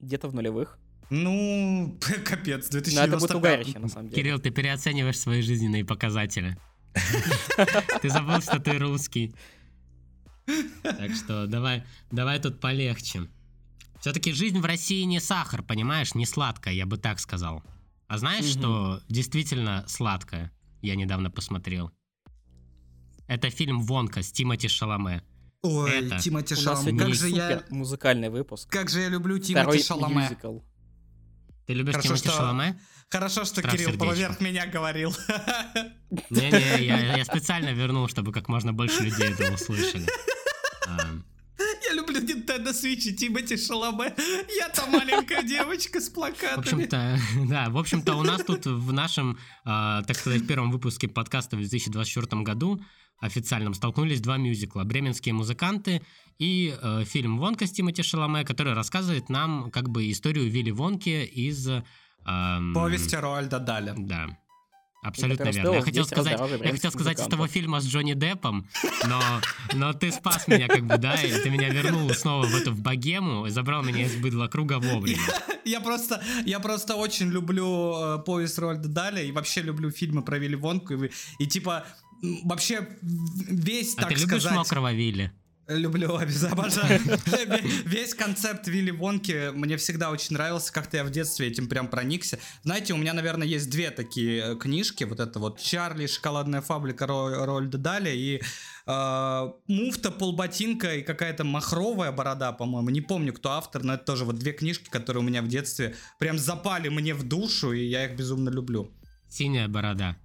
Где-то 0.00 0.28
в 0.28 0.34
нулевых. 0.34 0.78
Ну, 1.10 1.98
капец, 2.24 2.70
Но 2.72 2.78
это 2.78 3.16
будет 3.18 3.30
2095. 3.30 3.34
угарище, 3.34 3.78
на 3.78 3.88
самом 3.88 4.08
деле. 4.08 4.22
Кирилл, 4.22 4.38
ты 4.38 4.50
переоцениваешь 4.50 5.18
свои 5.18 5.42
жизненные 5.42 5.84
показатели. 5.84 6.56
Ты 8.02 8.08
забыл, 8.10 8.40
что 8.40 8.58
ты 8.58 8.76
русский. 8.78 9.34
Так 10.82 11.14
что 11.14 11.46
давай, 11.46 11.84
давай 12.10 12.40
тут 12.40 12.60
полегче. 12.60 13.28
Все-таки 14.00 14.32
жизнь 14.32 14.58
в 14.58 14.64
России 14.64 15.02
не 15.02 15.20
сахар, 15.20 15.62
понимаешь, 15.62 16.14
не 16.14 16.26
сладкая, 16.26 16.74
я 16.74 16.86
бы 16.86 16.96
так 16.96 17.20
сказал. 17.20 17.62
А 18.08 18.18
знаешь, 18.18 18.46
что 18.46 19.00
действительно 19.08 19.84
сладкое? 19.86 20.50
Я 20.80 20.96
недавно 20.96 21.30
посмотрел. 21.30 21.92
Это 23.26 23.50
фильм 23.50 23.82
«Вонка» 23.82 24.22
с 24.22 24.32
Тимоти 24.32 24.68
Шаломе. 24.68 25.22
Ой, 25.62 26.06
Это. 26.06 26.18
Тимати 26.18 26.54
Шаломе. 26.54 26.98
Как 26.98 27.14
же 27.14 27.28
я... 27.28 27.64
музыкальный 27.68 28.30
выпуск. 28.30 28.70
Как 28.70 28.88
же 28.88 29.00
я 29.00 29.08
люблю 29.08 29.36
Второй 29.40 29.78
Тимати 29.78 29.82
Шаломе. 29.82 30.14
мюзикл. 30.22 30.58
Ты 31.68 31.74
любишь 31.74 31.92
Хорошо, 31.92 32.08
Тимоти 32.16 32.28
что- 32.28 32.36
Шаломе? 32.38 32.80
Хорошо, 33.10 33.44
что 33.44 33.60
Страх 33.60 33.72
Кирилл 33.72 33.90
сердечко. 33.90 34.06
поверх 34.06 34.40
меня 34.40 34.66
говорил. 34.66 35.14
Не-не, 36.30 36.84
я, 36.84 37.16
я 37.16 37.24
специально 37.26 37.70
вернул, 37.74 38.08
чтобы 38.08 38.32
как 38.32 38.48
можно 38.48 38.72
больше 38.72 39.02
людей 39.02 39.28
это 39.28 39.52
услышали. 39.52 40.06
А, 40.86 41.10
Я 41.88 41.92
люблю 41.94 42.20
Nintendo 42.20 42.72
Switch 42.72 43.12
Тимати 43.14 43.56
Шаломе. 43.58 44.14
Я 44.58 44.68
та 44.70 44.86
маленькая 44.86 45.42
девочка 45.42 46.00
с 46.00 46.08
плакатами. 46.08 46.56
В 46.56 46.58
общем-то, 46.60 47.18
да, 47.50 47.68
в 47.68 47.76
общем-то 47.76 48.14
у 48.16 48.22
нас 48.22 48.42
тут 48.44 48.64
в 48.66 48.92
нашем, 48.92 49.38
а, 49.64 50.02
так 50.04 50.16
сказать, 50.16 50.46
первом 50.46 50.70
выпуске 50.70 51.06
подкаста 51.08 51.56
в 51.56 51.60
2024 51.60 52.42
году 52.42 52.82
официальном 53.20 53.74
столкнулись 53.74 54.20
два 54.20 54.36
мюзикла 54.36 54.84
«Бременские 54.84 55.34
музыканты» 55.34 56.02
и 56.38 56.76
э, 56.80 57.04
фильм 57.04 57.38
«Вонка» 57.38 57.66
с 57.66 57.72
Тимати 57.72 58.02
Шаломе, 58.02 58.44
который 58.44 58.74
рассказывает 58.74 59.28
нам 59.28 59.70
как 59.70 59.88
бы 59.88 60.10
историю 60.10 60.50
Вилли 60.50 60.70
Вонки 60.70 61.24
из... 61.24 61.68
Эм, 62.26 62.74
Повести 62.74 63.16
Роальда 63.16 63.58
Даля. 63.58 63.94
Да. 63.96 64.38
Абсолютно 65.02 65.50
верно. 65.50 65.74
Я 65.74 65.82
хотел 65.82 66.04
сказать, 66.04 66.38
я 66.38 66.72
хотел 66.72 66.90
сказать 66.90 67.20
из 67.20 67.26
того 67.26 67.46
фильма 67.46 67.80
с 67.80 67.86
Джонни 67.86 68.14
Деппом, 68.14 68.68
но, 69.06 69.20
но 69.74 69.92
ты 69.92 70.10
спас 70.10 70.48
меня 70.48 70.66
как 70.66 70.86
бы, 70.86 70.98
да, 70.98 71.14
и 71.14 71.30
ты 71.30 71.50
меня 71.50 71.68
вернул 71.68 72.10
снова 72.10 72.46
в 72.46 72.54
эту 72.54 72.72
в 72.72 72.80
богему 72.80 73.46
и 73.46 73.50
забрал 73.50 73.82
меня 73.82 74.04
из 74.06 74.16
быдла 74.16 74.48
круга 74.48 74.80
вовремя. 74.80 75.20
Я, 75.64 75.78
я 75.78 75.80
просто, 75.80 76.22
я 76.44 76.58
просто 76.58 76.96
очень 76.96 77.28
люблю 77.28 77.94
э, 77.96 78.18
повесть 78.24 78.58
Рольда 78.58 78.88
Даля 78.88 79.22
и 79.22 79.30
вообще 79.30 79.62
люблю 79.62 79.90
фильмы 79.92 80.22
про 80.22 80.38
Вилли 80.38 80.56
Вонку 80.56 80.94
и, 80.94 81.10
и 81.38 81.46
типа 81.46 81.86
вообще 82.44 82.88
весь, 83.02 83.94
а 83.96 84.02
так 84.02 84.10
ты 84.10 84.18
сказать... 84.18 84.44
любишь 84.44 84.56
мокрого 84.56 84.92
Вилли? 84.92 85.32
Люблю, 85.68 86.18
обожаю. 86.50 86.98
Весь 87.84 88.14
концепт 88.14 88.66
Вилли 88.68 88.90
Вонки 88.90 89.50
мне 89.52 89.76
всегда 89.76 90.10
очень 90.10 90.32
нравился, 90.32 90.72
как-то 90.72 90.96
я 90.96 91.04
в 91.04 91.10
детстве 91.10 91.48
этим 91.48 91.68
прям 91.68 91.88
проникся. 91.88 92.38
Знаете, 92.62 92.94
у 92.94 92.96
меня, 92.96 93.12
наверное, 93.12 93.46
есть 93.46 93.68
две 93.68 93.90
такие 93.90 94.54
э, 94.54 94.56
книжки, 94.56 95.04
вот 95.04 95.20
это 95.20 95.38
вот 95.38 95.60
«Чарли. 95.60 96.06
Шоколадная 96.06 96.62
фабрика» 96.62 97.06
Рольда 97.06 97.76
Дали 97.76 98.16
и 98.16 98.40
э, 98.86 99.52
«Муфта. 99.66 100.10
Полботинка» 100.10 100.96
и 100.96 101.02
какая-то 101.02 101.44
махровая 101.44 102.12
борода, 102.12 102.52
по-моему. 102.52 102.88
Не 102.88 103.02
помню, 103.02 103.34
кто 103.34 103.50
автор, 103.50 103.82
но 103.82 103.94
это 103.94 104.04
тоже 104.06 104.24
вот 104.24 104.38
две 104.38 104.52
книжки, 104.52 104.88
которые 104.88 105.22
у 105.22 105.26
меня 105.26 105.42
в 105.42 105.48
детстве 105.48 105.94
прям 106.18 106.38
запали 106.38 106.88
мне 106.88 107.12
в 107.12 107.24
душу, 107.28 107.72
и 107.72 107.84
я 107.84 108.06
их 108.06 108.16
безумно 108.16 108.48
люблю. 108.48 108.90
«Синяя 109.28 109.68
борода». 109.68 110.16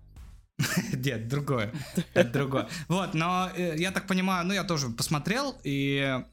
Нет, 0.93 1.27
другое. 1.27 1.73
Это 2.13 2.29
другое. 2.31 2.67
Вот, 2.87 3.13
но 3.13 3.51
э, 3.55 3.75
я 3.77 3.91
так 3.91 4.07
понимаю, 4.07 4.45
ну 4.45 4.53
я 4.53 4.63
тоже 4.63 4.89
посмотрел, 4.89 5.59
и 5.63 6.23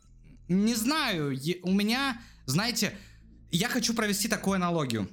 не 0.49 0.75
знаю, 0.75 1.37
у 1.63 1.73
меня, 1.73 2.21
знаете, 2.47 2.93
я 3.51 3.69
хочу 3.69 3.95
провести 3.95 4.29
такую 4.29 4.57
аналогию. 4.57 5.09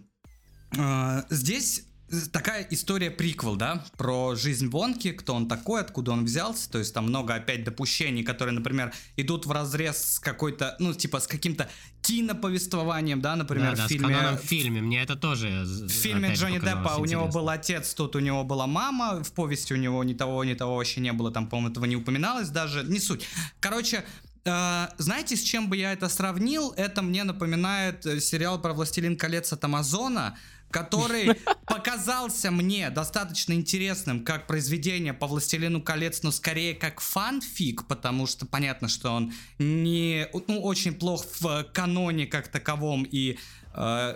Э, 0.78 1.24
здесь 1.30 1.87
такая 2.32 2.66
история 2.72 3.12
приквел, 3.12 3.55
да, 3.55 3.84
про 3.97 4.36
жизнь 4.36 4.70
Вонки, 4.70 5.12
кто 5.12 5.34
он 5.34 5.47
такой, 5.47 5.82
откуда 5.82 6.12
он 6.12 6.26
взялся, 6.26 6.70
то 6.70 6.80
есть 6.80 6.93
там 6.93 7.05
много 7.05 7.36
опять 7.36 7.64
допущений, 7.64 8.24
которые, 8.24 8.53
например, 8.53 8.93
идут 9.18 9.45
в 9.45 9.51
разрез 9.51 10.14
с 10.14 10.20
какой-то, 10.20 10.76
ну, 10.80 10.93
типа, 10.93 11.20
с 11.20 11.28
каким-то 11.28 11.70
киноповествованием, 12.01 13.22
да, 13.22 13.36
например, 13.36 13.76
да, 13.76 13.86
в 13.86 13.89
фильме... 13.89 14.38
в 14.41 14.45
фильме, 14.45 14.82
мне 14.82 15.01
это 15.01 15.16
тоже 15.16 15.64
В 15.66 15.89
фильме 15.89 16.34
Джонни 16.34 16.60
Деппа 16.60 16.95
у 16.97 17.05
него 17.05 17.28
был 17.28 17.49
отец, 17.49 17.93
тут 17.93 18.16
у 18.16 18.20
него 18.20 18.43
была 18.43 18.68
мама, 18.68 19.24
в 19.24 19.32
повести 19.34 19.74
у 19.74 19.78
него 19.78 20.03
ни 20.03 20.14
того, 20.14 20.43
ни 20.43 20.53
того 20.53 20.78
вообще 20.78 21.01
не 21.01 21.12
было, 21.12 21.32
там, 21.32 21.47
по-моему, 21.47 21.72
этого 21.72 21.86
не 21.86 21.97
упоминалось 21.97 22.49
даже, 22.49 22.84
не 22.84 22.99
суть. 22.99 23.26
Короче, 23.60 24.05
знаете, 24.44 25.36
с 25.36 25.42
чем 25.42 25.70
бы 25.70 25.78
я 25.78 25.94
это 25.94 26.10
сравнил? 26.10 26.74
Это 26.78 27.02
мне 27.02 27.24
напоминает 27.24 28.06
э, 28.06 28.20
сериал 28.20 28.62
про 28.62 28.74
«Властелин 28.74 29.18
колец» 29.18 29.52
от 29.54 29.64
Амазона, 29.64 30.38
который 30.72 31.36
показался 31.66 32.52
мне 32.52 32.90
достаточно 32.90 33.54
интересным 33.54 34.24
как 34.24 34.48
произведение 34.48 35.14
по 35.14 35.28
«Властелину 35.28 35.82
колец», 35.82 36.24
но 36.24 36.32
скорее 36.32 36.74
как 36.74 37.00
фанфик, 37.00 37.88
потому 37.88 38.28
что 38.28 38.46
понятно, 38.46 38.88
что 38.88 39.12
он 39.12 39.34
не, 39.60 40.28
ну, 40.48 40.62
очень 40.62 40.94
плох 40.94 41.26
в 41.40 41.64
каноне 41.74 42.26
как 42.28 42.48
таковом 42.48 43.04
и 43.04 43.38
Э, 43.38 43.57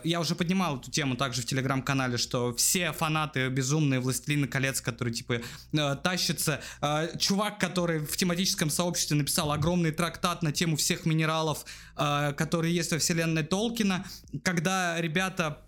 я 0.04 0.20
уже 0.20 0.36
поднимал 0.36 0.78
эту 0.78 0.90
тему 0.90 1.16
также 1.16 1.42
в 1.42 1.46
телеграм-канале, 1.46 2.18
что 2.18 2.54
все 2.56 2.92
фанаты 2.92 3.50
безумные 3.50 4.00
Властелина 4.00 4.48
колец, 4.48 4.82
которые 4.82 5.14
типа 5.14 5.42
э, 5.74 5.96
тащатся. 6.04 6.62
Э, 6.82 7.10
чувак, 7.18 7.60
который 7.60 8.00
в 8.00 8.18
тематическом 8.18 8.70
сообществе 8.70 9.18
написал 9.18 9.52
огромный 9.52 9.92
трактат 9.92 10.42
на 10.44 10.52
тему 10.52 10.76
всех 10.76 11.06
минералов, 11.06 11.66
которые 11.96 12.74
есть 12.74 12.92
во 12.92 12.98
вселенной 12.98 13.44
Толкина. 13.44 14.06
Когда 14.44 15.00
ребята, 15.00 15.62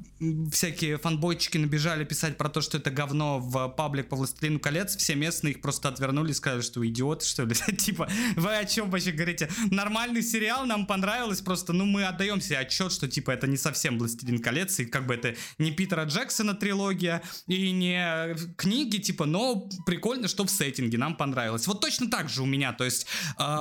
всякие 0.51 0.97
фанбойчики 0.97 1.57
набежали 1.57 2.03
писать 2.03 2.38
про 2.38 2.49
то, 2.49 2.61
что 2.61 2.78
это 2.78 2.91
говно 2.91 3.39
в 3.39 3.69
паблик 3.69 4.09
по 4.09 4.15
Властелину 4.15 4.59
колец, 4.59 4.95
все 4.95 5.15
местные 5.15 5.53
их 5.53 5.61
просто 5.61 5.89
отвернули 5.89 6.32
и 6.32 6.34
сказали, 6.34 6.61
что 6.61 6.80
вы 6.80 6.88
идиоты, 6.88 7.26
что 7.26 7.43
ли. 7.43 7.55
типа, 7.78 8.09
вы 8.36 8.55
о 8.55 8.65
чем 8.65 8.89
вообще 8.89 9.11
говорите? 9.11 9.49
Нормальный 9.71 10.21
сериал, 10.21 10.65
нам 10.65 10.86
понравилось, 10.86 11.41
просто, 11.41 11.74
ну, 11.74 11.86
мы 11.86 12.05
отдаем 12.05 12.41
себе 12.41 12.59
отчет, 12.59 12.91
что 12.91 13.07
типа 13.07 13.32
это 13.32 13.47
не 13.47 13.57
совсем 13.57 13.97
«Властелин 13.97 14.39
колец», 14.39 14.80
и 14.80 14.86
как 14.86 15.07
бы 15.07 15.15
это 15.15 15.36
не 15.57 15.71
Питера 15.71 16.05
Джексона 16.05 16.53
трилогия, 16.53 17.21
и 17.47 17.71
не 17.71 18.36
книги, 18.57 18.97
типа, 18.97 19.26
но 19.26 19.69
прикольно, 19.86 20.28
что 20.28 20.45
в 20.45 20.49
сеттинге, 20.49 20.97
нам 20.97 21.15
понравилось. 21.15 21.67
Вот 21.67 21.82
точно 21.82 22.09
так 22.09 22.30
же 22.30 22.43
у 22.43 22.45
меня, 22.45 22.74
то 22.74 22.84
есть... 22.84 23.07
Э, 23.39 23.59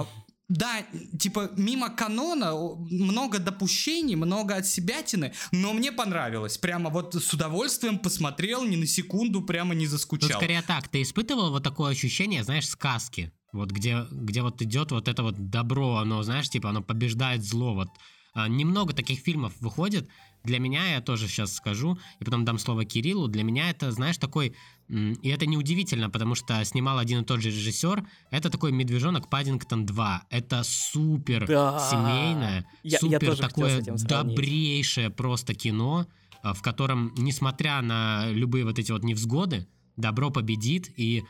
да, 0.52 0.84
типа, 1.18 1.50
мимо 1.56 1.88
канона 1.88 2.52
много 2.90 3.38
допущений, 3.38 4.16
много 4.16 4.56
от 4.56 4.66
себятины, 4.66 5.32
но 5.50 5.72
мне 5.72 5.92
понравилось. 5.92 6.58
Прямо 6.58 6.90
вот 6.90 7.14
с 7.14 7.32
удовольствием 7.32 7.98
посмотрел, 7.98 8.62
ни 8.64 8.76
на 8.76 8.86
секунду 8.86 9.40
прямо 9.42 9.74
не 9.74 9.86
заскучал. 9.86 10.28
Ну, 10.28 10.36
скорее 10.36 10.60
так, 10.60 10.88
ты 10.88 11.00
испытывал 11.00 11.50
вот 11.50 11.62
такое 11.62 11.92
ощущение, 11.92 12.44
знаешь, 12.44 12.68
сказки? 12.68 13.32
Вот 13.52 13.70
где, 13.70 14.06
где 14.10 14.42
вот 14.42 14.60
идет 14.60 14.90
вот 14.90 15.08
это 15.08 15.22
вот 15.22 15.48
добро, 15.48 15.96
оно, 15.96 16.22
знаешь, 16.22 16.50
типа, 16.50 16.68
оно 16.68 16.82
побеждает 16.82 17.42
зло. 17.42 17.74
Вот 17.74 17.88
а, 18.34 18.46
немного 18.46 18.92
таких 18.92 19.20
фильмов 19.20 19.54
выходит. 19.60 20.06
Для 20.44 20.58
меня, 20.58 20.86
я 20.86 21.00
тоже 21.00 21.28
сейчас 21.28 21.54
скажу, 21.54 21.98
и 22.20 22.24
потом 22.24 22.44
дам 22.44 22.58
слово 22.58 22.84
Кириллу, 22.84 23.28
для 23.28 23.42
меня 23.42 23.70
это, 23.70 23.90
знаешь, 23.90 24.18
такой... 24.18 24.54
И 24.92 25.28
это 25.30 25.46
неудивительно, 25.46 26.10
потому 26.10 26.34
что 26.34 26.62
снимал 26.66 26.98
один 26.98 27.22
и 27.22 27.24
тот 27.24 27.40
же 27.40 27.48
режиссер. 27.48 28.06
Это 28.30 28.50
такой 28.50 28.72
«Медвежонок 28.72 29.30
Паддингтон 29.30 29.86
2». 29.86 30.18
Это 30.28 30.62
супер 30.64 31.46
да. 31.46 31.78
семейное, 31.90 32.66
я, 32.82 32.98
супер 32.98 33.30
я 33.30 33.36
такое 33.36 33.80
добрейшее 33.82 35.08
просто 35.08 35.54
кино, 35.54 36.06
а, 36.42 36.52
в 36.52 36.60
котором, 36.60 37.14
несмотря 37.16 37.80
на 37.80 38.30
любые 38.32 38.66
вот 38.66 38.78
эти 38.78 38.92
вот 38.92 39.02
невзгоды, 39.02 39.66
добро 39.96 40.28
победит, 40.28 40.90
и 40.98 41.24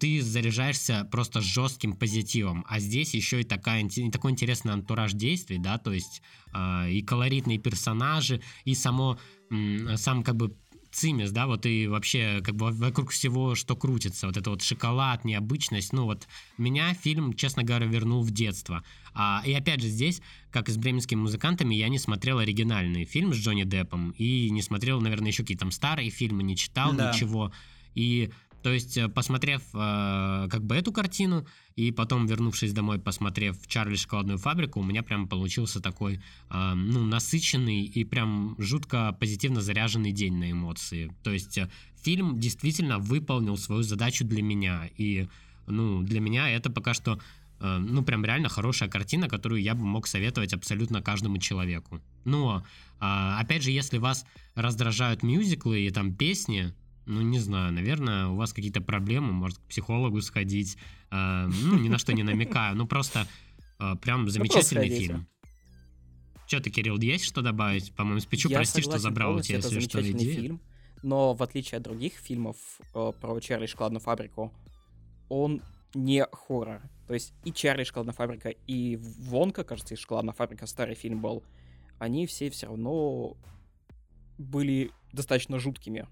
ты 0.00 0.20
заряжаешься 0.20 1.06
просто 1.12 1.40
жестким 1.40 1.92
позитивом. 1.92 2.64
А 2.68 2.80
здесь 2.80 3.14
еще 3.14 3.42
и 3.42 3.44
такая, 3.44 3.88
такой 4.10 4.32
интересный 4.32 4.72
антураж 4.72 5.12
действий, 5.12 5.58
да, 5.58 5.78
то 5.78 5.92
есть 5.92 6.22
э, 6.54 6.90
и 6.90 7.02
колоритные 7.02 7.58
персонажи, 7.58 8.42
и 8.64 8.74
само, 8.74 9.18
э, 9.50 9.96
сам 9.96 10.22
как 10.22 10.36
бы 10.36 10.56
цимис, 10.96 11.30
да, 11.30 11.46
вот 11.46 11.66
и 11.66 11.86
вообще 11.86 12.40
как 12.42 12.56
бы 12.56 12.70
вокруг 12.70 13.10
всего, 13.10 13.54
что 13.54 13.76
крутится, 13.76 14.26
вот 14.26 14.36
это 14.36 14.50
вот 14.50 14.62
шоколад, 14.62 15.24
необычность, 15.24 15.92
ну 15.92 16.04
вот 16.04 16.26
меня 16.56 16.94
фильм, 16.94 17.34
честно 17.34 17.62
говоря, 17.62 17.86
вернул 17.86 18.22
в 18.22 18.30
детство. 18.30 18.82
А, 19.14 19.42
и 19.44 19.52
опять 19.52 19.80
же 19.82 19.88
здесь, 19.88 20.22
как 20.50 20.68
и 20.68 20.72
с 20.72 20.78
бременскими 20.78 21.20
музыкантами, 21.20 21.74
я 21.74 21.88
не 21.88 21.98
смотрел 21.98 22.38
оригинальный 22.38 23.04
фильм 23.04 23.34
с 23.34 23.36
Джонни 23.36 23.64
Деппом 23.64 24.12
и 24.16 24.48
не 24.50 24.62
смотрел, 24.62 25.00
наверное, 25.00 25.28
еще 25.28 25.42
какие-то 25.42 25.60
там 25.60 25.70
старые 25.70 26.10
фильмы, 26.10 26.42
не 26.42 26.56
читал 26.56 26.94
да. 26.94 27.12
ничего. 27.12 27.52
И 27.94 28.30
то 28.66 28.72
есть, 28.72 28.96
э, 28.96 29.08
посмотрев 29.08 29.62
э, 29.74 30.48
как 30.50 30.64
бы 30.64 30.74
эту 30.74 30.90
картину, 30.90 31.46
и 31.76 31.92
потом, 31.92 32.26
вернувшись 32.26 32.72
домой, 32.72 32.98
посмотрев 32.98 33.56
«Чарли 33.68 33.94
шоколадную 33.94 34.38
фабрику», 34.38 34.80
у 34.80 34.82
меня 34.82 35.04
прям 35.04 35.28
получился 35.28 35.80
такой, 35.80 36.20
э, 36.50 36.74
ну, 36.74 37.04
насыщенный 37.04 37.84
и 37.84 38.02
прям 38.02 38.56
жутко 38.58 39.16
позитивно 39.20 39.60
заряженный 39.60 40.10
день 40.10 40.34
на 40.34 40.50
эмоции. 40.50 41.12
То 41.22 41.30
есть, 41.30 41.58
э, 41.58 41.70
фильм 42.02 42.40
действительно 42.40 42.98
выполнил 42.98 43.56
свою 43.56 43.84
задачу 43.84 44.24
для 44.24 44.42
меня, 44.42 44.90
и, 44.98 45.28
ну, 45.68 46.02
для 46.02 46.18
меня 46.18 46.50
это 46.50 46.68
пока 46.68 46.92
что 46.92 47.20
э, 47.60 47.78
ну, 47.78 48.02
прям 48.02 48.24
реально 48.24 48.48
хорошая 48.48 48.88
картина, 48.88 49.28
которую 49.28 49.62
я 49.62 49.76
бы 49.76 49.84
мог 49.84 50.08
советовать 50.08 50.52
абсолютно 50.52 51.02
каждому 51.02 51.38
человеку. 51.38 52.00
Но, 52.24 52.64
а, 52.98 53.38
опять 53.38 53.62
же, 53.62 53.70
если 53.70 53.98
вас 53.98 54.26
раздражают 54.56 55.22
мюзиклы 55.22 55.86
и 55.86 55.90
там 55.90 56.12
песни, 56.12 56.74
ну, 57.06 57.22
не 57.22 57.38
знаю, 57.38 57.72
наверное, 57.72 58.26
у 58.26 58.34
вас 58.34 58.52
какие-то 58.52 58.80
проблемы, 58.80 59.32
может, 59.32 59.58
к 59.58 59.62
психологу 59.62 60.20
сходить. 60.20 60.76
Э, 61.10 61.46
ну, 61.46 61.78
ни 61.78 61.88
на 61.88 61.98
что 61.98 62.12
не 62.12 62.24
намекаю, 62.24 62.76
ну, 62.76 62.86
просто 62.86 63.26
э, 63.78 63.94
прям 64.02 64.24
ну, 64.24 64.28
замечательный 64.28 64.88
ну, 64.88 64.96
фильм. 64.96 65.28
Что 66.46 66.60
ты, 66.60 66.70
Кирилл, 66.70 66.98
есть 66.98 67.24
что 67.24 67.42
добавить? 67.42 67.92
По-моему, 67.94 68.20
спечу, 68.20 68.48
Я 68.48 68.58
прости, 68.58 68.82
что 68.82 68.98
забрал 68.98 69.36
у 69.36 69.40
тебя, 69.40 69.56
если 69.56 69.80
что, 69.80 70.00
идею. 70.00 70.34
фильм, 70.34 70.60
но 71.02 71.34
в 71.34 71.42
отличие 71.42 71.78
от 71.78 71.84
других 71.84 72.14
фильмов 72.14 72.56
э, 72.94 73.12
про 73.20 73.40
Чарли 73.40 73.66
шоколадную 73.66 74.00
фабрику, 74.00 74.52
он 75.28 75.62
не 75.94 76.26
хоррор. 76.32 76.82
То 77.06 77.14
есть 77.14 77.32
и 77.44 77.52
Чарли 77.52 77.84
шоколадная 77.84 78.14
фабрика, 78.14 78.48
и 78.48 78.96
Вонка, 78.96 79.62
кажется, 79.62 79.94
и 79.94 79.96
шоколадная 79.96 80.34
фабрика, 80.34 80.66
старый 80.66 80.96
фильм 80.96 81.20
был, 81.20 81.44
они 81.98 82.26
все 82.26 82.50
все 82.50 82.66
равно 82.66 83.36
были 84.38 84.90
достаточно 85.12 85.58
жуткими 85.58 86.06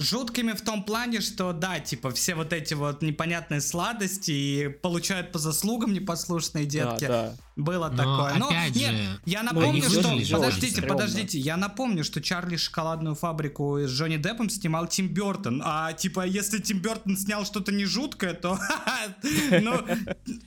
жуткими 0.00 0.52
в 0.52 0.62
том 0.62 0.82
плане, 0.82 1.20
что 1.20 1.52
да, 1.52 1.78
типа 1.78 2.10
все 2.10 2.34
вот 2.34 2.52
эти 2.52 2.74
вот 2.74 3.02
непонятные 3.02 3.60
сладости 3.60 4.30
и 4.30 4.68
получают 4.68 5.30
по 5.30 5.38
заслугам 5.38 5.92
непослушные 5.92 6.64
детки. 6.64 7.06
Да, 7.06 7.08
да. 7.08 7.34
Было 7.60 7.88
Но 7.88 7.96
такое. 7.96 8.34
Но, 8.38 8.48
опять 8.48 8.74
нет, 8.74 8.90
же, 8.90 9.20
я 9.26 9.42
напомню, 9.42 9.82
что... 9.82 10.08
выжили 10.08 10.32
Подождите, 10.32 10.82
подождите, 10.82 11.38
я 11.38 11.56
напомню, 11.56 12.04
что 12.04 12.20
Чарли 12.20 12.56
шоколадную 12.56 13.14
фабрику 13.14 13.78
с 13.78 13.90
Джонни 13.90 14.16
Деппом 14.16 14.48
снимал 14.50 14.86
Тим 14.86 15.08
Бертон. 15.08 15.62
А 15.64 15.92
типа, 15.92 16.26
если 16.26 16.58
Тим 16.58 16.80
Бертон 16.80 17.16
снял 17.16 17.44
что-то 17.44 17.72
не 17.72 17.84
жуткое, 17.84 18.34
то... 18.34 18.58
Ну, 19.50 19.84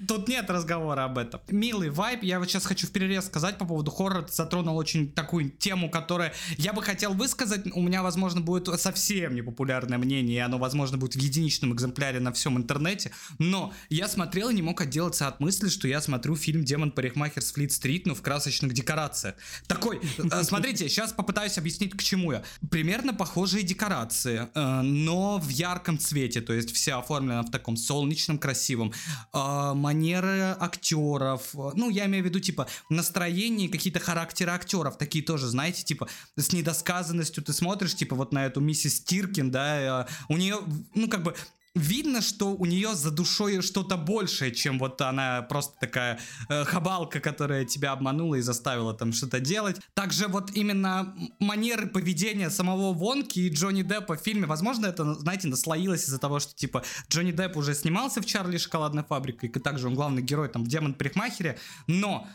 тут 0.07 0.28
нет 0.28 0.49
разговора 0.49 1.05
об 1.05 1.18
этом. 1.18 1.41
Милый 1.49 1.89
вайп, 1.89 2.24
я 2.24 2.39
вот 2.39 2.49
сейчас 2.49 2.66
хочу 2.66 2.88
в 2.88 2.91
перерез 2.91 3.26
сказать 3.26 3.57
по 3.57 3.66
поводу 3.66 3.91
хоррора. 3.91 4.24
Ты 4.24 4.34
затронул 4.34 4.78
очень 4.78 5.11
такую 5.11 5.49
тему, 5.49 5.89
которая 5.89 6.34
я 6.57 6.74
бы 6.74 6.82
хотел 6.82 7.14
высказать. 7.14 7.66
У 7.74 7.82
меня, 7.82 8.03
возможно, 8.03 8.41
будет 8.41 8.68
совсем 8.80 9.36
непопулярное 9.36 9.97
мнение, 9.97 10.38
и 10.38 10.39
оно, 10.39 10.57
возможно, 10.57 10.97
будет 10.97 11.16
в 11.16 11.20
единичном 11.20 11.74
экземпляре 11.74 12.20
на 12.20 12.32
всем 12.32 12.57
интернете. 12.57 13.11
Но 13.39 13.74
я 13.89 14.07
смотрел 14.07 14.49
и 14.49 14.53
не 14.53 14.61
мог 14.61 14.82
отделаться 14.82 15.28
от 15.28 15.39
мысли, 15.39 15.70
что 15.70 15.88
я 15.88 16.01
смотрю 16.01 16.36
фильм 16.36 16.64
«Демон 16.64 16.91
парикмахер 17.04 17.41
с 17.41 17.51
Флит-стрит», 17.51 18.08
но 18.08 18.16
в 18.16 18.22
красочных 18.22 18.74
декорациях. 18.74 19.36
Такой, 19.68 19.99
э, 20.18 20.43
смотрите, 20.43 20.88
сейчас 20.88 21.12
попытаюсь 21.12 21.58
объяснить, 21.58 21.91
к 21.97 22.01
чему 22.01 22.32
я. 22.32 22.43
Примерно 22.72 23.14
похожие 23.14 23.64
декорации, 23.64 24.47
э, 24.54 24.82
но 24.82 25.38
в 25.38 25.49
ярком 25.49 25.99
цвете, 25.99 26.39
то 26.39 26.54
есть 26.54 26.74
все 26.74 26.93
оформлено 26.93 27.43
в 27.43 27.51
таком 27.51 27.76
солнечном, 27.76 28.38
красивом. 28.38 28.93
Э, 29.34 29.74
Манеры 29.76 30.56
актеров, 30.60 31.54
ну, 31.54 31.89
я 31.89 32.06
имею 32.06 32.24
в 32.24 32.28
виду, 32.28 32.39
типа, 32.39 32.68
настроение, 32.89 33.68
какие-то 33.68 33.99
характеры 33.99 34.51
актеров, 34.51 34.97
такие 34.97 35.26
тоже, 35.26 35.47
знаете, 35.47 35.84
типа, 35.84 36.08
с 36.38 36.54
недосказанностью 36.54 37.43
ты 37.43 37.51
смотришь, 37.51 37.95
типа, 37.95 38.16
вот 38.16 38.32
на 38.32 38.45
эту 38.45 38.62
миссис 38.62 39.01
Тиркин, 39.01 39.51
да, 39.51 40.08
у 40.30 40.38
нее, 40.38 40.60
ну, 40.95 41.10
как 41.10 41.24
бы, 41.24 41.36
видно, 41.76 42.21
что 42.21 42.53
у 42.53 42.65
нее 42.65 42.93
за 42.93 43.11
душой 43.11 43.61
что-то 43.61 43.97
большее, 43.97 44.51
чем 44.51 44.78
вот 44.78 45.01
она 45.01 45.41
просто 45.41 45.80
такая 45.80 46.19
э, 46.49 46.65
хабалка, 46.65 47.19
которая 47.19 47.65
тебя 47.65 47.91
обманула 47.91 48.36
и 48.36 48.41
заставила 48.41 48.93
там 48.93 49.11
что-то 49.11 49.39
делать. 49.39 49.80
Также 49.93 50.28
вот 50.28 50.51
именно 50.51 51.15
манеры 51.39 51.88
поведения 51.88 52.49
самого 52.49 52.93
Вонки 52.93 53.39
и 53.39 53.49
Джонни 53.49 53.82
Деппа 53.82 54.15
в 54.15 54.21
фильме, 54.21 54.45
возможно, 54.45 54.86
это, 54.86 55.15
знаете, 55.15 55.47
наслоилось 55.47 56.03
из-за 56.03 56.19
того, 56.19 56.39
что, 56.39 56.53
типа, 56.53 56.84
Джонни 57.09 57.32
Депп 57.32 57.57
уже 57.57 57.74
снимался 57.74 58.21
в 58.21 58.26
«Чарли 58.26 58.57
шоколадной 58.57 59.03
фабрике», 59.03 59.47
и 59.47 59.59
также 59.59 59.88
он 59.88 59.95
главный 59.95 60.21
герой 60.21 60.49
там 60.49 60.63
в 60.63 60.67
«Демон-парикмахере», 60.67 61.57
но 61.88 62.28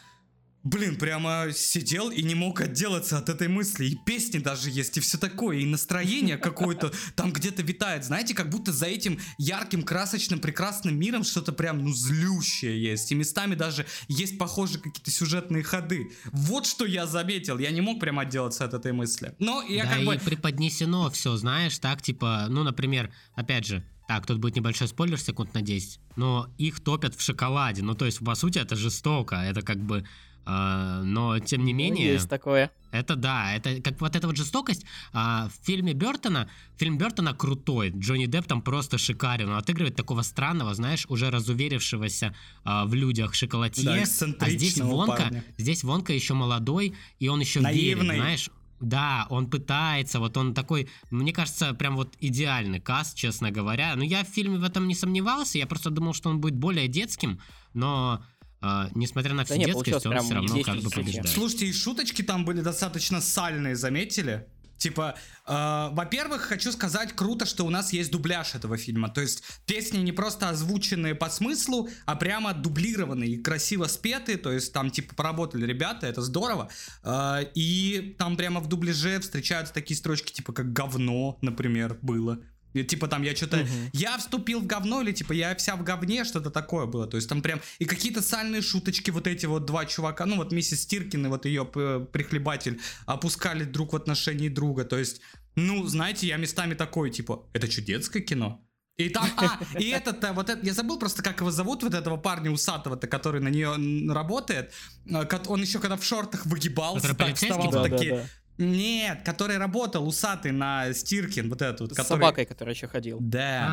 Блин, 0.69 0.97
прямо 0.97 1.47
сидел 1.55 2.11
и 2.11 2.23
не 2.23 2.35
мог 2.35 2.61
отделаться 2.61 3.16
от 3.16 3.31
этой 3.31 3.49
мысли. 3.49 3.87
И 3.87 3.97
песни 3.97 4.37
даже 4.37 4.69
есть, 4.69 4.99
и 4.99 5.01
все 5.01 5.16
такое, 5.16 5.61
и 5.61 5.64
настроение 5.64 6.37
какое-то 6.37 6.93
там 7.16 7.33
где-то 7.33 7.62
витает. 7.62 8.05
Знаете, 8.05 8.35
как 8.35 8.51
будто 8.51 8.71
за 8.71 8.85
этим 8.85 9.19
ярким, 9.39 9.83
красочным, 9.83 10.41
прекрасным 10.41 10.99
миром 10.99 11.25
что-то 11.25 11.53
прям, 11.53 11.83
ну, 11.83 11.95
злющее 11.95 12.83
есть. 12.83 13.11
И 13.11 13.14
местами 13.14 13.55
даже 13.55 13.87
есть 14.09 14.37
похожие 14.37 14.79
какие-то 14.79 15.11
сюжетные 15.11 15.62
ходы. 15.62 16.11
Вот 16.33 16.66
что 16.66 16.85
я 16.85 17.07
заметил. 17.07 17.59
Я 17.59 17.71
не 17.71 17.81
мог 17.81 17.99
прям 17.99 18.19
отделаться 18.19 18.66
от 18.66 18.75
этой 18.75 18.93
мысли. 18.93 19.35
Но 19.39 19.62
я 19.62 19.85
да 19.85 19.93
как 19.93 20.03
и 20.03 20.05
бы... 20.05 20.19
преподнесено 20.19 21.09
все, 21.09 21.39
знаешь, 21.39 21.79
так, 21.79 22.03
типа, 22.03 22.45
ну, 22.51 22.62
например, 22.62 23.11
опять 23.35 23.64
же, 23.64 23.83
так, 24.07 24.27
тут 24.27 24.39
будет 24.39 24.57
небольшой 24.57 24.89
спойлер, 24.89 25.19
секунд 25.19 25.55
на 25.55 25.62
10, 25.62 25.99
но 26.16 26.53
их 26.59 26.81
топят 26.81 27.14
в 27.14 27.23
шоколаде, 27.23 27.83
ну, 27.83 27.95
то 27.95 28.05
есть, 28.05 28.19
по 28.19 28.35
сути, 28.35 28.59
это 28.59 28.77
жестоко, 28.77 29.37
это 29.37 29.62
как 29.62 29.79
бы, 29.79 30.07
но, 30.45 31.39
тем 31.41 31.64
не 31.64 31.72
Ну, 31.72 31.78
менее, 31.78 32.12
Есть 32.14 32.28
такое. 32.28 32.70
это 32.91 33.16
да, 33.16 33.55
это 33.55 33.82
как 33.82 34.01
вот 34.01 34.16
эта 34.16 34.26
вот 34.26 34.36
жестокость. 34.36 34.84
А, 35.12 35.49
в 35.49 35.66
фильме 35.66 35.93
Бертона, 35.93 36.49
фильм 36.76 36.97
Бертона 36.97 37.34
крутой. 37.34 37.91
Джонни 37.95 38.26
Депп 38.26 38.47
там 38.47 38.62
просто 38.62 38.97
шикарен. 38.99 39.49
Он 39.51 39.57
отыгрывает 39.57 39.97
такого 39.97 40.22
странного, 40.22 40.74
знаешь, 40.74 41.05
уже 41.09 41.30
разуверившегося 41.30 42.34
а, 42.64 42.86
в 42.86 42.95
людях 42.95 43.34
шоколадье. 43.34 43.84
Да, 43.84 44.03
а 44.41 44.51
здесь 44.51 44.78
Вонка, 44.80 45.16
парня. 45.24 45.45
здесь 45.59 45.84
Вонка 45.84 46.12
еще 46.12 46.34
молодой, 46.34 46.95
и 47.18 47.28
он 47.28 47.41
еще 47.41 47.61
верит, 47.61 47.99
Наивный. 47.99 48.16
знаешь. 48.16 48.51
Да, 48.80 49.26
он 49.28 49.51
пытается, 49.51 50.20
вот 50.20 50.36
он 50.36 50.55
такой, 50.55 50.89
мне 51.11 51.32
кажется, 51.32 51.74
прям 51.74 51.97
вот 51.97 52.14
идеальный 52.20 52.78
каст, 52.78 53.16
честно 53.16 53.51
говоря. 53.51 53.97
Но 53.97 54.05
я 54.05 54.22
в 54.24 54.28
фильме 54.28 54.57
в 54.57 54.62
этом 54.62 54.86
не 54.86 54.95
сомневался, 54.95 55.59
я 55.59 55.66
просто 55.66 55.91
думал, 55.91 56.14
что 56.14 56.30
он 56.30 56.41
будет 56.41 56.55
более 56.55 56.86
детским, 56.86 57.41
но 57.74 58.22
а, 58.61 58.91
несмотря 58.95 59.35
на 59.35 59.43
Да 59.43 59.45
всю 59.45 59.55
не, 59.55 59.67
детскость, 59.67 59.91
получилось 59.93 60.07
он 60.07 60.25
все 60.25 60.35
равно 60.35 60.63
как 60.63 60.83
бы 60.83 60.91
побеждает. 60.91 61.29
Слушайте, 61.29 61.67
и 61.67 61.73
шуточки 61.73 62.23
там 62.23 62.45
были 62.45 62.61
достаточно 62.61 63.21
сальные, 63.21 63.77
заметили? 63.77 64.47
Типа, 64.79 65.17
э, 65.45 65.89
во-первых, 65.93 66.43
хочу 66.43 66.71
сказать, 66.71 67.13
круто, 67.13 67.47
что 67.47 67.65
у 67.67 67.71
нас 67.71 67.93
есть 67.93 68.13
дубляж 68.13 68.55
этого 68.55 68.77
фильма. 68.77 69.09
То 69.09 69.21
есть 69.21 69.43
песни 69.67 69.99
не 69.99 70.13
просто 70.13 70.49
озвученные 70.49 71.17
по 71.17 71.29
смыслу, 71.29 71.89
а 72.07 72.15
прямо 72.15 72.55
дублированные 72.55 73.31
и 73.31 73.43
красиво 73.43 73.87
спетые. 73.87 74.39
То 74.39 74.53
есть 74.53 74.73
там 74.73 74.91
типа 74.91 75.17
поработали 75.17 75.67
ребята, 75.67 76.07
это 76.07 76.23
здорово. 76.23 76.71
Э, 77.03 77.41
и 77.55 78.15
там 78.19 78.37
прямо 78.37 78.61
в 78.61 78.69
дубляже 78.69 79.19
встречаются 79.21 79.75
такие 79.75 79.97
строчки, 79.97 80.33
типа 80.33 80.53
как 80.53 80.73
говно, 80.73 81.39
например, 81.43 81.99
было. 82.01 82.39
И, 82.75 82.85
типа 82.85 83.09
там 83.09 83.23
я 83.23 83.35
что-то... 83.35 83.59
Мгм. 83.59 83.91
Я 83.93 84.19
вступил 84.19 84.61
в 84.61 84.66
говно 84.66 85.03
или 85.03 85.12
типа 85.12 85.33
я 85.33 85.55
вся 85.55 85.77
в 85.77 85.83
говне, 85.83 86.25
что-то 86.25 86.51
такое 86.51 86.87
было. 86.87 87.07
То 87.07 87.16
есть 87.16 87.29
там 87.29 87.43
прям... 87.43 87.61
И 87.79 87.85
какие-то 87.85 88.23
сальные 88.23 88.62
шуточки 88.62 89.11
вот 89.11 89.27
эти 89.27 89.47
вот 89.47 89.64
два 89.64 89.87
чувака, 89.87 90.27
ну 90.27 90.37
вот 90.37 90.53
миссис 90.53 90.87
Тиркин 90.87 91.27
и 91.27 91.29
вот 91.29 91.47
ее 91.47 91.64
прихлебатель 91.64 92.81
опускали 93.07 93.64
друг 93.64 93.93
в 93.93 93.97
отношении 93.97 94.49
друга. 94.49 94.85
То 94.85 94.99
есть, 94.99 95.21
ну, 95.55 95.87
знаете, 95.87 96.27
я 96.27 96.37
местами 96.37 96.75
такой, 96.75 97.11
типа, 97.11 97.49
это 97.53 97.71
что, 97.71 97.83
детское 97.83 98.21
кино? 98.21 98.64
И 98.99 99.11
там, 99.11 99.31
а, 99.37 99.61
и 99.79 99.91
этот, 99.91 100.25
э, 100.25 100.33
вот 100.33 100.51
это, 100.51 100.66
я 100.66 100.75
забыл 100.75 100.99
просто, 100.99 101.23
как 101.23 101.39
его 101.39 101.53
зовут, 101.53 101.85
вот 101.85 101.95
этого 101.95 102.16
парня 102.16 102.51
усатого-то, 102.51 103.07
который 103.07 103.41
на 103.41 103.49
нее 103.49 103.77
работает. 104.12 104.73
Э, 105.09 105.25
Он 105.47 105.62
еще 105.62 105.79
когда 105.79 105.97
в 105.97 106.05
шортах 106.05 106.47
выгибался, 106.47 107.14
так 107.14 107.37
вставал 107.37 107.71
Да, 107.71 107.83
да, 107.85 107.89
такие... 107.89 108.14
да. 108.16 108.27
Нет, 108.59 109.23
который 109.25 109.57
работал, 109.59 110.07
усатый 110.07 110.53
на 110.53 110.93
Стиркин, 110.93 111.49
вот 111.49 111.63
этот 111.63 111.81
вот. 111.81 111.93
С 111.93 111.97
который- 111.97 112.09
собакой, 112.21 112.45
которая 112.45 112.75
еще 112.75 112.89
ходил. 112.89 113.19
Да. 113.21 113.67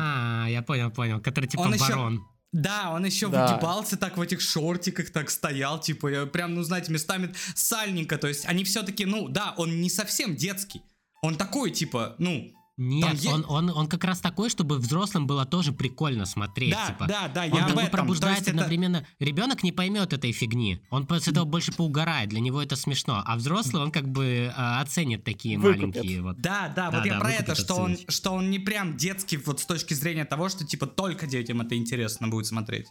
А, 0.44 0.46
я 0.48 0.62
понял, 0.62 0.90
понял. 0.90 1.20
Который 1.20 1.46
типа 1.46 1.62
Он 1.62 1.74
еще- 1.74 1.88
барон. 1.88 2.24
Да, 2.52 2.90
он 2.92 3.04
еще 3.04 3.28
Да. 3.28 3.48
выгибался 3.52 3.96
так 3.98 4.16
в 4.16 4.20
этих 4.20 4.40
шортиках, 4.40 5.10
так 5.10 5.28
стоял, 5.30 5.78
типа, 5.80 6.08
я 6.08 6.26
прям, 6.26 6.54
ну, 6.54 6.62
знаете, 6.62 6.92
местами 6.92 7.34
сальненько, 7.54 8.16
то 8.16 8.28
есть 8.28 8.46
они 8.46 8.64
все-таки, 8.64 9.04
ну, 9.04 9.28
да, 9.28 9.52
он 9.58 9.80
не 9.82 9.90
совсем 9.90 10.36
детский, 10.36 10.80
он 11.22 11.36
такой, 11.36 11.70
типа, 11.72 12.14
ну, 12.18 12.50
Нет, 12.78 13.22
Там 13.22 13.32
он, 13.32 13.44
он, 13.48 13.70
он 13.70 13.86
как 13.88 14.04
раз 14.04 14.20
такой, 14.20 14.50
чтобы 14.50 14.76
взрослым 14.76 15.26
было 15.26 15.46
тоже 15.46 15.72
прикольно 15.72 16.26
смотреть. 16.26 16.72
да, 16.72 16.86
типа. 16.88 17.06
да, 17.06 17.28
да, 17.28 17.44
Он 17.44 17.48
я 17.48 17.60
как 17.60 17.70
об 17.70 17.74
бы 17.76 17.80
этом. 17.80 17.90
То 17.90 17.96
пробуждает 17.96 18.36
есть 18.36 18.48
это- 18.48 18.58
одновременно. 18.58 19.06
Ребенок 19.18 19.62
не 19.62 19.72
поймет 19.72 20.12
этой 20.12 20.32
фигни. 20.32 20.82
Он 20.90 21.06
по- 21.06 21.18
с 21.18 21.26
этого 21.26 21.46
больше 21.46 21.72
поугарает. 21.72 22.28
Для 22.28 22.40
него 22.40 22.60
это 22.60 22.76
смешно. 22.76 23.22
А 23.24 23.36
взрослый, 23.36 23.82
он 23.82 23.90
как 23.90 24.06
бы 24.08 24.52
а, 24.54 24.82
оценит 24.82 25.24
такие 25.24 25.58
Выкупит. 25.58 25.94
маленькие. 25.96 26.22
Вот. 26.22 26.38
Да, 26.42 26.70
да, 26.76 26.90
вот 26.90 27.00
Да, 27.00 27.04
я 27.06 27.14
да, 27.14 27.20
про 27.20 27.30
это, 27.32 27.54
что 27.54 27.76
он, 27.76 27.96
что 28.08 28.32
он 28.32 28.50
не 28.50 28.58
прям 28.58 28.98
детский 28.98 29.38
вот 29.38 29.58
с 29.60 29.64
точки 29.64 29.94
зрения 29.94 30.26
того, 30.26 30.50
что, 30.50 30.66
типа, 30.66 30.86
только 30.86 31.26
детям 31.26 31.62
это 31.62 31.76
интересно 31.78 32.28
будет 32.28 32.44
смотреть. 32.44 32.88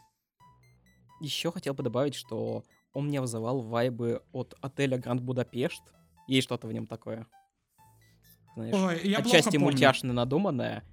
Еще 1.22 1.52
хотел 1.52 1.76
бы 1.76 1.84
добавить, 1.84 2.16
что 2.16 2.64
он 2.94 3.06
мне 3.08 3.22
вызывал 3.22 3.62
вайбы 3.62 4.22
от 4.32 4.56
отеля 4.62 4.98
Гранд 4.98 5.22
Будапешт. 5.22 5.82
Есть 6.28 6.46
что-то 6.46 6.68
в 6.68 6.74
нем 6.74 6.88
такое. 6.88 7.28
Знаешь, 8.56 8.74
Ой, 8.76 9.10
я 9.10 9.20
отчасти 9.20 9.58
мультяшно 9.58 10.14
надуманное. 10.14 10.84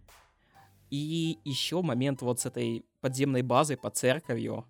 И 0.91 1.39
еще 1.45 1.81
момент 1.81 2.21
вот 2.21 2.41
с 2.41 2.47
этой 2.47 2.85
подземной 3.01 3.43
базой 3.43 3.77
под 3.77 3.97
церковью. 3.97 4.67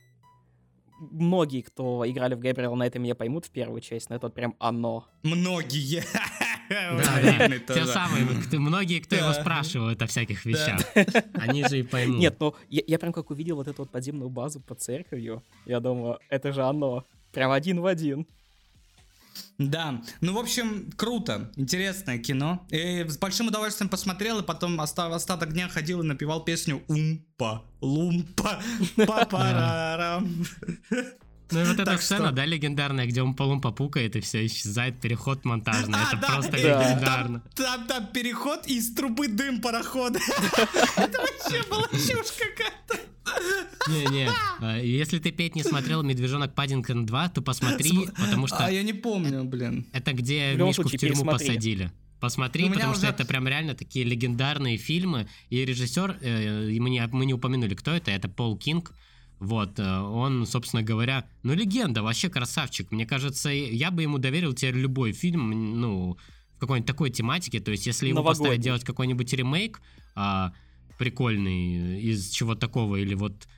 Многие, 1.01 1.63
кто 1.63 2.09
играли 2.09 2.35
в 2.35 2.39
Габриэл 2.39 2.77
Найт, 2.77 2.95
меня 2.95 3.17
поймут 3.17 3.47
в 3.47 3.51
первую 3.51 3.81
часть, 3.81 4.09
но 4.09 4.17
это 4.17 4.27
вот 4.27 4.35
прям 4.35 4.55
оно. 4.61 5.09
Многие. 5.25 6.05
Да, 6.69 7.75
Те 7.75 7.85
самые, 7.85 8.25
многие, 8.53 9.01
кто 9.01 9.17
его 9.17 9.33
спрашивают 9.33 10.01
о 10.01 10.07
всяких 10.07 10.45
вещах. 10.47 10.81
Они 11.35 11.67
же 11.67 11.81
и 11.81 11.83
поймут. 11.83 12.19
Нет, 12.19 12.37
ну 12.41 12.55
я, 12.69 12.83
я 12.87 12.99
прям 12.99 13.13
как 13.13 13.31
увидел 13.31 13.57
вот 13.57 13.69
эту 13.69 13.83
вот 13.83 13.91
подземную 13.91 14.31
базу 14.31 14.61
под 14.61 14.81
церковью, 14.81 15.43
я 15.67 15.81
думаю, 15.81 16.19
это 16.31 16.53
же 16.53 16.63
оно. 16.63 17.05
Прям 17.33 17.51
один 17.51 17.81
в 17.81 17.87
один. 17.87 18.27
Да, 19.59 20.03
ну, 20.21 20.33
в 20.35 20.39
общем, 20.39 20.91
круто, 20.97 21.53
интересное 21.57 22.19
кино. 22.19 22.67
И 22.71 23.05
с 23.09 23.17
большим 23.19 23.49
удовольствием 23.49 23.89
посмотрел, 23.89 24.41
и 24.41 24.43
потом 24.43 24.79
оста- 24.81 25.15
остаток 25.15 25.53
дня 25.53 25.69
ходил 25.69 26.03
и 26.03 26.07
напевал 26.07 26.45
песню 26.45 26.83
«Умпа, 26.89 27.65
лумпа, 27.81 28.61
папарарам». 28.97 30.45
Ну 31.51 31.61
и 31.61 31.65
вот 31.65 31.79
эта 31.79 31.99
сцена, 31.99 32.29
что- 32.29 32.33
да, 32.33 32.47
легендарная, 32.47 33.05
где 33.07 33.21
он 33.23 33.35
полум 33.35 33.61
попукает 33.61 34.17
и 34.17 34.21
все 34.21 34.47
исчезает, 34.47 35.01
переход 35.03 35.45
монтажный. 35.45 35.99
А, 35.99 36.09
Это 36.09 36.17
да, 36.17 36.27
просто 36.29 36.57
легендарно. 36.57 37.43
Там, 37.55 37.87
там 37.87 38.07
переход 38.07 38.67
и 38.67 38.79
из 38.79 38.95
трубы 38.95 39.29
дым 39.29 39.61
парохода. 39.61 40.19
Это 40.97 41.19
вообще 41.21 41.63
была 41.69 41.87
чушь 41.89 42.33
какая-то. 42.39 43.01
Не-не, 43.89 44.31
а, 44.61 44.79
если 44.79 45.19
ты 45.19 45.33
петь 45.33 45.57
не 45.57 45.63
смотрел 45.63 46.03
«Медвежонок 46.03 46.55
Паддингтон 46.55 47.05
2», 47.05 47.33
то 47.35 47.43
посмотри, 47.43 48.09
потому 48.17 48.47
что 48.47 48.67
А 48.67 48.71
я 48.71 48.83
не 48.83 48.93
помню, 48.93 49.45
блин. 49.45 49.87
это 49.93 50.13
где 50.13 50.55
Мишку 50.55 50.89
в 50.89 50.93
тюрьму 50.93 51.25
посадили. 51.25 51.91
Посмотри, 52.21 52.71
потому 52.71 52.95
что 52.95 53.09
это 53.09 53.25
прям 53.25 53.49
реально 53.49 53.75
такие 53.75 54.05
легендарные 54.05 54.77
фильмы. 54.77 55.29
И 55.51 55.65
режиссер, 55.65 56.19
э, 56.21 56.79
мы, 56.79 56.91
не, 56.91 57.05
мы 57.11 57.27
не 57.27 57.35
упомянули, 57.35 57.75
кто 57.75 57.91
это, 57.91 58.13
это 58.13 58.29
Пол 58.29 58.57
Кинг. 58.57 58.93
Вот, 59.41 59.81
э, 59.81 59.99
он, 59.99 60.47
собственно 60.47 60.85
говоря, 60.85 61.25
ну, 61.43 61.53
легенда, 61.53 62.05
вообще 62.05 62.29
красавчик. 62.29 62.93
Мне 62.93 63.07
кажется, 63.07 63.49
я 63.49 63.91
бы 63.91 64.03
ему 64.03 64.19
доверил 64.19 64.53
теперь 64.53 64.77
любой 64.77 65.11
фильм, 65.11 65.81
ну, 65.81 66.17
в 66.55 66.61
какой-нибудь 66.61 66.87
такой 66.87 67.11
тематике. 67.11 67.59
То 67.59 67.73
есть, 67.73 67.89
если 67.89 68.07
его 68.07 68.23
поставить 68.23 68.61
делать 68.61 68.85
какой-нибудь 68.85 69.33
ремейк 69.33 69.81
а, 70.15 70.53
прикольный 71.03 72.01
из 72.01 72.31
чего 72.31 72.55
такого, 72.55 72.95
или 72.95 73.15
вот 73.15 73.49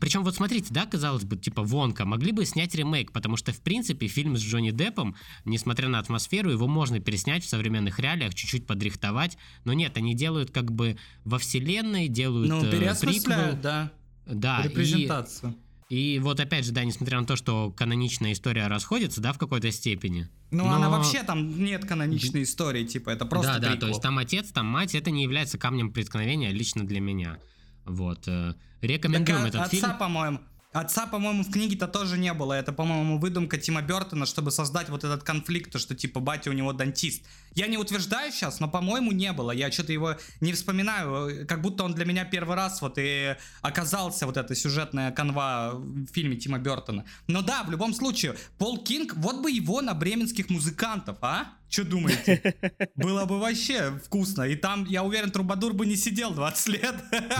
причем 0.00 0.22
вот 0.22 0.36
смотрите, 0.36 0.68
да, 0.70 0.86
казалось 0.86 1.24
бы, 1.24 1.36
типа 1.36 1.64
Вонка, 1.64 2.04
могли 2.04 2.30
бы 2.30 2.46
снять 2.46 2.76
ремейк, 2.76 3.10
потому 3.10 3.36
что, 3.36 3.52
в 3.52 3.60
принципе, 3.60 4.06
фильм 4.06 4.36
с 4.36 4.40
Джонни 4.40 4.70
Деппом, 4.70 5.16
несмотря 5.44 5.88
на 5.88 5.98
атмосферу, 5.98 6.52
его 6.52 6.68
можно 6.68 7.00
переснять 7.00 7.44
в 7.44 7.48
современных 7.48 7.98
реалиях, 7.98 8.34
чуть-чуть 8.34 8.68
подрихтовать, 8.68 9.36
но 9.64 9.72
нет, 9.72 9.96
они 9.96 10.14
делают 10.14 10.52
как 10.52 10.70
бы 10.70 10.96
во 11.24 11.40
вселенной, 11.40 12.06
делают 12.06 12.48
ну, 12.48 12.62
э, 12.64 12.70
приквел. 12.70 13.56
да. 13.60 13.92
Да, 14.24 14.62
Репрезентацию. 14.62 15.50
И, 15.50 15.71
и 15.92 16.18
вот 16.20 16.40
опять 16.40 16.64
же, 16.64 16.72
да, 16.72 16.84
несмотря 16.84 17.20
на 17.20 17.26
то, 17.26 17.36
что 17.36 17.70
каноничная 17.70 18.32
история 18.32 18.66
расходится, 18.66 19.20
да, 19.20 19.34
в 19.34 19.38
какой-то 19.38 19.70
степени. 19.70 20.26
Ну, 20.50 20.64
но... 20.64 20.76
она 20.76 20.88
вообще 20.88 21.22
там 21.22 21.62
нет 21.62 21.84
каноничной 21.84 22.44
истории, 22.44 22.86
типа, 22.86 23.10
это 23.10 23.26
просто 23.26 23.52
Да, 23.52 23.58
прикол. 23.58 23.74
да, 23.74 23.80
то 23.80 23.88
есть 23.88 24.00
там 24.00 24.16
отец, 24.16 24.50
там 24.52 24.64
мать, 24.64 24.94
это 24.94 25.10
не 25.10 25.22
является 25.22 25.58
камнем 25.58 25.92
преткновения 25.92 26.50
лично 26.50 26.86
для 26.86 26.98
меня. 26.98 27.36
Вот. 27.84 28.26
Э, 28.26 28.54
рекомендуем 28.80 29.40
так, 29.40 29.48
этот 29.48 29.60
отца, 29.66 29.68
фильм. 29.68 29.98
По-моему, 29.98 30.40
Отца, 30.72 31.06
по-моему, 31.06 31.42
в 31.42 31.50
книге-то 31.50 31.86
тоже 31.86 32.16
не 32.16 32.32
было. 32.32 32.54
Это, 32.54 32.72
по-моему, 32.72 33.18
выдумка 33.18 33.58
Тима 33.58 33.82
Бертона, 33.82 34.24
чтобы 34.24 34.50
создать 34.50 34.88
вот 34.88 35.04
этот 35.04 35.22
конфликт, 35.22 35.70
то, 35.70 35.78
что 35.78 35.94
типа 35.94 36.20
батя 36.20 36.50
у 36.50 36.54
него 36.54 36.72
дантист. 36.72 37.24
Я 37.54 37.66
не 37.66 37.76
утверждаю 37.76 38.32
сейчас, 38.32 38.58
но, 38.58 38.68
по-моему, 38.68 39.12
не 39.12 39.32
было. 39.32 39.50
Я 39.50 39.70
что-то 39.70 39.92
его 39.92 40.16
не 40.40 40.54
вспоминаю. 40.54 41.46
Как 41.46 41.60
будто 41.60 41.84
он 41.84 41.92
для 41.92 42.06
меня 42.06 42.24
первый 42.24 42.56
раз 42.56 42.80
вот 42.80 42.94
и 42.96 43.36
оказался 43.60 44.24
вот 44.24 44.38
эта 44.38 44.54
сюжетная 44.54 45.12
канва 45.12 45.72
в 45.74 46.06
фильме 46.06 46.36
Тима 46.36 46.58
Бертона. 46.58 47.04
Но 47.26 47.42
да, 47.42 47.64
в 47.64 47.70
любом 47.70 47.92
случае, 47.92 48.36
Пол 48.56 48.82
Кинг, 48.82 49.14
вот 49.16 49.42
бы 49.42 49.50
его 49.50 49.82
на 49.82 49.92
бременских 49.92 50.48
музыкантов, 50.48 51.18
а? 51.20 51.52
Что 51.68 51.84
думаете? 51.84 52.54
Было 52.96 53.24
бы 53.26 53.38
вообще 53.38 53.98
вкусно. 54.04 54.42
И 54.42 54.56
там, 54.56 54.84
я 54.84 55.02
уверен, 55.02 55.30
Трубадур 55.30 55.72
бы 55.74 55.86
не 55.86 55.96
сидел 55.96 56.32
20 56.32 56.68
лет. 56.68 56.94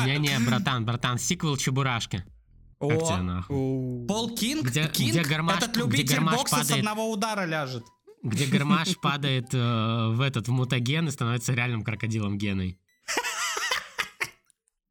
Не-не, 0.04 0.38
братан, 0.46 0.84
братан, 0.84 1.18
сиквел 1.18 1.56
Чебурашки. 1.56 2.24
Как 2.88 3.02
О, 3.02 3.06
тебе 3.06 3.22
нахуй? 3.22 4.06
Пол 4.08 4.34
Кинг, 4.34 4.66
где, 4.66 4.88
Кинг 4.88 5.12
где 5.12 5.22
гармаш, 5.22 5.58
этот 5.58 5.76
любитель 5.76 6.04
где 6.04 6.14
гармаш 6.16 6.34
бокса 6.36 6.56
падает, 6.56 6.68
с 6.68 6.78
одного 6.78 7.10
удара 7.10 7.44
ляжет. 7.44 7.84
Где 8.24 8.46
гармаш 8.46 8.96
падает 9.02 9.54
э, 9.54 10.08
в 10.08 10.20
этот 10.20 10.48
в 10.48 10.50
мутаген 10.50 11.06
и 11.06 11.12
становится 11.12 11.52
реальным 11.52 11.84
крокодилом 11.84 12.38
Геной. 12.38 12.80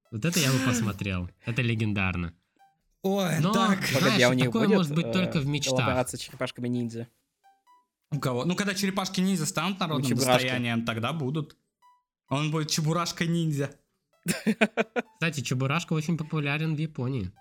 Вот 0.10 0.24
это 0.24 0.40
я 0.40 0.52
бы 0.52 0.60
посмотрел. 0.60 1.30
Это 1.46 1.62
легендарно. 1.62 2.34
Ой, 3.02 3.40
Но, 3.40 3.52
так. 3.52 3.80
Погоди, 3.94 4.22
а 4.22 4.30
у 4.30 4.34
них 4.34 4.46
такое 4.46 4.68
будет, 4.68 4.78
может 4.78 4.96
быть 4.96 5.08
э, 5.08 5.12
только 5.12 5.40
в 5.40 5.48
мечтах. 5.48 5.76
Коллаборация 5.76 6.18
с 6.18 6.22
черепашками 6.22 6.70
ниндзя. 6.70 7.10
У 8.12 8.20
кого? 8.20 8.46
Ну, 8.46 8.56
когда 8.56 8.74
черепашки 8.74 9.20
ниндзя 9.20 9.46
станут 9.46 9.80
народным 9.80 10.16
достоянием, 10.16 10.86
тогда 10.86 11.12
будут. 11.12 11.58
Он 12.30 12.52
будет 12.52 12.70
чебурашкой 12.70 13.28
ниндзя. 13.28 13.72
Кстати, 15.16 15.42
чебурашка 15.42 15.92
очень 15.94 16.18
популярен 16.18 16.76
в 16.76 16.78
Японии. 16.78 17.32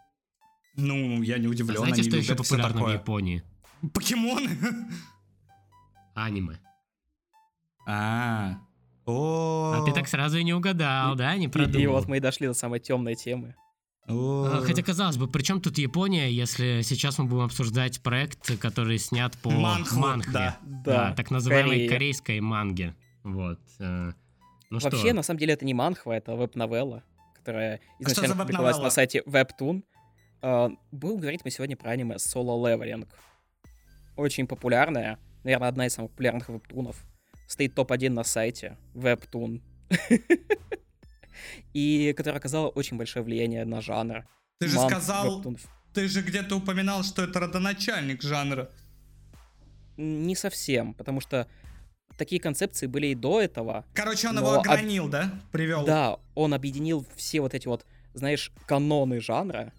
Ну, 0.76 1.22
я 1.22 1.38
не 1.38 1.48
удивлен. 1.48 1.76
А 1.76 1.78
знаете, 1.80 2.02
что 2.02 2.16
еще 2.16 2.34
популярно 2.34 2.84
в 2.84 2.92
Японии? 2.92 3.42
Покемоны. 3.92 4.50
Аниме. 6.14 6.58
А, 7.86 8.58
о. 9.06 9.72
А 9.74 9.84
ты 9.84 9.92
так 9.92 10.06
сразу 10.06 10.38
и 10.38 10.44
не 10.44 10.52
угадал, 10.52 11.16
да? 11.16 11.36
Не 11.36 11.48
продумал. 11.48 11.80
И 11.80 11.86
вот 11.86 12.08
мы 12.08 12.18
и 12.18 12.20
дошли 12.20 12.46
до 12.46 12.54
самой 12.54 12.80
темной 12.80 13.14
темы. 13.14 13.54
А, 14.06 14.62
хотя, 14.64 14.82
казалось 14.82 15.16
бы, 15.16 15.28
при 15.28 15.42
чем 15.42 15.60
тут 15.60 15.78
Япония, 15.78 16.30
если 16.30 16.82
сейчас 16.82 17.18
мы 17.18 17.26
будем 17.26 17.42
обсуждать 17.44 18.02
проект, 18.02 18.58
который 18.58 18.98
снят 18.98 19.36
по 19.38 19.50
манхве. 19.50 20.32
Да, 20.32 20.58
да, 20.62 21.14
так 21.14 21.30
называемой 21.30 21.88
корейской 21.88 22.40
манге. 22.40 22.94
Вот. 23.22 23.60
Э, 23.78 24.12
ну 24.70 24.78
Вообще, 24.78 24.98
что? 24.98 25.14
на 25.14 25.22
самом 25.22 25.38
деле, 25.38 25.52
это 25.52 25.64
не 25.64 25.74
манхва, 25.74 26.12
это 26.12 26.34
веб-новелла, 26.34 27.04
которая 27.34 27.76
а 27.76 28.02
изначально 28.02 28.34
а 28.34 28.38
публиковалась 28.38 28.78
на 28.78 28.90
сайте 28.90 29.22
Webtoon. 29.26 29.82
Uh, 30.42 30.74
будем 30.90 31.18
говорить 31.18 31.44
мы 31.44 31.50
сегодня 31.50 31.76
про 31.76 31.90
аниме 31.90 32.16
Solo 32.16 32.56
Leveling. 32.58 33.06
Очень 34.16 34.46
популярная, 34.46 35.18
наверное, 35.44 35.68
одна 35.68 35.86
из 35.86 35.94
самых 35.94 36.10
популярных 36.12 36.48
вебтунов. 36.48 37.04
Стоит 37.46 37.74
топ-1 37.74 38.10
на 38.10 38.24
сайте 38.24 38.78
Webtoon. 38.94 39.60
И 41.74 42.14
которая 42.16 42.38
оказала 42.38 42.68
очень 42.68 42.96
большое 42.96 43.24
влияние 43.24 43.64
на 43.64 43.80
жанр. 43.80 44.24
Ты 44.58 44.68
же 44.68 44.78
сказал, 44.78 45.44
ты 45.92 46.08
же 46.08 46.22
где-то 46.22 46.56
упоминал, 46.56 47.02
что 47.02 47.22
это 47.22 47.40
родоначальник 47.40 48.22
жанра. 48.22 48.70
Не 49.96 50.36
совсем, 50.36 50.94
потому 50.94 51.20
что 51.20 51.48
такие 52.16 52.40
концепции 52.40 52.86
были 52.86 53.08
и 53.08 53.14
до 53.14 53.40
этого. 53.40 53.84
Короче, 53.94 54.28
он 54.28 54.38
его 54.38 54.52
огранил, 54.52 55.06
об... 55.06 55.10
да? 55.10 55.30
Привел. 55.52 55.84
Да, 55.84 56.18
он 56.34 56.54
объединил 56.54 57.06
все 57.16 57.40
вот 57.40 57.54
эти 57.54 57.66
вот, 57.66 57.84
знаешь, 58.14 58.52
каноны 58.66 59.20
жанра 59.20 59.72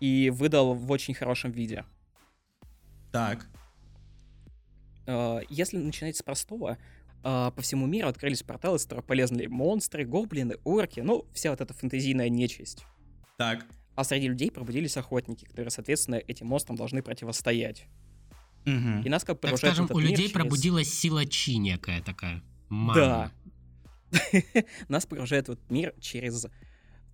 и 0.00 0.30
выдал 0.30 0.74
в 0.74 0.90
очень 0.90 1.14
хорошем 1.14 1.50
виде. 1.50 1.84
Так. 3.12 3.46
А, 5.06 5.40
если 5.48 5.78
начинать 5.78 6.16
с 6.16 6.22
простого, 6.22 6.78
а, 7.22 7.50
по 7.52 7.62
всему 7.62 7.86
миру 7.86 8.08
открылись 8.08 8.42
порталы, 8.42 8.78
с 8.78 8.84
которых 8.84 9.04
полезли 9.06 9.46
монстры, 9.46 10.04
гоблины, 10.04 10.56
орки, 10.64 11.00
ну, 11.00 11.26
вся 11.32 11.50
вот 11.50 11.60
эта 11.60 11.72
фэнтезийная 11.72 12.28
нечисть. 12.28 12.84
Так. 13.38 13.66
А 13.94 14.04
среди 14.04 14.28
людей 14.28 14.50
пробудились 14.50 14.96
охотники, 14.96 15.44
которые, 15.44 15.70
соответственно, 15.70 16.16
этим 16.16 16.48
монстрам 16.48 16.76
должны 16.76 17.02
противостоять. 17.02 17.86
Угу. 18.66 19.02
И 19.04 19.08
нас 19.08 19.24
как 19.24 19.40
Так 19.40 19.58
скажем, 19.58 19.88
у 19.90 19.98
людей 19.98 20.28
через... 20.28 20.32
пробудилась 20.32 20.92
сила 20.92 21.26
чи 21.26 21.56
некая 21.58 22.02
такая. 22.02 22.42
Мана. 22.68 23.30
Да. 24.12 24.20
нас 24.88 25.06
погружает 25.06 25.48
в 25.48 25.52
этот 25.52 25.70
мир 25.70 25.94
через 26.00 26.46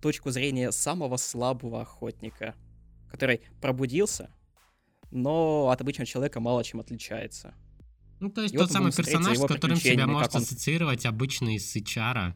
точку 0.01 0.31
зрения 0.31 0.71
самого 0.71 1.17
слабого 1.17 1.81
охотника, 1.81 2.55
который 3.11 3.41
пробудился, 3.59 4.33
но 5.11 5.69
от 5.69 5.81
обычного 5.81 6.05
человека 6.05 6.39
мало 6.39 6.63
чем 6.63 6.79
отличается. 6.79 7.53
Ну, 8.19 8.29
то 8.29 8.41
есть 8.41 8.53
и 8.53 8.57
тот 8.57 8.67
вот 8.67 8.73
самый 8.73 8.91
персонаж, 8.91 9.37
с 9.37 9.45
которым 9.45 9.77
себя 9.77 10.07
может 10.07 10.35
он... 10.35 10.41
ассоциировать 10.41 11.05
обычный 11.05 11.59
с 11.59 11.75
HR. 11.75 12.33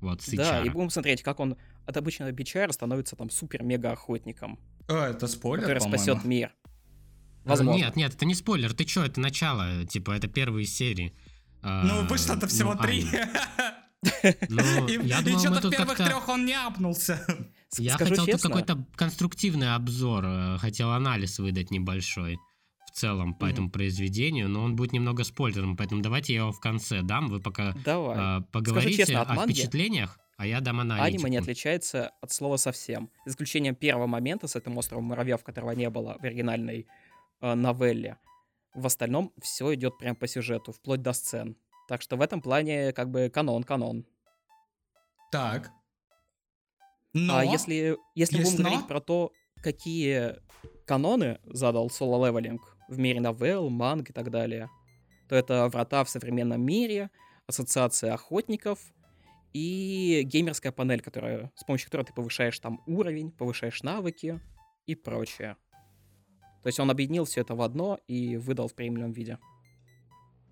Вот, 0.00 0.22
с 0.22 0.28
Да, 0.30 0.62
и 0.62 0.68
будем 0.68 0.90
смотреть, 0.90 1.22
как 1.22 1.40
он 1.40 1.56
от 1.86 1.96
обычного 1.96 2.30
бичара 2.32 2.70
становится 2.72 3.16
там 3.16 3.30
супер-мега-охотником. 3.30 4.58
А, 4.88 5.10
это 5.10 5.26
спойлер, 5.26 5.62
Который 5.62 5.78
по-моему. 5.78 6.02
спасет 6.02 6.24
мир. 6.24 6.52
Возможно. 7.44 7.78
Нет, 7.78 7.96
нет, 7.96 8.14
это 8.14 8.26
не 8.26 8.34
спойлер. 8.34 8.74
Ты 8.74 8.84
чё, 8.84 9.04
это 9.04 9.20
начало, 9.20 9.86
типа, 9.86 10.10
это 10.10 10.26
первые 10.26 10.66
серии. 10.66 11.16
А, 11.62 11.84
ну, 11.84 12.06
вышло-то 12.08 12.46
всего 12.48 12.74
ну, 12.74 12.80
три. 12.80 13.06
Ну, 14.48 14.86
и, 14.86 15.04
я 15.06 15.20
думаю, 15.20 15.36
и 15.36 15.46
что-то 15.46 15.68
в 15.68 15.70
первых 15.70 15.96
трех 15.96 16.28
он 16.28 16.44
не 16.44 16.54
апнулся. 16.54 17.24
Я 17.78 17.94
Скажу 17.94 18.10
хотел 18.10 18.26
честно, 18.26 18.50
тут 18.50 18.64
какой-то 18.64 18.84
конструктивный 18.94 19.74
обзор, 19.74 20.24
э, 20.24 20.58
хотел 20.58 20.92
анализ 20.92 21.38
выдать 21.38 21.70
небольшой 21.70 22.38
в 22.86 22.92
целом 22.92 23.34
по 23.34 23.44
mm-hmm. 23.44 23.50
этому 23.50 23.70
произведению, 23.70 24.48
но 24.48 24.62
он 24.62 24.76
будет 24.76 24.92
немного 24.92 25.24
спойлером, 25.24 25.76
поэтому 25.76 26.00
давайте 26.00 26.32
я 26.32 26.40
его 26.40 26.52
в 26.52 26.60
конце 26.60 27.02
дам, 27.02 27.28
вы 27.28 27.40
пока 27.40 27.74
Давай. 27.84 28.40
э, 28.40 28.42
поговорите 28.52 28.98
честно, 28.98 29.22
о 29.22 29.34
манги, 29.34 29.52
впечатлениях, 29.52 30.18
а 30.36 30.46
я 30.46 30.60
дам 30.60 30.80
аналитику. 30.80 31.06
Аниме 31.06 31.30
не 31.30 31.36
отличается 31.38 32.12
от 32.20 32.32
слова 32.32 32.56
совсем, 32.56 33.10
за 33.24 33.32
исключением 33.32 33.74
первого 33.74 34.06
момента 34.06 34.46
с 34.46 34.56
этим 34.56 34.78
островом 34.78 35.04
муравьев, 35.04 35.42
которого 35.42 35.72
не 35.72 35.90
было 35.90 36.16
в 36.20 36.24
оригинальной 36.24 36.86
э, 37.40 37.54
новелле. 37.54 38.18
В 38.74 38.86
остальном 38.86 39.32
все 39.42 39.74
идет 39.74 39.98
прям 39.98 40.14
по 40.14 40.28
сюжету, 40.28 40.72
вплоть 40.72 41.02
до 41.02 41.12
сцен. 41.12 41.56
Так 41.88 42.02
что 42.02 42.16
в 42.16 42.20
этом 42.20 42.40
плане 42.40 42.92
как 42.92 43.10
бы 43.10 43.30
канон-канон. 43.32 44.06
Так. 45.32 45.70
А 47.16 47.18
но... 47.18 47.38
А 47.38 47.44
если, 47.44 47.96
если 48.14 48.42
будем 48.42 48.58
но... 48.58 48.68
говорить 48.68 48.86
про 48.86 49.00
то, 49.00 49.32
какие 49.62 50.36
каноны 50.84 51.40
задал 51.44 51.88
Solo 51.88 52.17
Leveling 52.17 52.76
в 52.88 52.98
мире 52.98 53.20
новелл, 53.20 53.70
манг 53.70 54.10
и 54.10 54.12
так 54.12 54.30
далее, 54.30 54.68
то 55.28 55.34
это 55.34 55.68
врата 55.68 56.04
в 56.04 56.10
современном 56.10 56.62
мире, 56.62 57.10
ассоциация 57.46 58.12
охотников 58.12 58.78
и 59.52 60.22
геймерская 60.24 60.72
панель, 60.72 61.00
которая, 61.00 61.50
с 61.56 61.64
помощью 61.64 61.86
которой 61.86 62.04
ты 62.04 62.12
повышаешь 62.12 62.58
там 62.58 62.82
уровень, 62.86 63.30
повышаешь 63.30 63.82
навыки 63.82 64.40
и 64.86 64.94
прочее. 64.94 65.56
То 66.62 66.68
есть 66.68 66.78
он 66.80 66.90
объединил 66.90 67.24
все 67.24 67.40
это 67.40 67.54
в 67.54 67.62
одно 67.62 67.98
и 68.06 68.36
выдал 68.36 68.68
в 68.68 68.74
премиум 68.74 69.12
виде. 69.12 69.38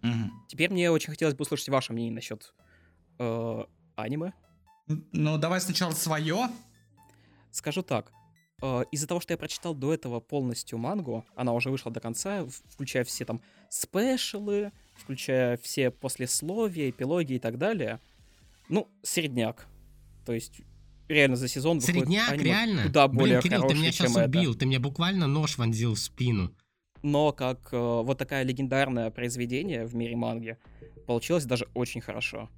Угу. 0.02 0.46
Теперь 0.48 0.70
мне 0.70 0.90
очень 0.90 1.10
хотелось 1.10 1.34
бы 1.34 1.42
услышать 1.42 1.68
ваше 1.68 1.92
мнение 1.92 2.14
насчет 2.14 2.54
э, 3.18 3.64
аниме. 3.96 4.32
Ну, 4.86 5.38
давай 5.38 5.60
сначала 5.60 5.92
свое. 5.92 6.48
Скажу 7.50 7.82
так. 7.82 8.12
Э, 8.62 8.84
из-за 8.90 9.06
того, 9.06 9.20
что 9.20 9.32
я 9.32 9.38
прочитал 9.38 9.74
до 9.74 9.92
этого 9.94 10.20
полностью 10.20 10.78
мангу, 10.78 11.24
она 11.34 11.52
уже 11.52 11.70
вышла 11.70 11.90
до 11.90 12.00
конца, 12.00 12.46
включая 12.70 13.04
все 13.04 13.24
там 13.24 13.40
спешалы, 13.68 14.72
включая 14.96 15.56
все 15.58 15.90
послесловия, 15.90 16.90
эпилоги 16.90 17.34
и 17.34 17.38
так 17.38 17.58
далее. 17.58 18.00
Ну, 18.68 18.88
средняк. 19.02 19.66
То 20.24 20.32
есть 20.32 20.62
реально 21.08 21.36
за 21.36 21.48
сезон 21.48 21.78
выходит 21.78 22.02
Средняк, 22.02 22.30
аниме 22.32 22.44
реально? 22.44 22.82
куда 22.84 23.08
более 23.08 23.40
Блин, 23.40 23.42
Кирилл, 23.42 23.60
ты 23.60 23.62
хорошее, 23.62 23.80
меня 23.80 23.92
сейчас 23.92 24.12
чем 24.12 24.22
это. 24.22 24.38
убил. 24.38 24.54
Ты 24.54 24.66
мне 24.66 24.78
буквально 24.78 25.26
нож 25.26 25.58
вонзил 25.58 25.94
в 25.94 25.98
спину. 25.98 26.54
Но 27.02 27.32
как 27.32 27.68
э, 27.72 27.76
вот 27.76 28.16
такое 28.16 28.42
легендарное 28.44 29.10
произведение 29.10 29.84
в 29.84 29.94
мире 29.94 30.16
манги 30.16 30.56
получилось 31.06 31.44
даже 31.44 31.68
очень 31.74 32.00
хорошо. 32.00 32.48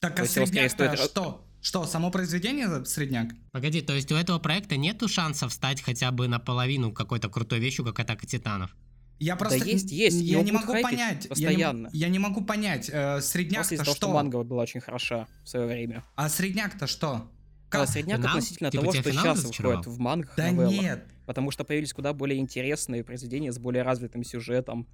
Так, 0.00 0.16
То 0.16 0.22
а 0.22 0.26
средняк 0.26 0.70
стоит- 0.70 0.98
что? 0.98 1.42
Что, 1.62 1.84
само 1.86 2.10
произведение 2.10 2.84
средняк? 2.84 3.30
Погоди, 3.50 3.80
то 3.80 3.92
есть 3.94 4.12
у 4.12 4.14
этого 4.14 4.38
проекта 4.38 4.76
нету 4.76 5.08
шансов 5.08 5.52
стать 5.52 5.80
хотя 5.82 6.10
бы 6.12 6.28
наполовину 6.28 6.92
какой-то 6.92 7.28
крутой 7.28 7.58
вещью, 7.58 7.84
как 7.84 7.98
«Атака 8.00 8.26
титанов»? 8.26 8.76
Я 9.18 9.34
просто... 9.34 9.56
есть, 9.64 9.90
есть, 9.90 10.20
Я 10.20 10.42
не 10.42 10.52
могу 10.52 10.74
понять. 10.74 10.92
я 10.92 11.20
не- 11.22 11.28
постоянно. 11.28 11.90
Я 11.94 12.08
не, 12.08 12.18
могу 12.18 12.42
понять. 12.44 12.90
э, 12.92 13.20
средняк-то 13.22 13.70
того, 13.76 13.84
что? 13.84 13.94
что 13.96 14.12
манга 14.12 14.42
была 14.44 14.62
очень 14.64 14.80
хороша 14.80 15.26
в 15.42 15.48
свое 15.48 15.66
время. 15.66 16.04
А 16.14 16.28
средняк-то 16.28 16.86
что? 16.86 17.08
А 17.14 17.28
Как? 17.70 17.88
средняк 17.88 18.18
Финал? 18.18 18.30
относительно 18.36 18.70
Типа 18.70 18.82
того, 18.84 18.92
что 18.92 19.10
сейчас 19.10 19.42
выходит 19.44 19.86
в 19.86 19.98
мангах, 19.98 20.34
Да 20.36 20.50
новеллах. 20.52 20.70
нет. 20.72 21.06
Потому 21.24 21.50
что 21.50 21.64
появились 21.64 21.94
куда 21.94 22.12
более 22.12 22.38
интересные 22.38 23.02
произведения 23.02 23.50
с 23.52 23.58
более 23.58 23.82
развитым 23.82 24.22
сюжетом, 24.22 24.86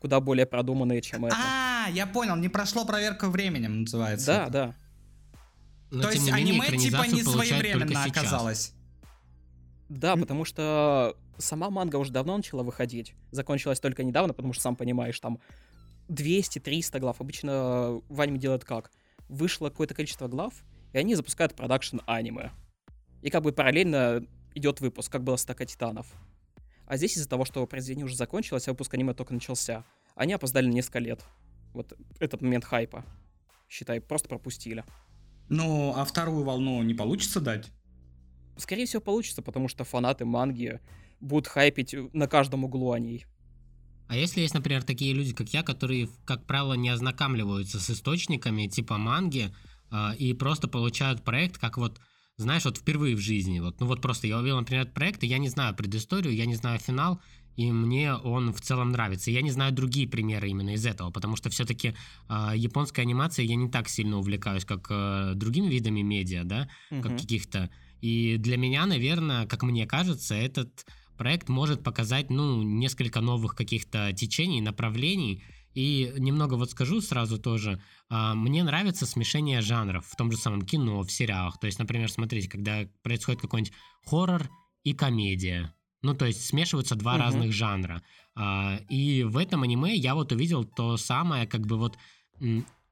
куда 0.00 0.20
более 0.20 0.46
продуманные, 0.46 1.00
чем 1.00 1.26
это. 1.26 1.36
А, 1.38 1.88
я 1.90 2.06
понял, 2.06 2.36
не 2.36 2.48
прошло 2.48 2.84
проверку 2.84 3.26
временем, 3.26 3.82
называется. 3.82 4.26
Да, 4.26 4.42
это. 4.42 4.52
да. 4.52 4.76
Но, 5.90 6.02
То 6.02 6.10
есть 6.10 6.30
менее, 6.30 6.60
аниме 6.62 6.78
типа 6.78 7.06
не 7.06 7.22
своевременно 7.22 8.04
оказалось. 8.04 8.74
Да, 9.88 10.16
потому 10.16 10.44
что 10.44 11.16
сама 11.38 11.70
манга 11.70 11.96
уже 11.96 12.12
давно 12.12 12.36
начала 12.36 12.62
выходить. 12.62 13.14
Закончилась 13.30 13.80
только 13.80 14.04
недавно, 14.04 14.34
потому 14.34 14.52
что, 14.52 14.62
сам 14.62 14.76
понимаешь, 14.76 15.18
там 15.18 15.40
200-300 16.08 16.98
глав. 17.00 17.20
Обычно 17.20 18.02
в 18.08 18.20
аниме 18.20 18.38
делают 18.38 18.64
как? 18.64 18.90
Вышло 19.28 19.70
какое-то 19.70 19.94
количество 19.94 20.28
глав, 20.28 20.52
и 20.92 20.98
они 20.98 21.14
запускают 21.14 21.54
продакшн 21.54 21.98
аниме. 22.06 22.50
И 23.22 23.30
как 23.30 23.42
бы 23.42 23.52
параллельно 23.52 24.26
идет 24.54 24.80
выпуск, 24.80 25.10
как 25.10 25.24
было 25.24 25.36
с 25.36 25.44
Атака 25.44 25.64
Титанов. 25.66 26.06
А 26.88 26.96
здесь 26.96 27.18
из-за 27.18 27.28
того, 27.28 27.44
что 27.44 27.66
произведение 27.66 28.06
уже 28.06 28.16
закончилось, 28.16 28.66
а 28.66 28.70
выпуск 28.70 28.94
аниме 28.94 29.12
только 29.12 29.34
начался, 29.34 29.84
они 30.14 30.32
опоздали 30.32 30.68
на 30.68 30.72
несколько 30.72 31.00
лет. 31.00 31.22
Вот 31.74 31.92
этот 32.18 32.40
момент 32.40 32.64
хайпа. 32.64 33.04
Считай, 33.68 34.00
просто 34.00 34.30
пропустили. 34.30 34.84
Ну, 35.50 35.92
а 35.94 36.06
вторую 36.06 36.44
волну 36.44 36.82
не 36.82 36.94
получится 36.94 37.40
дать? 37.40 37.70
Скорее 38.56 38.86
всего, 38.86 39.02
получится, 39.02 39.42
потому 39.42 39.68
что 39.68 39.84
фанаты 39.84 40.24
манги 40.24 40.80
будут 41.20 41.46
хайпить 41.46 41.94
на 42.14 42.26
каждом 42.26 42.64
углу 42.64 42.92
о 42.92 42.98
ней. 42.98 43.26
А 44.08 44.16
если 44.16 44.40
есть, 44.40 44.54
например, 44.54 44.82
такие 44.82 45.12
люди, 45.12 45.34
как 45.34 45.50
я, 45.50 45.62
которые, 45.62 46.08
как 46.24 46.46
правило, 46.46 46.72
не 46.72 46.88
ознакомливаются 46.88 47.78
с 47.80 47.90
источниками 47.90 48.66
типа 48.66 48.96
манги 48.96 49.54
а, 49.90 50.14
и 50.18 50.32
просто 50.32 50.68
получают 50.68 51.22
проект, 51.22 51.58
как 51.58 51.76
вот, 51.76 52.00
знаешь, 52.38 52.64
вот 52.64 52.78
впервые 52.78 53.16
в 53.16 53.20
жизни. 53.20 53.60
Вот, 53.60 53.80
ну 53.80 53.86
вот 53.86 54.00
просто 54.00 54.26
я 54.26 54.38
увидел, 54.38 54.58
например, 54.58 54.82
этот 54.82 54.94
проект, 54.94 55.22
и 55.24 55.26
я 55.26 55.38
не 55.38 55.48
знаю 55.48 55.74
предысторию, 55.74 56.34
я 56.34 56.46
не 56.46 56.54
знаю 56.54 56.78
финал, 56.78 57.20
и 57.56 57.72
мне 57.72 58.14
он 58.14 58.52
в 58.52 58.60
целом 58.60 58.90
нравится. 58.90 59.30
Я 59.30 59.42
не 59.42 59.50
знаю 59.50 59.72
другие 59.72 60.08
примеры 60.08 60.48
именно 60.48 60.74
из 60.74 60.86
этого, 60.86 61.10
потому 61.10 61.34
что 61.36 61.50
все-таки 61.50 61.94
японской 62.54 63.00
анимацией 63.00 63.48
я 63.48 63.56
не 63.56 63.68
так 63.68 63.88
сильно 63.88 64.18
увлекаюсь, 64.18 64.64
как 64.64 64.86
э, 64.90 65.32
другими 65.34 65.66
видами 65.68 66.02
медиа, 66.02 66.44
да, 66.44 66.68
как 67.00 67.16
Мгм. 67.16 67.16
каких-то. 67.16 67.70
И 68.00 68.36
для 68.38 68.56
меня, 68.56 68.86
наверное, 68.86 69.46
как 69.46 69.62
мне 69.64 69.86
кажется, 69.86 70.34
этот 70.36 70.86
проект 71.16 71.48
может 71.48 71.82
показать, 71.82 72.30
ну, 72.30 72.62
несколько 72.62 73.20
новых 73.20 73.56
каких-то 73.56 74.12
течений, 74.12 74.60
направлений. 74.60 75.42
И 75.78 76.12
немного 76.18 76.54
вот 76.54 76.72
скажу 76.72 77.00
сразу 77.00 77.38
тоже, 77.38 77.80
а, 78.08 78.34
мне 78.34 78.64
нравится 78.64 79.06
смешение 79.06 79.60
жанров 79.60 80.06
в 80.06 80.16
том 80.16 80.32
же 80.32 80.36
самом 80.36 80.62
кино, 80.62 81.02
в 81.04 81.12
сериалах. 81.12 81.60
То 81.60 81.66
есть, 81.66 81.78
например, 81.78 82.10
смотрите, 82.10 82.48
когда 82.48 82.88
происходит 83.04 83.40
какой-нибудь 83.40 83.72
хоррор 84.04 84.50
и 84.82 84.92
комедия. 84.92 85.72
Ну, 86.02 86.14
то 86.14 86.26
есть 86.26 86.44
смешиваются 86.44 86.96
два 86.96 87.12
Мгм. 87.12 87.20
разных 87.20 87.52
жанра. 87.52 88.02
А, 88.34 88.80
И 88.88 89.22
в 89.22 89.36
этом 89.36 89.62
аниме 89.62 89.94
я 89.94 90.16
вот 90.16 90.32
увидел 90.32 90.64
то 90.64 90.96
самое, 90.96 91.46
как 91.46 91.64
бы 91.64 91.76
вот 91.76 91.96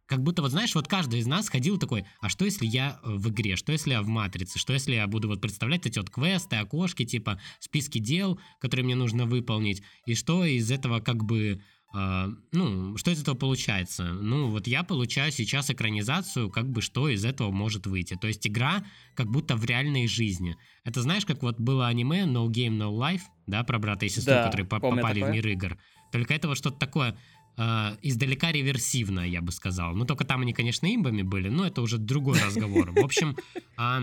как 0.06 0.22
будто 0.22 0.40
вот 0.42 0.52
знаешь, 0.52 0.72
вот 0.76 0.86
каждый 0.86 1.18
из 1.18 1.26
нас 1.26 1.48
ходил 1.48 1.78
такой, 1.78 2.04
а 2.20 2.28
что 2.28 2.44
если 2.44 2.64
я 2.66 3.00
в 3.02 3.28
игре, 3.30 3.56
что 3.56 3.72
если 3.72 3.90
я 3.90 4.02
в 4.02 4.06
матрице, 4.06 4.60
что 4.60 4.72
если 4.72 4.94
я 4.94 5.08
буду 5.08 5.26
вот 5.26 5.40
представлять 5.40 5.84
эти 5.86 5.98
вот 5.98 6.10
квесты, 6.10 6.54
окошки, 6.56 7.04
типа 7.04 7.40
списки 7.58 7.98
дел, 7.98 8.38
которые 8.60 8.84
мне 8.84 8.94
нужно 8.94 9.24
выполнить, 9.26 9.82
и 10.06 10.14
что 10.14 10.44
из 10.44 10.70
этого 10.70 11.00
как 11.00 11.24
бы 11.24 11.60
ну, 11.92 12.96
что 12.96 13.10
из 13.10 13.22
этого 13.22 13.34
получается? 13.36 14.04
Ну, 14.04 14.48
вот 14.48 14.66
я 14.66 14.82
получаю 14.82 15.32
сейчас 15.32 15.70
экранизацию, 15.70 16.50
как 16.50 16.68
бы 16.68 16.82
что 16.82 17.08
из 17.08 17.24
этого 17.24 17.50
может 17.50 17.86
выйти. 17.86 18.14
То 18.20 18.26
есть 18.28 18.46
игра 18.46 18.84
как 19.14 19.30
будто 19.30 19.56
в 19.56 19.64
реальной 19.64 20.06
жизни. 20.06 20.56
Это 20.84 21.00
знаешь, 21.00 21.24
как 21.24 21.42
вот 21.42 21.58
было 21.58 21.86
аниме 21.86 22.24
No 22.24 22.48
Game 22.48 22.76
No 22.76 22.90
Life, 22.90 23.22
да, 23.46 23.64
про 23.64 23.78
брата 23.78 24.04
и 24.04 24.08
сестру, 24.08 24.34
Да, 24.34 24.44
которые 24.44 24.66
по- 24.66 24.80
попали 24.80 25.20
такое. 25.20 25.30
в 25.30 25.34
мир 25.34 25.48
игр. 25.48 25.78
Только 26.12 26.34
это 26.34 26.48
вот 26.48 26.58
что-то 26.58 26.78
такое 26.78 27.16
а, 27.56 27.96
издалека 28.02 28.52
реверсивное, 28.52 29.26
я 29.26 29.40
бы 29.40 29.50
сказал. 29.50 29.94
Ну, 29.94 30.04
только 30.04 30.24
там 30.24 30.42
они, 30.42 30.52
конечно, 30.52 30.86
имбами 30.94 31.22
были, 31.22 31.48
но 31.48 31.66
это 31.66 31.80
уже 31.80 31.96
другой 31.98 32.38
разговор. 32.38 32.90
В 32.92 33.02
общем, 33.02 33.36
а, 33.78 34.02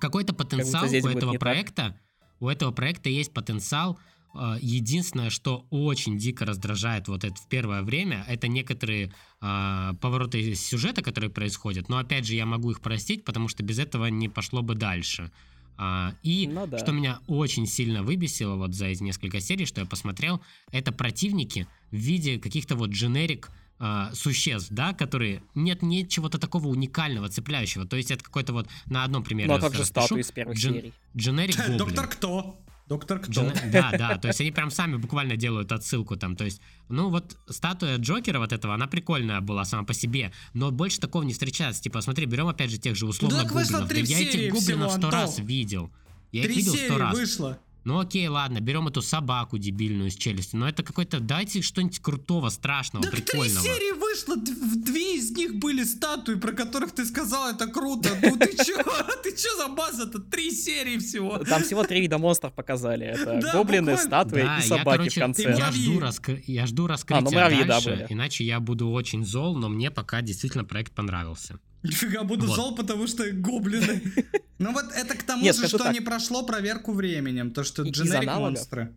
какой-то 0.00 0.34
потенциал 0.34 0.84
у 0.86 1.08
этого 1.08 1.34
проекта, 1.34 2.00
у 2.40 2.48
этого 2.48 2.72
проекта 2.72 3.08
есть 3.08 3.32
потенциал. 3.32 3.98
А, 4.34 4.58
Единственное, 4.60 5.30
что 5.30 5.66
очень 5.70 6.18
дико 6.18 6.44
раздражает 6.44 7.08
вот 7.08 7.24
это 7.24 7.34
в 7.34 7.48
первое 7.48 7.82
время, 7.82 8.24
это 8.28 8.48
некоторые 8.48 9.12
а, 9.40 9.94
повороты 10.00 10.54
сюжета, 10.54 11.02
которые 11.02 11.30
происходят. 11.30 11.88
Но 11.88 11.98
опять 11.98 12.26
же, 12.26 12.34
я 12.34 12.46
могу 12.46 12.70
их 12.70 12.80
простить, 12.80 13.24
потому 13.24 13.48
что 13.48 13.62
без 13.62 13.78
этого 13.78 14.06
не 14.06 14.28
пошло 14.28 14.62
бы 14.62 14.74
дальше. 14.74 15.30
А, 15.76 16.14
И 16.22 16.46
Ну 16.46 16.66
да. 16.66 16.78
что 16.78 16.92
меня 16.92 17.18
очень 17.26 17.66
сильно 17.66 18.02
выбесило 18.02 18.54
вот 18.54 18.74
за 18.74 18.86
эти 18.86 19.02
несколько 19.02 19.40
серий, 19.40 19.66
что 19.66 19.80
я 19.80 19.86
посмотрел, 19.86 20.40
это 20.70 20.92
противники 20.92 21.66
в 21.90 21.96
виде 21.96 22.38
каких-то 22.38 22.76
вот 22.76 22.90
дженерик 22.90 23.50
а, 23.80 24.12
существ, 24.14 24.68
да, 24.70 24.92
которые 24.92 25.42
нет 25.56 25.82
нет 25.82 26.08
чего-то 26.08 26.38
такого 26.38 26.68
уникального, 26.68 27.28
цепляющего. 27.28 27.84
То 27.86 27.96
есть 27.96 28.12
это 28.12 28.22
какой-то 28.22 28.52
вот 28.52 28.68
на 28.86 29.02
одном 29.02 29.24
примере. 29.24 29.48
Ну 29.48 29.54
а 29.54 29.60
также 29.60 29.80
распишу. 29.80 30.06
статуи 30.06 30.20
из 30.20 30.30
первых 30.30 30.56
Джен- 30.56 30.74
серий. 30.74 30.92
Дженерик 31.16 31.56
гоблин. 31.56 31.78
Доктор 31.78 32.06
Кто? 32.08 32.56
Доктор 32.86 33.18
Кто? 33.18 33.32
Джен- 33.32 33.54
Да, 33.72 33.92
да, 33.96 34.18
то 34.18 34.28
есть 34.28 34.40
они 34.42 34.50
прям 34.50 34.70
сами 34.70 34.96
буквально 34.96 35.36
делают 35.36 35.72
отсылку 35.72 36.16
там, 36.16 36.36
то 36.36 36.44
есть, 36.44 36.60
ну 36.88 37.08
вот 37.08 37.36
статуя 37.48 37.96
Джокера 37.96 38.38
вот 38.38 38.52
этого, 38.52 38.74
она 38.74 38.86
прикольная 38.86 39.40
была 39.40 39.64
сама 39.64 39.84
по 39.84 39.94
себе, 39.94 40.32
но 40.52 40.70
больше 40.70 41.00
такого 41.00 41.22
не 41.22 41.32
встречается, 41.32 41.82
типа, 41.82 42.02
смотри, 42.02 42.26
берем 42.26 42.46
опять 42.46 42.70
же 42.70 42.78
тех 42.78 42.94
же 42.94 43.06
условно 43.06 43.38
вышло 43.44 43.78
гоблинов, 43.78 43.80
Да 43.82 43.88
три 43.88 44.02
я 44.04 44.20
этих 44.20 44.52
гоблинов 44.52 44.90
всего, 44.90 44.98
сто 45.00 45.10
раз 45.10 45.38
видел, 45.38 45.90
я 46.30 46.40
их 46.42 46.46
Три 46.46 46.56
видел 46.56 46.74
сто 46.74 46.98
раз. 46.98 47.14
вышло. 47.14 47.58
Ну 47.84 47.98
окей, 48.00 48.26
ладно, 48.28 48.60
берем 48.60 48.88
эту 48.88 49.02
собаку 49.02 49.58
дебильную 49.58 50.10
с 50.10 50.14
челюстью, 50.16 50.58
но 50.58 50.66
это 50.66 50.82
какой-то, 50.82 51.20
дайте 51.20 51.60
что-нибудь 51.60 51.98
крутого, 52.00 52.48
страшного, 52.48 53.02
Так 53.04 53.12
три 53.14 53.22
прикольного. 53.22 53.62
серии 53.62 53.92
вышло, 53.92 54.36
две 54.36 55.18
из 55.18 55.30
них 55.32 55.56
были 55.56 55.84
статуи, 55.84 56.36
про 56.36 56.52
которых 56.52 56.92
ты 56.92 57.04
сказал, 57.04 57.50
это 57.50 57.66
круто. 57.66 58.08
Ну 58.22 58.38
ты 58.38 58.56
чё? 58.64 58.78
Чё 59.42 59.56
за 59.56 59.68
база-то? 59.68 60.18
Три 60.20 60.50
серии 60.50 60.98
всего. 60.98 61.38
Там 61.38 61.62
всего 61.62 61.84
три 61.84 62.00
вида 62.00 62.18
монстров 62.18 62.52
показали. 62.54 63.06
Это 63.06 63.38
Да, 63.42 63.52
гоблины, 63.52 63.92
буквально. 63.92 64.02
статуи 64.02 64.42
Да, 64.42 64.58
и 64.58 64.60
я, 64.60 64.66
собаки 64.66 64.96
короче, 64.98 65.20
в 65.20 65.24
конце. 65.24 65.42
Я 65.56 65.72
жду, 65.72 66.00
раскры- 66.00 66.42
я 66.46 66.66
жду 66.66 66.86
раскрытия 66.86 67.18
А, 67.18 67.24
ну 67.24 67.30
муравьи, 67.32 67.60
да, 67.62 67.66
дальше, 67.66 67.90
были. 67.90 68.06
иначе 68.10 68.44
я 68.44 68.60
буду 68.60 68.88
очень 68.90 69.24
зол, 69.24 69.56
но 69.56 69.68
мне 69.68 69.90
пока 69.90 70.22
действительно 70.22 70.64
проект 70.64 70.92
понравился. 70.94 71.58
Нифига, 71.82 72.22
буду 72.24 72.46
Вот. 72.46 72.56
зол, 72.56 72.74
потому 72.74 73.06
что 73.06 73.30
гоблины. 73.30 74.02
Ну 74.58 74.72
вот 74.72 74.84
это 74.94 75.16
к 75.18 75.22
тому 75.24 75.42
Нет, 75.42 75.56
же, 75.56 75.66
что 75.66 75.78
так. 75.78 75.92
не 75.92 76.00
прошло 76.00 76.44
проверку 76.46 76.92
временем. 76.92 77.50
То, 77.50 77.64
что 77.64 77.82
дженерик 77.82 78.32
монстры. 78.36 78.96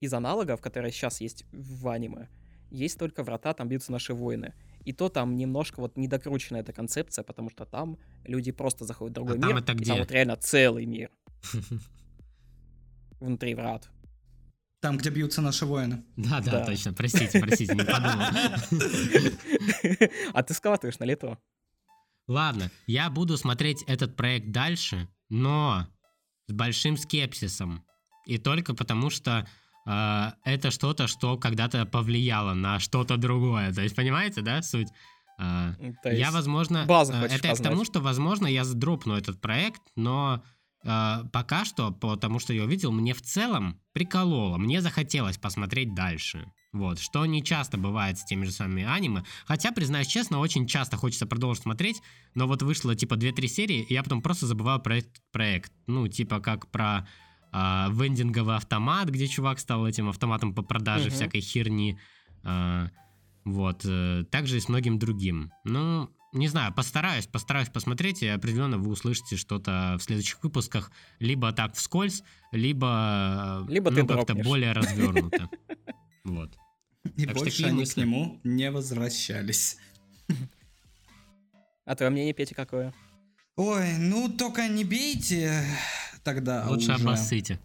Из 0.00 0.12
аналогов, 0.12 0.60
которые 0.60 0.90
сейчас 0.92 1.20
есть 1.20 1.44
в 1.52 1.86
аниме, 1.88 2.28
есть 2.72 2.98
только 2.98 3.22
врата, 3.22 3.54
там 3.54 3.68
бьются 3.68 3.92
наши 3.92 4.12
воины. 4.12 4.54
И 4.84 4.92
то 4.92 5.08
там 5.08 5.36
немножко 5.36 5.80
вот 5.80 5.96
недокручена 5.96 6.58
эта 6.58 6.72
концепция, 6.72 7.22
потому 7.22 7.50
что 7.50 7.64
там 7.66 7.98
люди 8.24 8.52
просто 8.52 8.84
заходят 8.84 9.12
в 9.12 9.14
другой 9.16 9.36
А 9.38 9.40
там 9.40 9.48
мир. 9.50 9.58
это 9.58 9.72
и 9.72 9.74
где? 9.76 9.90
там 9.90 9.98
вот 9.98 10.10
реально 10.10 10.36
целый 10.36 10.86
мир 10.86 11.10
внутри 13.20 13.54
врат. 13.54 13.88
Там, 14.80 14.96
где 14.96 15.10
бьются 15.10 15.42
наши 15.42 15.66
воины. 15.66 16.04
Да, 16.16 16.40
да, 16.40 16.52
Да. 16.52 16.64
точно, 16.66 16.92
простите, 16.92 17.40
простите, 17.40 17.74
не 17.74 17.84
подумал. 17.84 18.26
А 20.32 20.42
ты 20.42 20.54
складываешь 20.54 20.98
на 21.00 21.04
лету. 21.04 21.36
Ладно, 22.28 22.70
я 22.86 23.10
буду 23.10 23.36
смотреть 23.36 23.82
этот 23.88 24.14
проект 24.16 24.50
дальше, 24.52 25.08
но 25.30 25.86
с 26.46 26.52
большим 26.52 26.96
скепсисом. 26.96 27.84
И 28.26 28.38
только 28.38 28.74
потому, 28.74 29.10
что 29.10 29.48
э, 29.88 30.32
это 30.44 30.70
что-то, 30.70 31.06
что 31.06 31.36
когда-то 31.36 31.86
повлияло 31.86 32.54
на 32.54 32.78
что-то 32.78 33.16
другое. 33.16 33.72
То 33.72 33.82
есть, 33.82 33.96
понимаете, 33.96 34.42
да, 34.42 34.62
суть? 34.62 34.88
Э, 35.38 35.74
я, 36.04 36.30
возможно, 36.30 36.84
базу 36.86 37.12
э, 37.12 37.20
хочешь 37.20 37.38
это 37.38 37.48
я 37.48 37.54
к 37.54 37.58
тому, 37.58 37.70
познать. 37.70 37.86
что, 37.86 38.00
возможно, 38.00 38.46
я 38.46 38.64
сдропну 38.64 39.14
этот 39.14 39.40
проект, 39.40 39.80
но 39.96 40.42
э, 40.84 41.24
пока 41.32 41.64
что, 41.64 41.92
потому 41.92 42.38
что 42.38 42.52
я 42.52 42.64
увидел, 42.64 42.92
мне 42.92 43.14
в 43.14 43.22
целом 43.22 43.80
прикололо. 43.92 44.58
Мне 44.58 44.82
захотелось 44.82 45.38
посмотреть 45.38 45.94
дальше. 45.94 46.52
Вот, 46.72 46.98
что 46.98 47.24
не 47.24 47.42
часто 47.42 47.78
бывает 47.78 48.18
с 48.18 48.24
теми 48.24 48.44
же 48.44 48.52
самыми 48.52 48.84
аниме. 48.84 49.24
Хотя, 49.46 49.72
признаюсь 49.72 50.06
честно, 50.06 50.38
очень 50.38 50.66
часто 50.66 50.96
хочется 50.96 51.26
продолжить 51.26 51.62
смотреть, 51.62 52.02
но 52.34 52.46
вот 52.46 52.62
вышло 52.62 52.94
типа 52.94 53.14
2-3 53.14 53.46
серии, 53.46 53.82
и 53.82 53.94
я 53.94 54.02
потом 54.02 54.20
просто 54.20 54.46
забываю 54.46 54.80
про 54.80 54.98
этот 54.98 55.14
проект. 55.32 55.72
Ну, 55.86 56.08
типа 56.08 56.40
как 56.40 56.70
про 56.70 57.08
э, 57.52 57.86
вендинговый 57.92 58.56
автомат, 58.56 59.08
где 59.08 59.26
чувак 59.26 59.58
стал 59.58 59.86
этим 59.86 60.08
автоматом 60.08 60.54
по 60.54 60.62
продаже 60.62 61.06
Мгм. 61.08 61.14
всякой 61.14 61.40
херни. 61.40 61.98
Э, 62.44 62.88
вот. 63.44 63.82
э, 63.84 64.24
также 64.30 64.56
и 64.56 64.60
с 64.60 64.68
многим 64.68 64.98
другим. 64.98 65.52
Ну, 65.64 66.10
не 66.34 66.48
знаю, 66.48 66.74
постараюсь, 66.74 67.26
постараюсь 67.26 67.68
посмотреть, 67.70 68.22
и 68.22 68.26
определенно 68.26 68.76
вы 68.76 68.90
услышите 68.90 69.36
что-то 69.36 69.96
в 69.98 70.02
следующих 70.02 70.42
выпусках, 70.42 70.90
либо 71.18 71.52
так 71.52 71.74
вскользь, 71.74 72.22
либо, 72.52 73.64
э, 73.66 73.72
Либо 73.72 73.90
ты 73.90 74.02
ну, 74.02 74.06
как-то 74.08 74.26
дропнешь. 74.34 74.46
более 74.46 74.72
развернуто. 74.74 75.48
Вот. 76.24 76.54
И 77.16 77.24
Так 77.24 77.36
что 77.36 77.44
больше 77.44 77.64
они 77.64 77.78
мысли. 77.78 77.94
к 77.94 77.96
нему 78.04 78.40
не 78.44 78.70
возвращались. 78.70 79.78
А 81.86 81.94
твое 81.96 82.10
мнение, 82.10 82.34
Петя, 82.34 82.54
какое? 82.54 82.92
Ой, 83.56 83.96
ну 83.98 84.28
только 84.28 84.68
не 84.68 84.84
бейте 84.84 85.64
тогда 86.28 86.64
Лучше 86.68 86.92
уже. 86.92 87.02
обоссыте. 87.04 87.58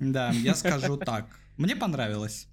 Да, 0.00 0.30
я 0.30 0.54
скажу 0.62 0.96
так. 0.96 1.26
Мне 1.58 1.76
понравилось. 1.76 2.48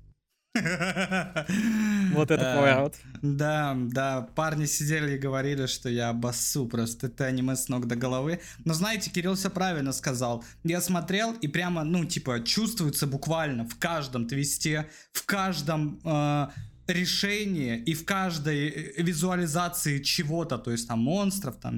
Вот 2.13 2.31
это 2.31 2.43
Э, 2.43 2.55
поворот. 2.55 2.95
Да, 3.21 3.75
да, 3.75 4.27
парни 4.35 4.65
сидели 4.65 5.15
и 5.15 5.17
говорили, 5.17 5.65
что 5.67 5.89
я 5.89 6.09
обоссу 6.09 6.67
просто 6.67 7.07
это 7.07 7.25
аниме 7.25 7.55
с 7.55 7.69
ног 7.69 7.87
до 7.87 7.95
головы. 7.95 8.39
Но 8.65 8.73
знаете, 8.73 9.09
Кирилл 9.09 9.33
все 9.35 9.49
правильно 9.49 9.93
сказал. 9.93 10.43
Я 10.63 10.81
смотрел 10.81 11.33
и 11.41 11.47
прямо, 11.47 11.83
ну, 11.83 12.05
типа, 12.05 12.41
чувствуется 12.41 13.07
буквально 13.07 13.65
в 13.67 13.75
каждом 13.79 14.27
твисте, 14.27 14.85
в 15.11 15.25
каждом 15.25 15.99
э, 16.03 16.47
решении 16.87 17.77
и 17.77 17.93
в 17.93 18.05
каждой 18.05 18.69
э, 18.69 19.01
визуализации 19.01 20.03
чего-то, 20.03 20.57
то 20.57 20.71
есть 20.71 20.87
там 20.87 20.99
монстров, 20.99 21.55
там 21.55 21.73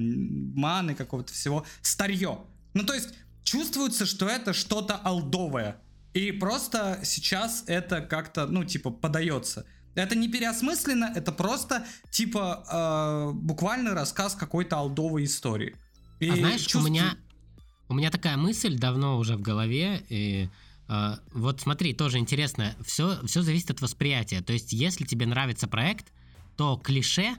маны 0.54 0.94
какого-то 0.94 1.32
всего, 1.32 1.64
старье. 1.82 2.38
Ну, 2.74 2.84
то 2.84 2.92
есть 2.92 3.14
чувствуется, 3.46 4.04
что 4.04 4.28
это 4.28 4.52
что-то 4.52 4.96
алдовое. 4.96 5.80
И 6.12 6.32
просто 6.32 7.00
сейчас 7.04 7.64
это 7.66 8.00
как-то, 8.00 8.46
ну, 8.46 8.64
типа, 8.64 8.90
подается. 8.90 9.64
Это 9.94 10.14
не 10.14 10.28
переосмысленно, 10.28 11.10
это 11.14 11.32
просто, 11.32 11.86
типа, 12.10 12.64
э, 12.70 13.32
буквальный 13.32 13.92
рассказ 13.94 14.34
какой-то 14.34 14.76
алдовой 14.76 15.24
истории. 15.24 15.74
И 16.20 16.28
А 16.28 16.36
знаешь, 16.36 16.60
чувствую- 16.62 16.84
у 16.84 16.88
меня 16.88 17.16
у 17.88 17.94
меня 17.94 18.10
такая 18.10 18.36
мысль 18.36 18.76
давно 18.76 19.16
уже 19.16 19.36
в 19.36 19.42
голове. 19.42 20.04
И, 20.08 20.48
э, 20.88 21.16
вот 21.32 21.60
смотри, 21.60 21.94
тоже 21.94 22.18
интересно. 22.18 22.74
Все, 22.84 23.24
все 23.26 23.42
зависит 23.42 23.70
от 23.70 23.80
восприятия. 23.80 24.40
То 24.40 24.52
есть, 24.52 24.72
если 24.72 25.04
тебе 25.04 25.24
нравится 25.26 25.68
проект, 25.68 26.12
то 26.56 26.76
клише 26.76 27.36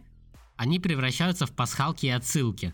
они 0.56 0.80
превращаются 0.80 1.46
в 1.46 1.52
пасхалки 1.52 2.06
и 2.06 2.10
отсылки. 2.10 2.74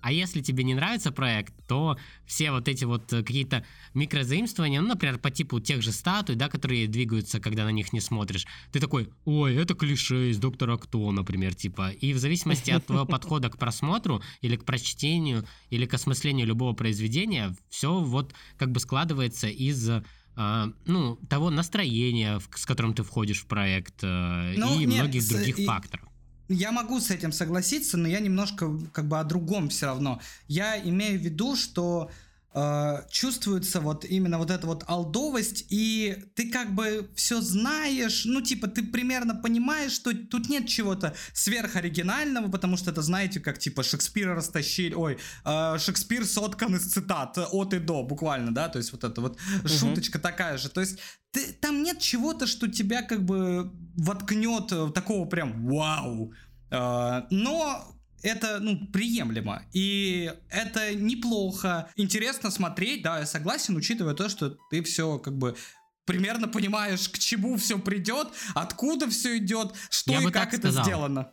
А 0.00 0.12
если 0.12 0.40
тебе 0.40 0.64
не 0.64 0.74
нравится 0.74 1.12
проект, 1.12 1.54
то 1.66 1.98
все 2.26 2.50
вот 2.50 2.68
эти 2.68 2.84
вот 2.84 3.12
э, 3.12 3.22
какие-то 3.22 3.64
микрозаимствования, 3.94 4.80
ну, 4.80 4.88
например, 4.88 5.18
по 5.18 5.30
типу 5.30 5.60
тех 5.60 5.82
же 5.82 5.92
статуй, 5.92 6.36
да, 6.36 6.48
которые 6.48 6.86
двигаются, 6.86 7.40
когда 7.40 7.64
на 7.64 7.70
них 7.70 7.92
не 7.92 8.00
смотришь, 8.00 8.46
ты 8.72 8.80
такой, 8.80 9.10
ой, 9.24 9.56
это 9.56 9.74
клише 9.74 10.30
из 10.30 10.38
Доктора 10.38 10.76
Кто, 10.76 11.12
например, 11.12 11.54
типа. 11.54 11.90
И 11.90 12.12
в 12.12 12.18
зависимости 12.18 12.70
от 12.70 12.86
твоего 12.86 13.06
подхода 13.06 13.50
к 13.50 13.58
просмотру 13.58 14.22
или 14.40 14.56
к 14.56 14.64
прочтению, 14.64 15.44
или 15.70 15.86
к 15.86 15.94
осмыслению 15.94 16.46
любого 16.46 16.72
произведения, 16.74 17.54
все 17.68 18.00
вот 18.00 18.34
как 18.56 18.70
бы 18.70 18.80
складывается 18.80 19.48
из 19.48 19.90
а, 20.36 20.72
ну, 20.86 21.16
того 21.28 21.50
настроения, 21.50 22.40
с 22.54 22.64
которым 22.64 22.94
ты 22.94 23.02
входишь 23.02 23.42
в 23.42 23.46
проект, 23.46 24.02
э, 24.02 24.54
Ну, 24.56 24.80
и 24.80 24.86
нет, 24.86 25.02
многих 25.02 25.28
других 25.28 25.58
и- 25.58 25.66
факторов. 25.66 26.09
Я 26.52 26.72
могу 26.72 26.98
с 26.98 27.12
этим 27.12 27.30
согласиться, 27.30 27.96
но 27.96 28.08
я 28.08 28.18
немножко 28.18 28.68
как 28.92 29.06
бы 29.06 29.20
о 29.20 29.24
другом 29.24 29.68
все 29.68 29.86
равно. 29.86 30.20
Я 30.48 30.76
имею 30.80 31.16
в 31.16 31.22
виду, 31.22 31.54
что 31.54 32.10
э, 32.54 33.02
чувствуется 33.10 33.80
вот 33.80 34.04
именно 34.04 34.38
вот 34.38 34.50
эта 34.50 34.66
вот 34.66 34.84
алдовость, 34.86 35.66
и 35.68 36.24
ты 36.34 36.50
как 36.50 36.74
бы 36.74 37.10
все 37.14 37.40
знаешь, 37.40 38.24
ну 38.24 38.40
типа 38.40 38.68
ты 38.68 38.82
примерно 38.82 39.34
понимаешь, 39.34 39.92
что 39.92 40.12
тут 40.14 40.48
нет 40.48 40.66
чего-то 40.66 41.14
сверхоригинального, 41.32 42.50
потому 42.50 42.76
что 42.76 42.90
это 42.90 43.02
знаете, 43.02 43.40
как 43.40 43.58
типа 43.58 43.82
Шекспира 43.82 44.34
растащили, 44.34 44.94
ой, 44.94 45.18
э, 45.44 45.78
Шекспир 45.78 46.24
соткан 46.24 46.76
из 46.76 46.92
цитат 46.92 47.38
от 47.38 47.74
и 47.74 47.78
до, 47.78 48.02
буквально, 48.02 48.52
да, 48.54 48.68
то 48.68 48.78
есть 48.78 48.92
вот 48.92 49.04
это 49.04 49.20
вот 49.20 49.38
шуточка 49.64 50.18
такая 50.18 50.58
же, 50.58 50.68
то 50.68 50.80
есть 50.80 50.98
ты, 51.32 51.52
там 51.52 51.82
нет 51.82 51.98
чего-то, 52.00 52.46
что 52.46 52.68
тебя 52.68 53.02
как 53.02 53.24
бы 53.24 53.70
воткнет 53.96 54.72
э, 54.72 54.90
такого 54.92 55.26
прям 55.26 55.66
вау. 55.66 56.32
Э, 56.70 57.22
но 57.30 57.99
это, 58.22 58.58
ну, 58.60 58.86
приемлемо. 58.88 59.62
И 59.72 60.32
это 60.50 60.94
неплохо. 60.94 61.90
Интересно 61.96 62.50
смотреть, 62.50 63.02
да, 63.02 63.20
я 63.20 63.26
согласен, 63.26 63.76
учитывая 63.76 64.14
то, 64.14 64.28
что 64.28 64.56
ты 64.70 64.82
все 64.82 65.18
как 65.18 65.36
бы 65.36 65.56
примерно 66.04 66.48
понимаешь, 66.48 67.08
к 67.08 67.18
чему 67.18 67.56
все 67.56 67.78
придет, 67.78 68.28
откуда 68.54 69.08
все 69.08 69.38
идет, 69.38 69.74
что 69.90 70.12
Я 70.12 70.22
и 70.22 70.30
как 70.30 70.54
это 70.54 70.68
сказал. 70.68 70.84
сделано. 70.84 71.32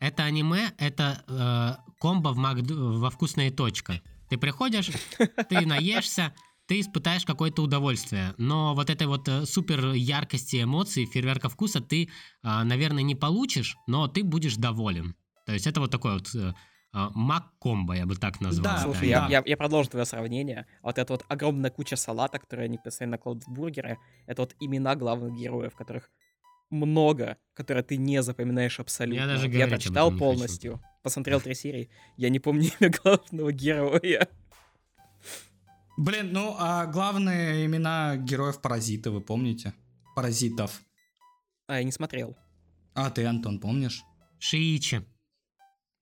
Это 0.00 0.24
аниме, 0.24 0.72
это 0.78 1.24
э, 1.28 1.92
комбо 2.00 2.30
в 2.30 2.36
Макду- 2.36 2.98
во 2.98 3.10
вкусная 3.10 3.50
точка. 3.50 4.02
Ты 4.28 4.36
приходишь, 4.36 4.90
ты 5.48 5.64
наешься, 5.64 6.34
ты 6.66 6.80
испытаешь 6.80 7.24
какое-то 7.24 7.62
удовольствие. 7.62 8.34
Но 8.36 8.74
вот 8.74 8.90
этой 8.90 9.06
вот 9.06 9.28
э, 9.28 9.46
супер 9.46 9.92
яркости 9.92 10.62
эмоций, 10.62 11.06
фейерверка 11.06 11.48
вкуса 11.48 11.80
ты, 11.80 12.10
а, 12.42 12.64
наверное, 12.64 13.04
не 13.04 13.14
получишь, 13.14 13.76
но 13.86 14.08
ты 14.08 14.24
будешь 14.24 14.56
доволен. 14.56 15.14
То 15.46 15.52
есть 15.52 15.66
это 15.66 15.80
вот 15.80 15.90
такой 15.90 16.14
вот 16.14 16.34
э, 16.34 16.52
а, 16.92 17.10
мак-комбо, 17.14 17.94
я 17.94 18.04
бы 18.04 18.16
так 18.16 18.40
назвал. 18.40 18.64
Да, 18.64 18.82
Слушай, 18.82 18.98
аниме. 18.98 19.10
я, 19.10 19.20
да. 19.20 19.28
я, 19.28 19.42
я 19.46 19.56
продолжу 19.56 19.90
твое 19.90 20.04
сравнение. 20.04 20.66
Вот 20.82 20.98
эта 20.98 21.12
вот 21.12 21.24
огромная 21.28 21.70
куча 21.70 21.94
салата, 21.96 22.38
которые 22.38 22.66
они 22.66 22.78
постоянно 22.78 23.12
накладывают 23.12 23.46
в 23.46 23.52
бургеры, 23.52 23.98
это 24.26 24.42
вот 24.42 24.56
имена 24.60 24.96
главных 24.96 25.38
героев, 25.38 25.74
которых 25.76 26.10
много, 26.70 27.36
которые 27.54 27.84
ты 27.84 27.96
не 27.96 28.22
запоминаешь 28.22 28.80
абсолютно. 28.80 29.20
Я 29.20 29.26
даже 29.26 29.46
об 29.46 29.68
прочитал 29.68 30.10
не 30.10 30.18
хочу. 30.18 30.24
полностью, 30.24 30.80
посмотрел 31.02 31.40
три 31.40 31.54
серии, 31.54 31.90
я 32.16 32.28
не 32.28 32.40
помню 32.40 32.70
имя 32.80 32.90
главного 33.02 33.52
героя. 33.52 34.28
Блин, 35.96 36.32
ну, 36.32 36.56
а 36.58 36.86
главные 36.86 37.66
имена 37.66 38.16
героев 38.16 38.60
Паразита, 38.60 39.10
вы 39.10 39.20
помните? 39.20 39.74
Паразитов. 40.14 40.82
А, 41.68 41.78
я 41.78 41.84
не 41.84 41.92
смотрел. 41.92 42.36
А 42.94 43.10
ты, 43.10 43.24
Антон, 43.24 43.60
помнишь? 43.60 44.02
Шиичи. 44.38 45.04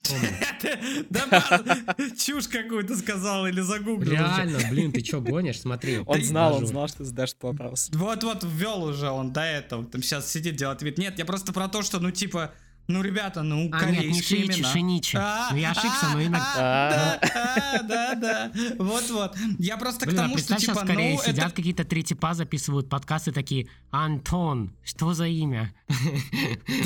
Чушь 2.19 2.49
какую-то 2.49 2.97
сказал 2.97 3.47
или 3.47 3.61
загуглил. 3.61 4.13
Реально, 4.13 4.59
блин, 4.71 4.93
ты 4.93 5.01
чё 5.01 5.21
гонишь? 5.21 5.61
Смотри. 5.61 6.01
Он 6.05 6.23
знал, 6.23 6.57
он 6.57 6.67
знал, 6.67 6.89
что 6.89 7.05
задашь 7.05 7.35
вопрос. 7.41 7.91
Вот-вот 7.93 8.45
ввел 8.45 8.85
уже 8.85 9.09
он 9.09 9.33
до 9.33 9.43
этого. 9.43 9.85
Там 9.85 10.03
сейчас 10.03 10.31
сидит, 10.31 10.57
делает 10.57 10.83
вид. 10.83 10.99
Нет, 10.99 11.19
я 11.19 11.25
просто 11.25 11.53
про 11.53 11.69
то, 11.69 11.83
что, 11.83 12.01
ну, 12.01 12.11
типа, 12.11 12.53
ну, 12.87 13.03
ребята, 13.03 13.43
ну, 13.43 13.71
А, 13.73 13.85
нет, 13.87 13.91
не 13.91 13.97
корейские 13.97 14.47
имена. 14.47 14.69
Шиничи. 14.69 15.17
А, 15.17 15.49
Ну, 15.53 15.57
я 15.57 15.71
ошибся, 15.71 16.07
а, 16.07 16.13
но 16.13 16.21
имя... 16.21 16.39
а, 16.57 17.19
Да, 17.23 17.83
да, 17.83 18.15
да. 18.15 18.53
Вот-вот. 18.79 19.37
Я 19.59 19.79
просто 19.79 20.05
к 20.05 20.09
Блин, 20.09 20.21
а 20.21 20.23
тому, 20.25 20.39
что, 20.39 20.57
типа, 20.57 20.85
ну, 20.85 21.19
сидят 21.19 21.47
это... 21.47 21.55
какие-то 21.57 21.85
три 21.85 22.03
типа, 22.03 22.35
записывают 22.35 22.91
подкасты 22.91 23.33
такие, 23.33 23.69
Антон, 23.91 24.77
что 24.83 25.15
за 25.15 25.27
имя? 25.27 25.75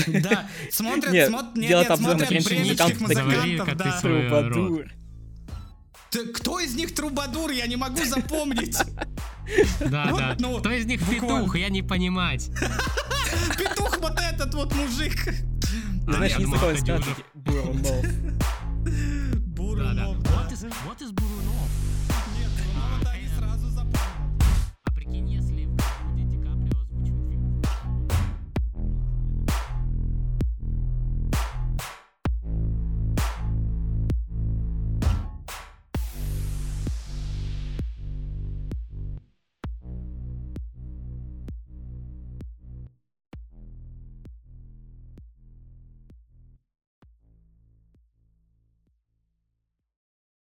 Да, 0.06 0.48
смотрят, 0.70 1.28
смотрят, 1.28 1.56
нет, 1.56 1.96
смотрят 1.96 2.28
бременских 2.28 3.00
музыкантов 3.00 3.76
да. 3.76 4.00
Ты- 6.10 6.26
Кто 6.32 6.58
из 6.58 6.74
них 6.74 6.94
трубадур, 6.94 7.50
я 7.50 7.66
не 7.66 7.76
могу 7.76 8.04
запомнить. 8.04 8.78
Да, 9.80 10.12
да. 10.12 10.36
ну, 10.38 10.58
Кто 10.58 10.70
из 10.70 10.84
них 10.84 11.00
петух, 11.08 11.56
я 11.56 11.70
не 11.70 11.82
понимать. 11.82 12.50
Петух 13.58 13.98
вот 13.98 14.18
этот 14.20 14.54
вот 14.54 14.74
мужик. 14.74 15.16
А, 16.08 16.12
Знаешь, 16.12 16.32
я 16.32 16.38
не 16.38 16.44
думал, 16.44 16.58
знакомый 16.58 16.78
с 16.78 16.80
Ходюжев. 16.80 17.24
Бурунов. 17.34 17.84
Да, 20.24 20.48